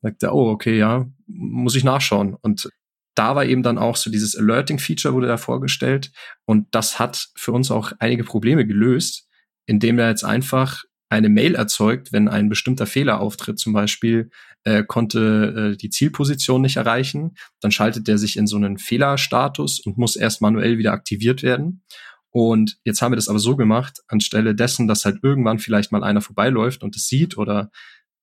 Sagt 0.00 0.22
er, 0.22 0.34
oh, 0.34 0.50
okay, 0.50 0.78
ja, 0.78 1.06
muss 1.26 1.74
ich 1.74 1.84
nachschauen. 1.84 2.34
Und 2.40 2.70
da 3.18 3.34
war 3.34 3.44
eben 3.44 3.62
dann 3.62 3.78
auch 3.78 3.96
so 3.96 4.10
dieses 4.10 4.36
Alerting-Feature 4.36 5.12
wurde 5.12 5.26
da 5.26 5.36
vorgestellt 5.36 6.12
und 6.44 6.68
das 6.70 7.00
hat 7.00 7.30
für 7.34 7.50
uns 7.50 7.72
auch 7.72 7.90
einige 7.98 8.22
Probleme 8.22 8.64
gelöst, 8.64 9.28
indem 9.66 9.98
er 9.98 10.08
jetzt 10.08 10.24
einfach 10.24 10.84
eine 11.08 11.28
Mail 11.28 11.54
erzeugt, 11.54 12.12
wenn 12.12 12.28
ein 12.28 12.48
bestimmter 12.48 12.86
Fehler 12.86 13.20
auftritt, 13.20 13.58
zum 13.58 13.72
Beispiel 13.72 14.30
äh, 14.64 14.84
konnte 14.84 15.72
äh, 15.72 15.76
die 15.76 15.90
Zielposition 15.90 16.62
nicht 16.62 16.76
erreichen, 16.76 17.36
dann 17.60 17.70
schaltet 17.70 18.08
der 18.08 18.18
sich 18.18 18.36
in 18.36 18.46
so 18.46 18.56
einen 18.56 18.78
Fehlerstatus 18.78 19.80
und 19.80 19.98
muss 19.98 20.16
erst 20.16 20.42
manuell 20.42 20.78
wieder 20.78 20.92
aktiviert 20.92 21.42
werden. 21.42 21.82
Und 22.30 22.78
jetzt 22.84 23.00
haben 23.00 23.12
wir 23.12 23.16
das 23.16 23.28
aber 23.28 23.38
so 23.38 23.56
gemacht, 23.56 24.00
anstelle 24.06 24.54
dessen, 24.54 24.86
dass 24.86 25.04
halt 25.04 25.18
irgendwann 25.22 25.58
vielleicht 25.58 25.92
mal 25.92 26.04
einer 26.04 26.20
vorbeiläuft 26.20 26.82
und 26.82 26.94
es 26.94 27.08
sieht 27.08 27.38
oder 27.38 27.70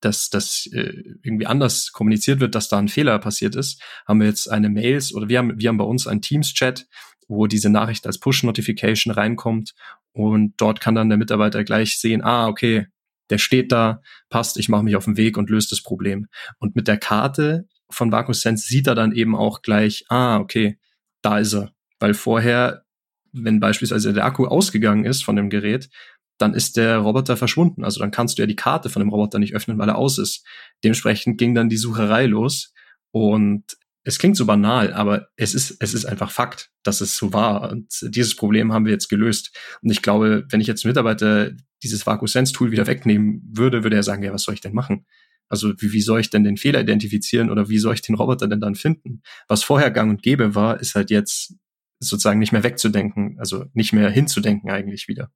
dass 0.02 0.30
das 0.30 0.70
äh, 0.72 1.04
irgendwie 1.24 1.48
anders 1.48 1.92
kommuniziert 1.92 2.40
wird, 2.40 2.54
dass 2.54 2.68
da 2.68 2.78
ein 2.78 2.90
Fehler 2.90 3.18
passiert 3.18 3.56
ist, 3.56 3.82
haben 4.08 4.20
wir 4.20 4.28
jetzt 4.28 4.52
eine 4.52 4.70
Mails 4.70 5.14
oder 5.14 5.30
wir 5.30 5.40
haben, 5.40 5.60
wir 5.60 5.70
haben 5.70 5.78
bei 5.78 5.86
uns 5.86 6.06
einen 6.06 6.22
Teams-Chat, 6.22 6.88
wo 7.28 7.48
diese 7.48 7.70
Nachricht 7.70 8.06
als 8.06 8.20
Push-Notification 8.20 9.14
reinkommt 9.14 9.74
und 10.12 10.54
dort 10.58 10.80
kann 10.80 10.96
dann 10.96 11.10
der 11.10 11.18
Mitarbeiter 11.18 11.64
gleich 11.64 12.00
sehen, 12.00 12.24
ah, 12.24 12.48
okay, 12.48 12.88
der 13.30 13.38
steht 13.38 13.72
da, 13.72 14.02
passt, 14.30 14.58
ich 14.58 14.70
mache 14.70 14.84
mich 14.84 14.96
auf 14.96 15.06
den 15.06 15.18
Weg 15.18 15.38
und 15.38 15.50
löse 15.50 15.70
das 15.70 15.82
Problem. 15.82 16.28
Und 16.60 16.76
mit 16.76 16.88
der 16.88 16.98
Karte 16.98 17.68
von 17.90 18.12
VacuSense 18.12 18.68
sieht 18.68 18.88
er 18.88 18.96
dann 18.96 19.12
eben 19.12 19.36
auch 19.36 19.62
gleich, 19.62 20.06
ah, 20.10 20.38
okay, 20.38 20.78
da 21.22 21.40
ist 21.40 21.54
er. 21.54 21.72
Weil 22.00 22.14
vorher, 22.14 22.84
wenn 23.32 23.60
beispielsweise 23.60 24.14
der 24.14 24.26
Akku 24.26 24.46
ausgegangen 24.46 25.06
ist 25.06 25.24
von 25.24 25.36
dem 25.36 25.50
Gerät, 25.50 25.90
dann 26.38 26.54
ist 26.54 26.78
der 26.78 26.98
Roboter 26.98 27.38
verschwunden. 27.38 27.84
Also 27.84 28.00
dann 28.00 28.12
kannst 28.12 28.38
du 28.38 28.42
ja 28.42 28.48
die 28.48 28.56
Karte 28.56 28.90
von 28.90 29.00
dem 29.00 29.10
Roboter 29.10 29.40
nicht 29.40 29.56
öffnen, 29.56 29.78
weil 29.78 29.90
er 29.90 29.98
aus 29.98 30.18
ist. 30.18 30.46
Dementsprechend 30.84 31.38
ging 31.38 31.56
dann 31.56 31.70
die 31.70 31.78
Sucherei 31.78 32.26
los. 32.26 32.74
Und 33.12 33.64
es 34.08 34.20
klingt 34.20 34.38
so 34.38 34.46
banal, 34.46 34.94
aber 34.94 35.30
es 35.36 35.56
ist, 35.56 35.78
es 35.80 35.96
ist 35.96 36.06
einfach 36.06 36.30
Fakt, 36.30 36.72
dass 36.84 37.02
es 37.02 37.18
so 37.18 37.34
war. 37.34 37.72
Und 37.72 37.88
dieses 38.04 38.36
Problem 38.36 38.72
haben 38.72 38.86
wir 38.86 38.92
jetzt 38.92 39.10
gelöst. 39.10 39.58
Und 39.82 39.90
ich 39.90 40.04
glaube, 40.04 40.46
wenn 40.50 40.62
ich 40.62 40.68
jetzt 40.68 40.86
Mitarbeiter 40.86 41.52
dieses 41.82 42.06
VacuSense-Tool 42.06 42.72
wieder 42.72 42.86
wegnehmen 42.86 43.42
würde, 43.52 43.84
würde 43.84 43.96
er 43.96 44.04
sagen, 44.04 44.22
ja, 44.22 44.32
was 44.32 44.44
soll 44.44 44.54
ich 44.54 44.62
denn 44.62 44.74
machen? 44.76 45.08
Also 45.50 45.74
wie, 45.80 45.92
wie 45.92 46.02
soll 46.02 46.20
ich 46.20 46.30
denn 46.30 46.44
den 46.44 46.58
Fehler 46.58 46.82
identifizieren 46.82 47.50
oder 47.50 47.68
wie 47.68 47.80
soll 47.80 47.96
ich 47.96 48.04
den 48.04 48.16
Roboter 48.16 48.48
denn 48.48 48.62
dann 48.62 48.76
finden? 48.76 49.24
Was 49.48 49.64
vorher 49.64 49.90
gang 49.90 50.12
und 50.12 50.22
gäbe 50.22 50.54
war, 50.54 50.80
ist 50.80 50.94
halt 50.94 51.10
jetzt 51.10 51.56
sozusagen 52.00 52.40
nicht 52.40 52.52
mehr 52.52 52.64
wegzudenken, 52.64 53.38
also 53.40 53.66
nicht 53.74 53.92
mehr 53.92 54.12
hinzudenken 54.12 54.70
eigentlich 54.70 55.08
wieder. 55.08 55.32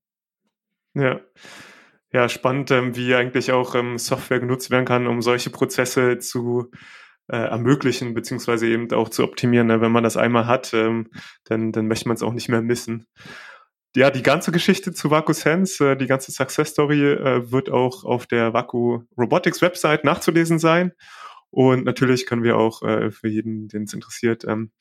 Ja. 0.94 1.20
Ja, 2.12 2.28
spannend, 2.30 2.72
ähm, 2.72 2.96
wie 2.96 3.14
eigentlich 3.14 3.52
auch 3.52 3.76
ähm, 3.76 3.98
Software 4.00 4.40
genutzt 4.40 4.72
werden 4.72 4.86
kann, 4.86 5.08
um 5.08 5.22
solche 5.22 5.52
Prozesse 5.52 6.18
zu 6.18 6.72
äh, 7.30 7.38
ermöglichen, 7.38 8.14
beziehungsweise 8.14 8.68
eben 8.68 8.92
auch 8.94 9.10
zu 9.10 9.24
optimieren. 9.24 9.68
Ne? 9.68 9.82
Wenn 9.82 9.92
man 9.92 10.04
das 10.04 10.18
einmal 10.18 10.48
hat, 10.48 10.74
ähm, 10.74 11.08
dann, 11.46 11.72
dann 11.72 11.88
möchte 11.88 12.08
man 12.08 12.16
es 12.16 12.24
auch 12.24 12.34
nicht 12.34 12.50
mehr 12.50 12.62
missen. 12.62 13.08
Ja, 13.96 14.12
die 14.12 14.24
ganze 14.24 14.52
Geschichte 14.52 14.94
zu 14.94 15.10
Vaku 15.10 15.34
Sense, 15.34 15.92
äh, 15.92 15.98
die 15.98 16.08
ganze 16.08 16.32
Success 16.32 16.70
Story 16.70 17.02
äh, 17.02 17.52
wird 17.52 17.70
auch 17.70 18.04
auf 18.04 18.28
der 18.28 18.54
Vaku 18.54 19.02
Robotics 19.18 19.62
Website 19.62 20.04
nachzulesen 20.04 20.60
sein. 20.60 20.94
Und 21.52 21.86
natürlich 21.86 22.26
können 22.26 22.44
wir 22.44 22.58
auch 22.58 22.84
äh, 22.84 23.10
für 23.12 23.28
jeden, 23.28 23.68
den 23.68 23.84
es 23.84 23.94
interessiert, 23.94 24.46
ähm, 24.46 24.72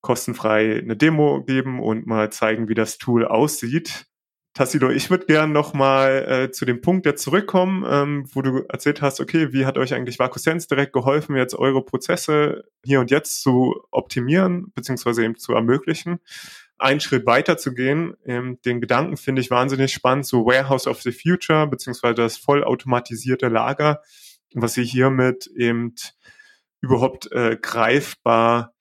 kostenfrei 0.00 0.78
eine 0.78 0.96
Demo 0.96 1.44
geben 1.44 1.80
und 1.80 2.06
mal 2.06 2.30
zeigen, 2.30 2.68
wie 2.68 2.74
das 2.74 2.98
Tool 2.98 3.24
aussieht. 3.24 4.06
Tassilo, 4.54 4.90
ich 4.90 5.10
würde 5.10 5.26
gern 5.26 5.50
nochmal 5.50 6.44
äh, 6.44 6.50
zu 6.52 6.64
dem 6.64 6.80
Punkt 6.80 7.06
jetzt 7.06 7.24
zurückkommen, 7.24 7.84
ähm, 7.88 8.28
wo 8.32 8.40
du 8.40 8.64
erzählt 8.68 9.02
hast, 9.02 9.20
okay, 9.20 9.52
wie 9.52 9.66
hat 9.66 9.78
euch 9.78 9.94
eigentlich 9.94 10.20
VakuSense 10.20 10.68
direkt 10.68 10.92
geholfen, 10.92 11.34
jetzt 11.34 11.56
eure 11.56 11.84
Prozesse 11.84 12.62
hier 12.84 13.00
und 13.00 13.10
jetzt 13.10 13.42
zu 13.42 13.74
optimieren, 13.90 14.70
beziehungsweise 14.72 15.24
eben 15.24 15.36
zu 15.36 15.54
ermöglichen, 15.54 16.20
einen 16.78 17.00
Schritt 17.00 17.26
weiter 17.26 17.56
zu 17.56 17.74
gehen. 17.74 18.14
Ähm, 18.24 18.60
den 18.64 18.80
Gedanken 18.80 19.16
finde 19.16 19.42
ich 19.42 19.50
wahnsinnig 19.50 19.92
spannend, 19.92 20.24
so 20.24 20.46
Warehouse 20.46 20.86
of 20.86 21.02
the 21.02 21.10
Future, 21.10 21.66
beziehungsweise 21.66 22.14
das 22.14 22.36
vollautomatisierte 22.36 23.48
Lager, 23.48 24.02
was 24.54 24.76
ihr 24.76 24.84
hiermit 24.84 25.48
eben 25.56 25.96
überhaupt 26.80 27.32
äh, 27.32 27.58
greifbar 27.60 28.72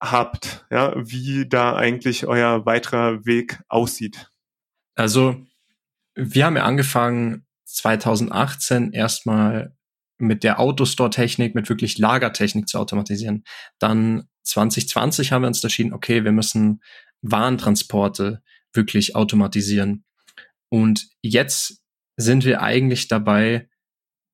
habt, 0.00 0.66
ja, 0.72 0.92
wie 0.96 1.48
da 1.48 1.76
eigentlich 1.76 2.26
euer 2.26 2.66
weiterer 2.66 3.24
Weg 3.24 3.60
aussieht. 3.68 4.33
Also 4.94 5.44
wir 6.14 6.46
haben 6.46 6.56
ja 6.56 6.64
angefangen 6.64 7.46
2018 7.64 8.92
erstmal 8.92 9.74
mit 10.18 10.44
der 10.44 10.60
Autostore-Technik, 10.60 11.54
mit 11.54 11.68
wirklich 11.68 11.98
Lagertechnik 11.98 12.68
zu 12.68 12.78
automatisieren. 12.78 13.44
Dann 13.78 14.28
2020 14.44 15.32
haben 15.32 15.42
wir 15.42 15.48
uns 15.48 15.62
entschieden, 15.62 15.92
okay, 15.92 16.24
wir 16.24 16.32
müssen 16.32 16.82
Warentransporte 17.22 18.42
wirklich 18.72 19.16
automatisieren. 19.16 20.04
Und 20.68 21.08
jetzt 21.22 21.82
sind 22.16 22.44
wir 22.44 22.62
eigentlich 22.62 23.08
dabei 23.08 23.68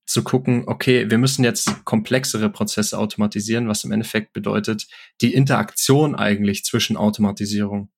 zu 0.07 0.25
gucken, 0.25 0.65
okay, 0.67 1.09
wir 1.09 1.19
müssen 1.19 1.45
jetzt 1.45 1.85
komplexere 1.85 2.51
Prozesse 2.51 2.99
automatisieren, 2.99 3.69
was 3.69 3.85
im 3.85 3.93
Endeffekt 3.93 4.33
bedeutet, 4.33 4.89
die 5.21 5.33
Interaktion 5.33 6.17
eigentlich 6.17 6.65
zwischen 6.65 6.97
Automatisierung 6.97 7.91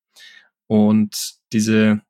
und 0.67 1.37
diese 1.53 2.03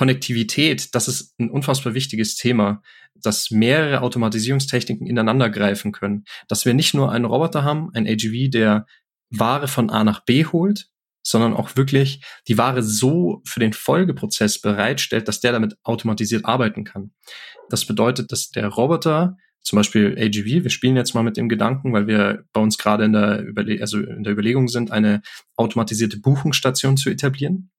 Konnektivität, 0.00 0.94
das 0.94 1.08
ist 1.08 1.38
ein 1.38 1.50
unfassbar 1.50 1.92
wichtiges 1.92 2.34
Thema, 2.34 2.80
dass 3.14 3.50
mehrere 3.50 4.00
Automatisierungstechniken 4.00 5.06
ineinander 5.06 5.50
greifen 5.50 5.92
können. 5.92 6.24
Dass 6.48 6.64
wir 6.64 6.72
nicht 6.72 6.94
nur 6.94 7.12
einen 7.12 7.26
Roboter 7.26 7.64
haben, 7.64 7.90
ein 7.92 8.08
AGV, 8.08 8.48
der 8.50 8.86
Ware 9.28 9.68
von 9.68 9.90
A 9.90 10.02
nach 10.02 10.24
B 10.24 10.46
holt, 10.46 10.88
sondern 11.22 11.52
auch 11.52 11.76
wirklich 11.76 12.24
die 12.48 12.56
Ware 12.56 12.82
so 12.82 13.42
für 13.44 13.60
den 13.60 13.74
Folgeprozess 13.74 14.62
bereitstellt, 14.62 15.28
dass 15.28 15.40
der 15.40 15.52
damit 15.52 15.76
automatisiert 15.82 16.46
arbeiten 16.46 16.84
kann. 16.84 17.12
Das 17.68 17.84
bedeutet, 17.84 18.32
dass 18.32 18.48
der 18.48 18.68
Roboter, 18.68 19.36
zum 19.60 19.76
Beispiel 19.76 20.16
AGV, 20.18 20.64
wir 20.64 20.70
spielen 20.70 20.96
jetzt 20.96 21.12
mal 21.12 21.24
mit 21.24 21.36
dem 21.36 21.50
Gedanken, 21.50 21.92
weil 21.92 22.06
wir 22.06 22.44
bei 22.54 22.62
uns 22.62 22.78
gerade 22.78 23.04
in 23.04 23.12
der, 23.12 23.42
Überle 23.42 23.82
also 23.82 23.98
in 23.98 24.22
der 24.22 24.32
Überlegung 24.32 24.68
sind, 24.68 24.92
eine 24.92 25.20
automatisierte 25.56 26.18
Buchungsstation 26.18 26.96
zu 26.96 27.10
etablieren 27.10 27.70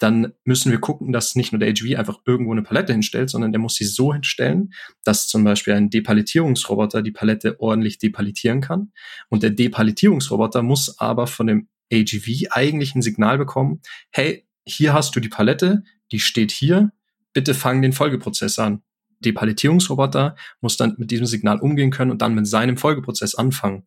dann 0.00 0.32
müssen 0.44 0.72
wir 0.72 0.80
gucken, 0.80 1.12
dass 1.12 1.36
nicht 1.36 1.52
nur 1.52 1.58
der 1.58 1.74
HV 1.74 1.96
einfach 1.96 2.18
irgendwo 2.24 2.52
eine 2.52 2.62
Palette 2.62 2.92
hinstellt, 2.92 3.28
sondern 3.28 3.52
der 3.52 3.60
muss 3.60 3.74
sie 3.74 3.84
so 3.84 4.14
hinstellen, 4.14 4.72
dass 5.04 5.28
zum 5.28 5.44
Beispiel 5.44 5.74
ein 5.74 5.90
Depalettierungsroboter 5.90 7.02
die 7.02 7.12
Palette 7.12 7.60
ordentlich 7.60 7.98
depalettieren 7.98 8.62
kann. 8.62 8.92
Und 9.28 9.42
der 9.42 9.50
Depalettierungsroboter 9.50 10.62
muss 10.62 10.98
aber 10.98 11.26
von 11.26 11.46
dem 11.46 11.68
AGV 11.92 12.48
eigentlich 12.50 12.94
ein 12.94 13.02
Signal 13.02 13.36
bekommen, 13.36 13.82
hey, 14.10 14.46
hier 14.64 14.94
hast 14.94 15.14
du 15.14 15.20
die 15.20 15.28
Palette, 15.28 15.82
die 16.12 16.20
steht 16.20 16.50
hier, 16.50 16.92
bitte 17.34 17.52
fang 17.52 17.82
den 17.82 17.92
Folgeprozess 17.92 18.58
an. 18.58 18.82
Depalettierungsroboter 19.20 20.34
muss 20.62 20.78
dann 20.78 20.94
mit 20.96 21.10
diesem 21.10 21.26
Signal 21.26 21.58
umgehen 21.60 21.90
können 21.90 22.10
und 22.10 22.22
dann 22.22 22.34
mit 22.34 22.46
seinem 22.46 22.78
Folgeprozess 22.78 23.34
anfangen. 23.34 23.84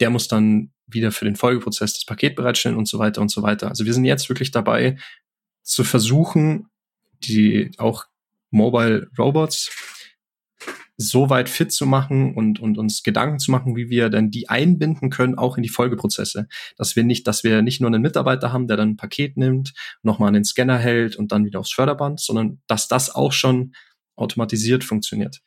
Der 0.00 0.08
muss 0.08 0.28
dann 0.28 0.72
wieder 0.86 1.12
für 1.12 1.26
den 1.26 1.36
Folgeprozess 1.36 1.92
das 1.92 2.06
Paket 2.06 2.36
bereitstellen 2.36 2.78
und 2.78 2.88
so 2.88 2.98
weiter 2.98 3.20
und 3.20 3.30
so 3.30 3.42
weiter. 3.42 3.68
Also 3.68 3.84
wir 3.84 3.92
sind 3.92 4.06
jetzt 4.06 4.30
wirklich 4.30 4.50
dabei, 4.50 4.96
zu 5.62 5.84
versuchen, 5.84 6.68
die 7.20 7.70
auch 7.78 8.06
Mobile 8.50 9.08
Robots 9.18 9.70
so 10.96 11.30
weit 11.30 11.48
fit 11.48 11.72
zu 11.72 11.86
machen 11.86 12.34
und, 12.34 12.60
und 12.60 12.78
uns 12.78 13.02
Gedanken 13.02 13.38
zu 13.38 13.50
machen, 13.50 13.76
wie 13.76 13.88
wir 13.88 14.08
denn 14.08 14.30
die 14.30 14.48
einbinden 14.48 15.10
können, 15.10 15.36
auch 15.36 15.56
in 15.56 15.62
die 15.62 15.68
Folgeprozesse. 15.68 16.48
Dass 16.76 16.96
wir 16.96 17.04
nicht, 17.04 17.26
dass 17.26 17.44
wir 17.44 17.62
nicht 17.62 17.80
nur 17.80 17.88
einen 17.88 18.02
Mitarbeiter 18.02 18.52
haben, 18.52 18.68
der 18.68 18.76
dann 18.76 18.90
ein 18.90 18.96
Paket 18.96 19.36
nimmt, 19.36 19.72
nochmal 20.02 20.28
an 20.28 20.34
den 20.34 20.44
Scanner 20.44 20.78
hält 20.78 21.16
und 21.16 21.32
dann 21.32 21.44
wieder 21.44 21.60
aufs 21.60 21.72
Förderband, 21.72 22.20
sondern 22.20 22.60
dass 22.66 22.88
das 22.88 23.14
auch 23.14 23.32
schon 23.32 23.74
automatisiert 24.16 24.84
funktioniert. 24.84 25.40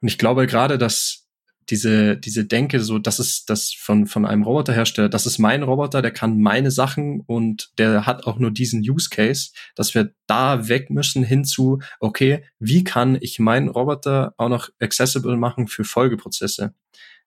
Und 0.00 0.08
ich 0.08 0.18
glaube 0.18 0.46
gerade, 0.46 0.78
dass 0.78 1.25
diese, 1.70 2.16
diese 2.16 2.44
Denke, 2.44 2.80
so, 2.80 2.98
das 2.98 3.18
ist 3.18 3.50
das 3.50 3.72
von, 3.72 4.06
von 4.06 4.24
einem 4.24 4.42
Roboterhersteller, 4.42 5.08
das 5.08 5.26
ist 5.26 5.38
mein 5.38 5.62
Roboter, 5.62 6.00
der 6.00 6.12
kann 6.12 6.40
meine 6.40 6.70
Sachen 6.70 7.20
und 7.26 7.70
der 7.78 8.06
hat 8.06 8.26
auch 8.26 8.38
nur 8.38 8.50
diesen 8.50 8.80
Use 8.80 9.10
Case, 9.10 9.50
dass 9.74 9.94
wir 9.94 10.12
da 10.26 10.68
weg 10.68 10.90
müssen 10.90 11.24
hinzu, 11.24 11.80
okay, 11.98 12.44
wie 12.58 12.84
kann 12.84 13.18
ich 13.20 13.38
meinen 13.38 13.68
Roboter 13.68 14.34
auch 14.36 14.48
noch 14.48 14.68
accessible 14.80 15.36
machen 15.36 15.66
für 15.66 15.84
Folgeprozesse? 15.84 16.74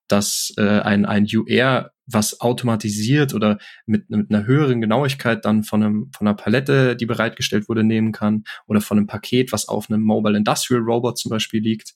Dass 0.08 0.54
äh, 0.58 0.80
ein, 0.80 1.06
ein 1.06 1.28
UR, 1.32 1.92
was 2.08 2.42
automatisiert 2.42 3.36
oder 3.36 3.60
mit, 3.86 4.10
mit 4.10 4.32
einer 4.32 4.48
höheren 4.48 4.82
Genauigkeit 4.82 5.46
dann 5.46 5.64
von, 5.64 5.84
einem, 5.84 6.12
von 6.18 6.28
einer 6.28 6.36
Palette, 6.36 6.96
die 6.96 7.06
bereitgestellt 7.06 7.70
wurde, 7.70 7.84
nehmen 7.84 8.12
kann 8.12 8.46
oder 8.66 8.82
von 8.82 8.98
einem 8.98 9.06
Paket, 9.06 9.52
was 9.52 9.68
auf 9.68 9.90
einem 9.90 10.02
Mobile 10.02 10.38
Industrial 10.38 10.82
Robot 10.82 11.20
zum 11.20 11.30
Beispiel 11.30 11.62
liegt 11.62 11.94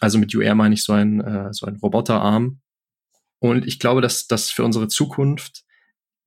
also 0.00 0.18
mit 0.18 0.34
UR 0.34 0.54
meine 0.54 0.74
ich 0.74 0.84
so 0.84 0.92
ein, 0.92 1.20
äh, 1.20 1.52
so 1.52 1.66
ein 1.66 1.76
Roboterarm. 1.76 2.60
Und 3.38 3.66
ich 3.66 3.78
glaube, 3.78 4.00
dass 4.00 4.26
das 4.26 4.50
für 4.50 4.64
unsere 4.64 4.88
Zukunft 4.88 5.64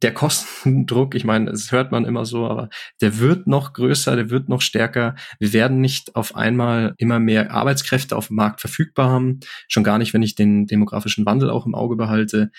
der 0.02 0.14
Kostendruck, 0.14 1.16
ich 1.16 1.24
meine, 1.24 1.50
es 1.50 1.72
hört 1.72 1.92
man 1.92 2.06
immer 2.06 2.26
so, 2.26 2.46
aber 2.48 2.70
der 3.02 3.20
wird 3.20 3.48
noch 3.48 3.74
größer, 3.74 4.16
der 4.16 4.30
wird 4.30 4.50
noch 4.50 4.62
stärker. 4.62 5.16
Wir 5.40 5.54
werden 5.54 5.80
nicht 5.80 6.16
auf 6.16 6.36
einmal 6.36 6.94
immer 6.98 7.20
mehr 7.20 7.52
Arbeitskräfte 7.52 8.16
auf 8.16 8.28
dem 8.28 8.36
Markt 8.36 8.60
verfügbar 8.60 9.10
haben. 9.10 9.40
Schon 9.68 9.84
gar 9.84 9.98
nicht, 9.98 10.14
wenn 10.14 10.24
ich 10.24 10.36
den 10.36 10.66
demografischen 10.68 11.26
Wandel 11.26 11.50
auch 11.50 11.66
im 11.66 11.76
Auge 11.76 11.96
behalte. 11.96 12.52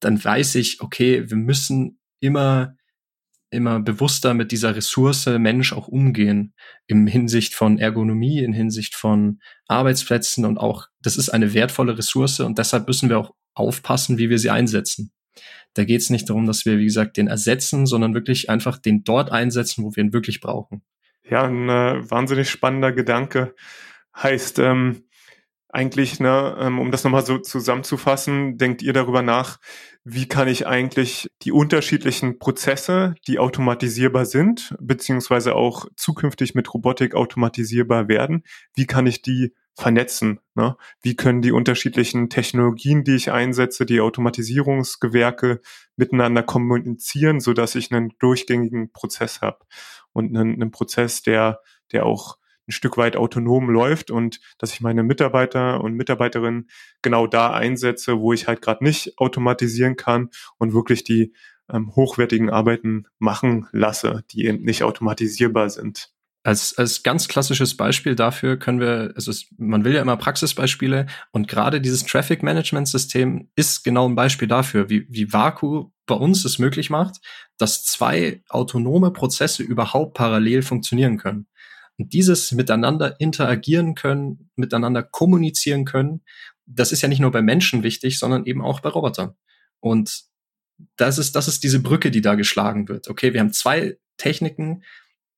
Dann 0.00 0.22
weiß 0.22 0.56
ich, 0.56 0.80
okay, 0.80 1.30
wir 1.30 1.36
müssen 1.36 2.00
immer 2.20 2.74
immer 3.50 3.80
bewusster 3.80 4.34
mit 4.34 4.52
dieser 4.52 4.76
Ressource 4.76 5.26
Mensch 5.26 5.72
auch 5.72 5.88
umgehen, 5.88 6.54
im 6.86 7.06
Hinsicht 7.06 7.54
von 7.54 7.78
Ergonomie, 7.78 8.40
in 8.40 8.52
Hinsicht 8.52 8.94
von 8.94 9.40
Arbeitsplätzen 9.66 10.44
und 10.44 10.58
auch, 10.58 10.86
das 11.00 11.16
ist 11.16 11.30
eine 11.30 11.54
wertvolle 11.54 11.96
Ressource 11.96 12.40
und 12.40 12.58
deshalb 12.58 12.86
müssen 12.86 13.08
wir 13.08 13.18
auch 13.18 13.34
aufpassen, 13.54 14.18
wie 14.18 14.30
wir 14.30 14.38
sie 14.38 14.50
einsetzen. 14.50 15.12
Da 15.74 15.84
geht 15.84 16.00
es 16.00 16.10
nicht 16.10 16.28
darum, 16.28 16.46
dass 16.46 16.66
wir, 16.66 16.78
wie 16.78 16.84
gesagt, 16.84 17.16
den 17.16 17.28
ersetzen, 17.28 17.86
sondern 17.86 18.14
wirklich 18.14 18.50
einfach 18.50 18.78
den 18.78 19.04
dort 19.04 19.30
einsetzen, 19.30 19.84
wo 19.84 19.94
wir 19.94 20.04
ihn 20.04 20.12
wirklich 20.12 20.40
brauchen. 20.40 20.82
Ja, 21.28 21.44
ein 21.44 21.68
äh, 21.68 22.10
wahnsinnig 22.10 22.50
spannender 22.50 22.92
Gedanke. 22.92 23.54
Heißt, 24.16 24.58
ähm, 24.58 25.04
eigentlich, 25.70 26.18
ne, 26.18 26.56
ähm, 26.58 26.78
um 26.78 26.90
das 26.90 27.04
nochmal 27.04 27.24
so 27.24 27.38
zusammenzufassen, 27.38 28.56
denkt 28.56 28.82
ihr 28.82 28.92
darüber 28.92 29.22
nach, 29.22 29.58
wie 30.04 30.26
kann 30.26 30.48
ich 30.48 30.66
eigentlich 30.66 31.30
die 31.42 31.52
unterschiedlichen 31.52 32.38
Prozesse, 32.38 33.14
die 33.26 33.38
automatisierbar 33.38 34.24
sind, 34.24 34.74
beziehungsweise 34.80 35.54
auch 35.54 35.86
zukünftig 35.96 36.54
mit 36.54 36.72
Robotik 36.72 37.14
automatisierbar 37.14 38.08
werden, 38.08 38.44
wie 38.74 38.86
kann 38.86 39.06
ich 39.06 39.20
die 39.20 39.52
vernetzen? 39.74 40.40
Ne? 40.54 40.76
Wie 41.02 41.14
können 41.14 41.42
die 41.42 41.52
unterschiedlichen 41.52 42.30
Technologien, 42.30 43.04
die 43.04 43.14
ich 43.14 43.30
einsetze, 43.30 43.86
die 43.86 44.00
Automatisierungsgewerke 44.00 45.60
miteinander 45.96 46.42
kommunizieren, 46.42 47.40
so 47.40 47.52
dass 47.52 47.74
ich 47.74 47.92
einen 47.92 48.14
durchgängigen 48.18 48.90
Prozess 48.90 49.40
habe 49.40 49.58
und 50.12 50.36
einen, 50.36 50.54
einen 50.54 50.70
Prozess, 50.70 51.22
der, 51.22 51.60
der 51.92 52.06
auch 52.06 52.38
ein 52.68 52.72
Stück 52.72 52.96
weit 52.96 53.16
autonom 53.16 53.70
läuft 53.70 54.10
und 54.10 54.40
dass 54.58 54.72
ich 54.72 54.80
meine 54.80 55.02
Mitarbeiter 55.02 55.82
und 55.82 55.94
Mitarbeiterinnen 55.94 56.68
genau 57.02 57.26
da 57.26 57.52
einsetze, 57.52 58.20
wo 58.20 58.32
ich 58.32 58.46
halt 58.46 58.62
gerade 58.62 58.84
nicht 58.84 59.18
automatisieren 59.18 59.96
kann 59.96 60.30
und 60.58 60.74
wirklich 60.74 61.02
die 61.02 61.32
ähm, 61.70 61.94
hochwertigen 61.94 62.50
Arbeiten 62.50 63.06
machen 63.18 63.66
lasse, 63.72 64.24
die 64.30 64.46
eben 64.46 64.62
nicht 64.62 64.82
automatisierbar 64.82 65.70
sind. 65.70 66.10
Als, 66.44 66.78
als 66.78 67.02
ganz 67.02 67.28
klassisches 67.28 67.76
Beispiel 67.76 68.14
dafür 68.14 68.56
können 68.56 68.80
wir, 68.80 69.12
also 69.16 69.30
es, 69.30 69.48
man 69.58 69.84
will 69.84 69.94
ja 69.94 70.00
immer 70.00 70.16
Praxisbeispiele 70.16 71.06
und 71.32 71.48
gerade 71.48 71.80
dieses 71.80 72.04
Traffic 72.04 72.42
Management 72.42 72.88
System 72.88 73.50
ist 73.56 73.82
genau 73.84 74.08
ein 74.08 74.14
Beispiel 74.14 74.48
dafür, 74.48 74.88
wie, 74.88 75.06
wie 75.10 75.32
Vaku 75.32 75.90
bei 76.06 76.14
uns 76.14 76.44
es 76.44 76.58
möglich 76.58 76.90
macht, 76.90 77.16
dass 77.58 77.84
zwei 77.84 78.42
autonome 78.48 79.10
Prozesse 79.10 79.62
überhaupt 79.62 80.14
parallel 80.14 80.62
funktionieren 80.62 81.18
können. 81.18 81.48
Und 81.98 82.12
dieses 82.12 82.52
miteinander 82.52 83.20
interagieren 83.20 83.94
können, 83.94 84.50
miteinander 84.56 85.02
kommunizieren 85.02 85.84
können, 85.84 86.22
das 86.66 86.92
ist 86.92 87.02
ja 87.02 87.08
nicht 87.08 87.20
nur 87.20 87.32
bei 87.32 87.42
Menschen 87.42 87.82
wichtig, 87.82 88.18
sondern 88.18 88.46
eben 88.46 88.62
auch 88.62 88.80
bei 88.80 88.88
Robotern. 88.90 89.34
Und 89.80 90.24
das 90.96 91.18
ist, 91.18 91.34
das 91.34 91.48
ist 91.48 91.64
diese 91.64 91.80
Brücke, 91.80 92.10
die 92.10 92.20
da 92.20 92.34
geschlagen 92.34 92.88
wird. 92.88 93.08
Okay, 93.08 93.32
wir 93.32 93.40
haben 93.40 93.52
zwei 93.52 93.98
Techniken, 94.16 94.84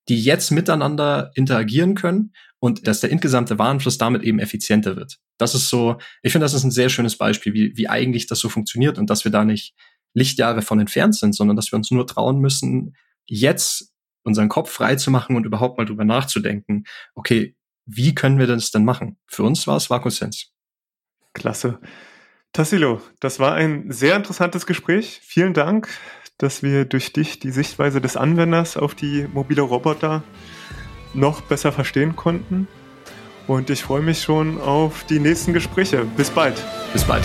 die 0.09 0.23
jetzt 0.23 0.51
miteinander 0.51 1.31
interagieren 1.35 1.95
können 1.95 2.33
und 2.59 2.87
dass 2.87 3.01
der 3.01 3.11
insgesamte 3.11 3.59
Warenfluss 3.59 3.97
damit 3.97 4.23
eben 4.23 4.39
effizienter 4.39 4.97
wird. 4.97 5.19
Das 5.39 5.55
ist 5.55 5.69
so, 5.69 5.99
ich 6.23 6.33
finde, 6.33 6.45
das 6.45 6.55
ist 6.55 6.65
ein 6.65 6.71
sehr 6.71 6.89
schönes 6.89 7.17
Beispiel, 7.17 7.55
wie, 7.55 7.77
wie 7.77 7.89
eigentlich 7.89 8.27
das 8.27 8.41
so 8.41 8.49
funktioniert 8.49 8.99
und 8.99 9.09
dass 9.09 9.25
wir 9.25 9.33
da 9.33 9.45
nicht 9.45 9.75
Lichtjahre 10.13 10.63
von 10.63 10.81
entfernt 10.81 11.15
sind, 11.15 11.35
sondern 11.35 11.57
dass 11.57 11.73
wir 11.73 11.77
uns 11.77 11.91
nur 11.91 12.07
trauen 12.07 12.41
müssen, 12.41 12.97
jetzt 13.27 13.93
unseren 14.23 14.49
Kopf 14.49 14.71
frei 14.71 14.97
zu 14.97 15.11
machen 15.11 15.37
und 15.37 15.47
überhaupt 15.47 15.79
mal 15.79 15.85
drüber 15.85 16.05
nachzudenken, 16.05 16.85
okay, 17.15 17.57
wie 17.87 18.15
können 18.15 18.39
wir 18.39 18.47
das 18.47 18.71
denn 18.71 18.85
machen? 18.85 19.19
Für 19.27 19.43
uns 19.43 19.67
war 19.67 19.77
es 19.77 19.91
VakuSense. 19.91 20.47
Klasse. 21.33 21.81
Tassilo, 22.53 23.01
das 23.21 23.39
war 23.39 23.55
ein 23.55 23.91
sehr 23.91 24.17
interessantes 24.17 24.67
Gespräch. 24.67 25.21
Vielen 25.23 25.55
Dank, 25.55 25.89
dass 26.39 26.63
wir 26.63 26.85
durch 26.85 27.13
dich 27.13 27.39
die 27.39 27.53
Sichtweise 27.53 28.01
des 28.01 28.17
Anwenders 28.17 28.77
auf 28.77 28.95
die 28.95 29.27
mobile 29.33 29.63
Roboter 29.63 30.25
noch 31.15 31.43
besser 31.43 31.73
verstehen 31.73 32.17
konnten. 32.17 32.67
Und 33.47 33.71
ich 33.71 33.83
freue 33.83 34.03
mich 34.03 34.23
schon 34.23 34.61
auf 34.61 35.05
die 35.05 35.19
nächsten 35.19 35.53
Gespräche. 35.53 36.05
Bis 36.17 36.31
bald. 36.31 36.65
Bis 36.93 37.05
bald. 37.05 37.25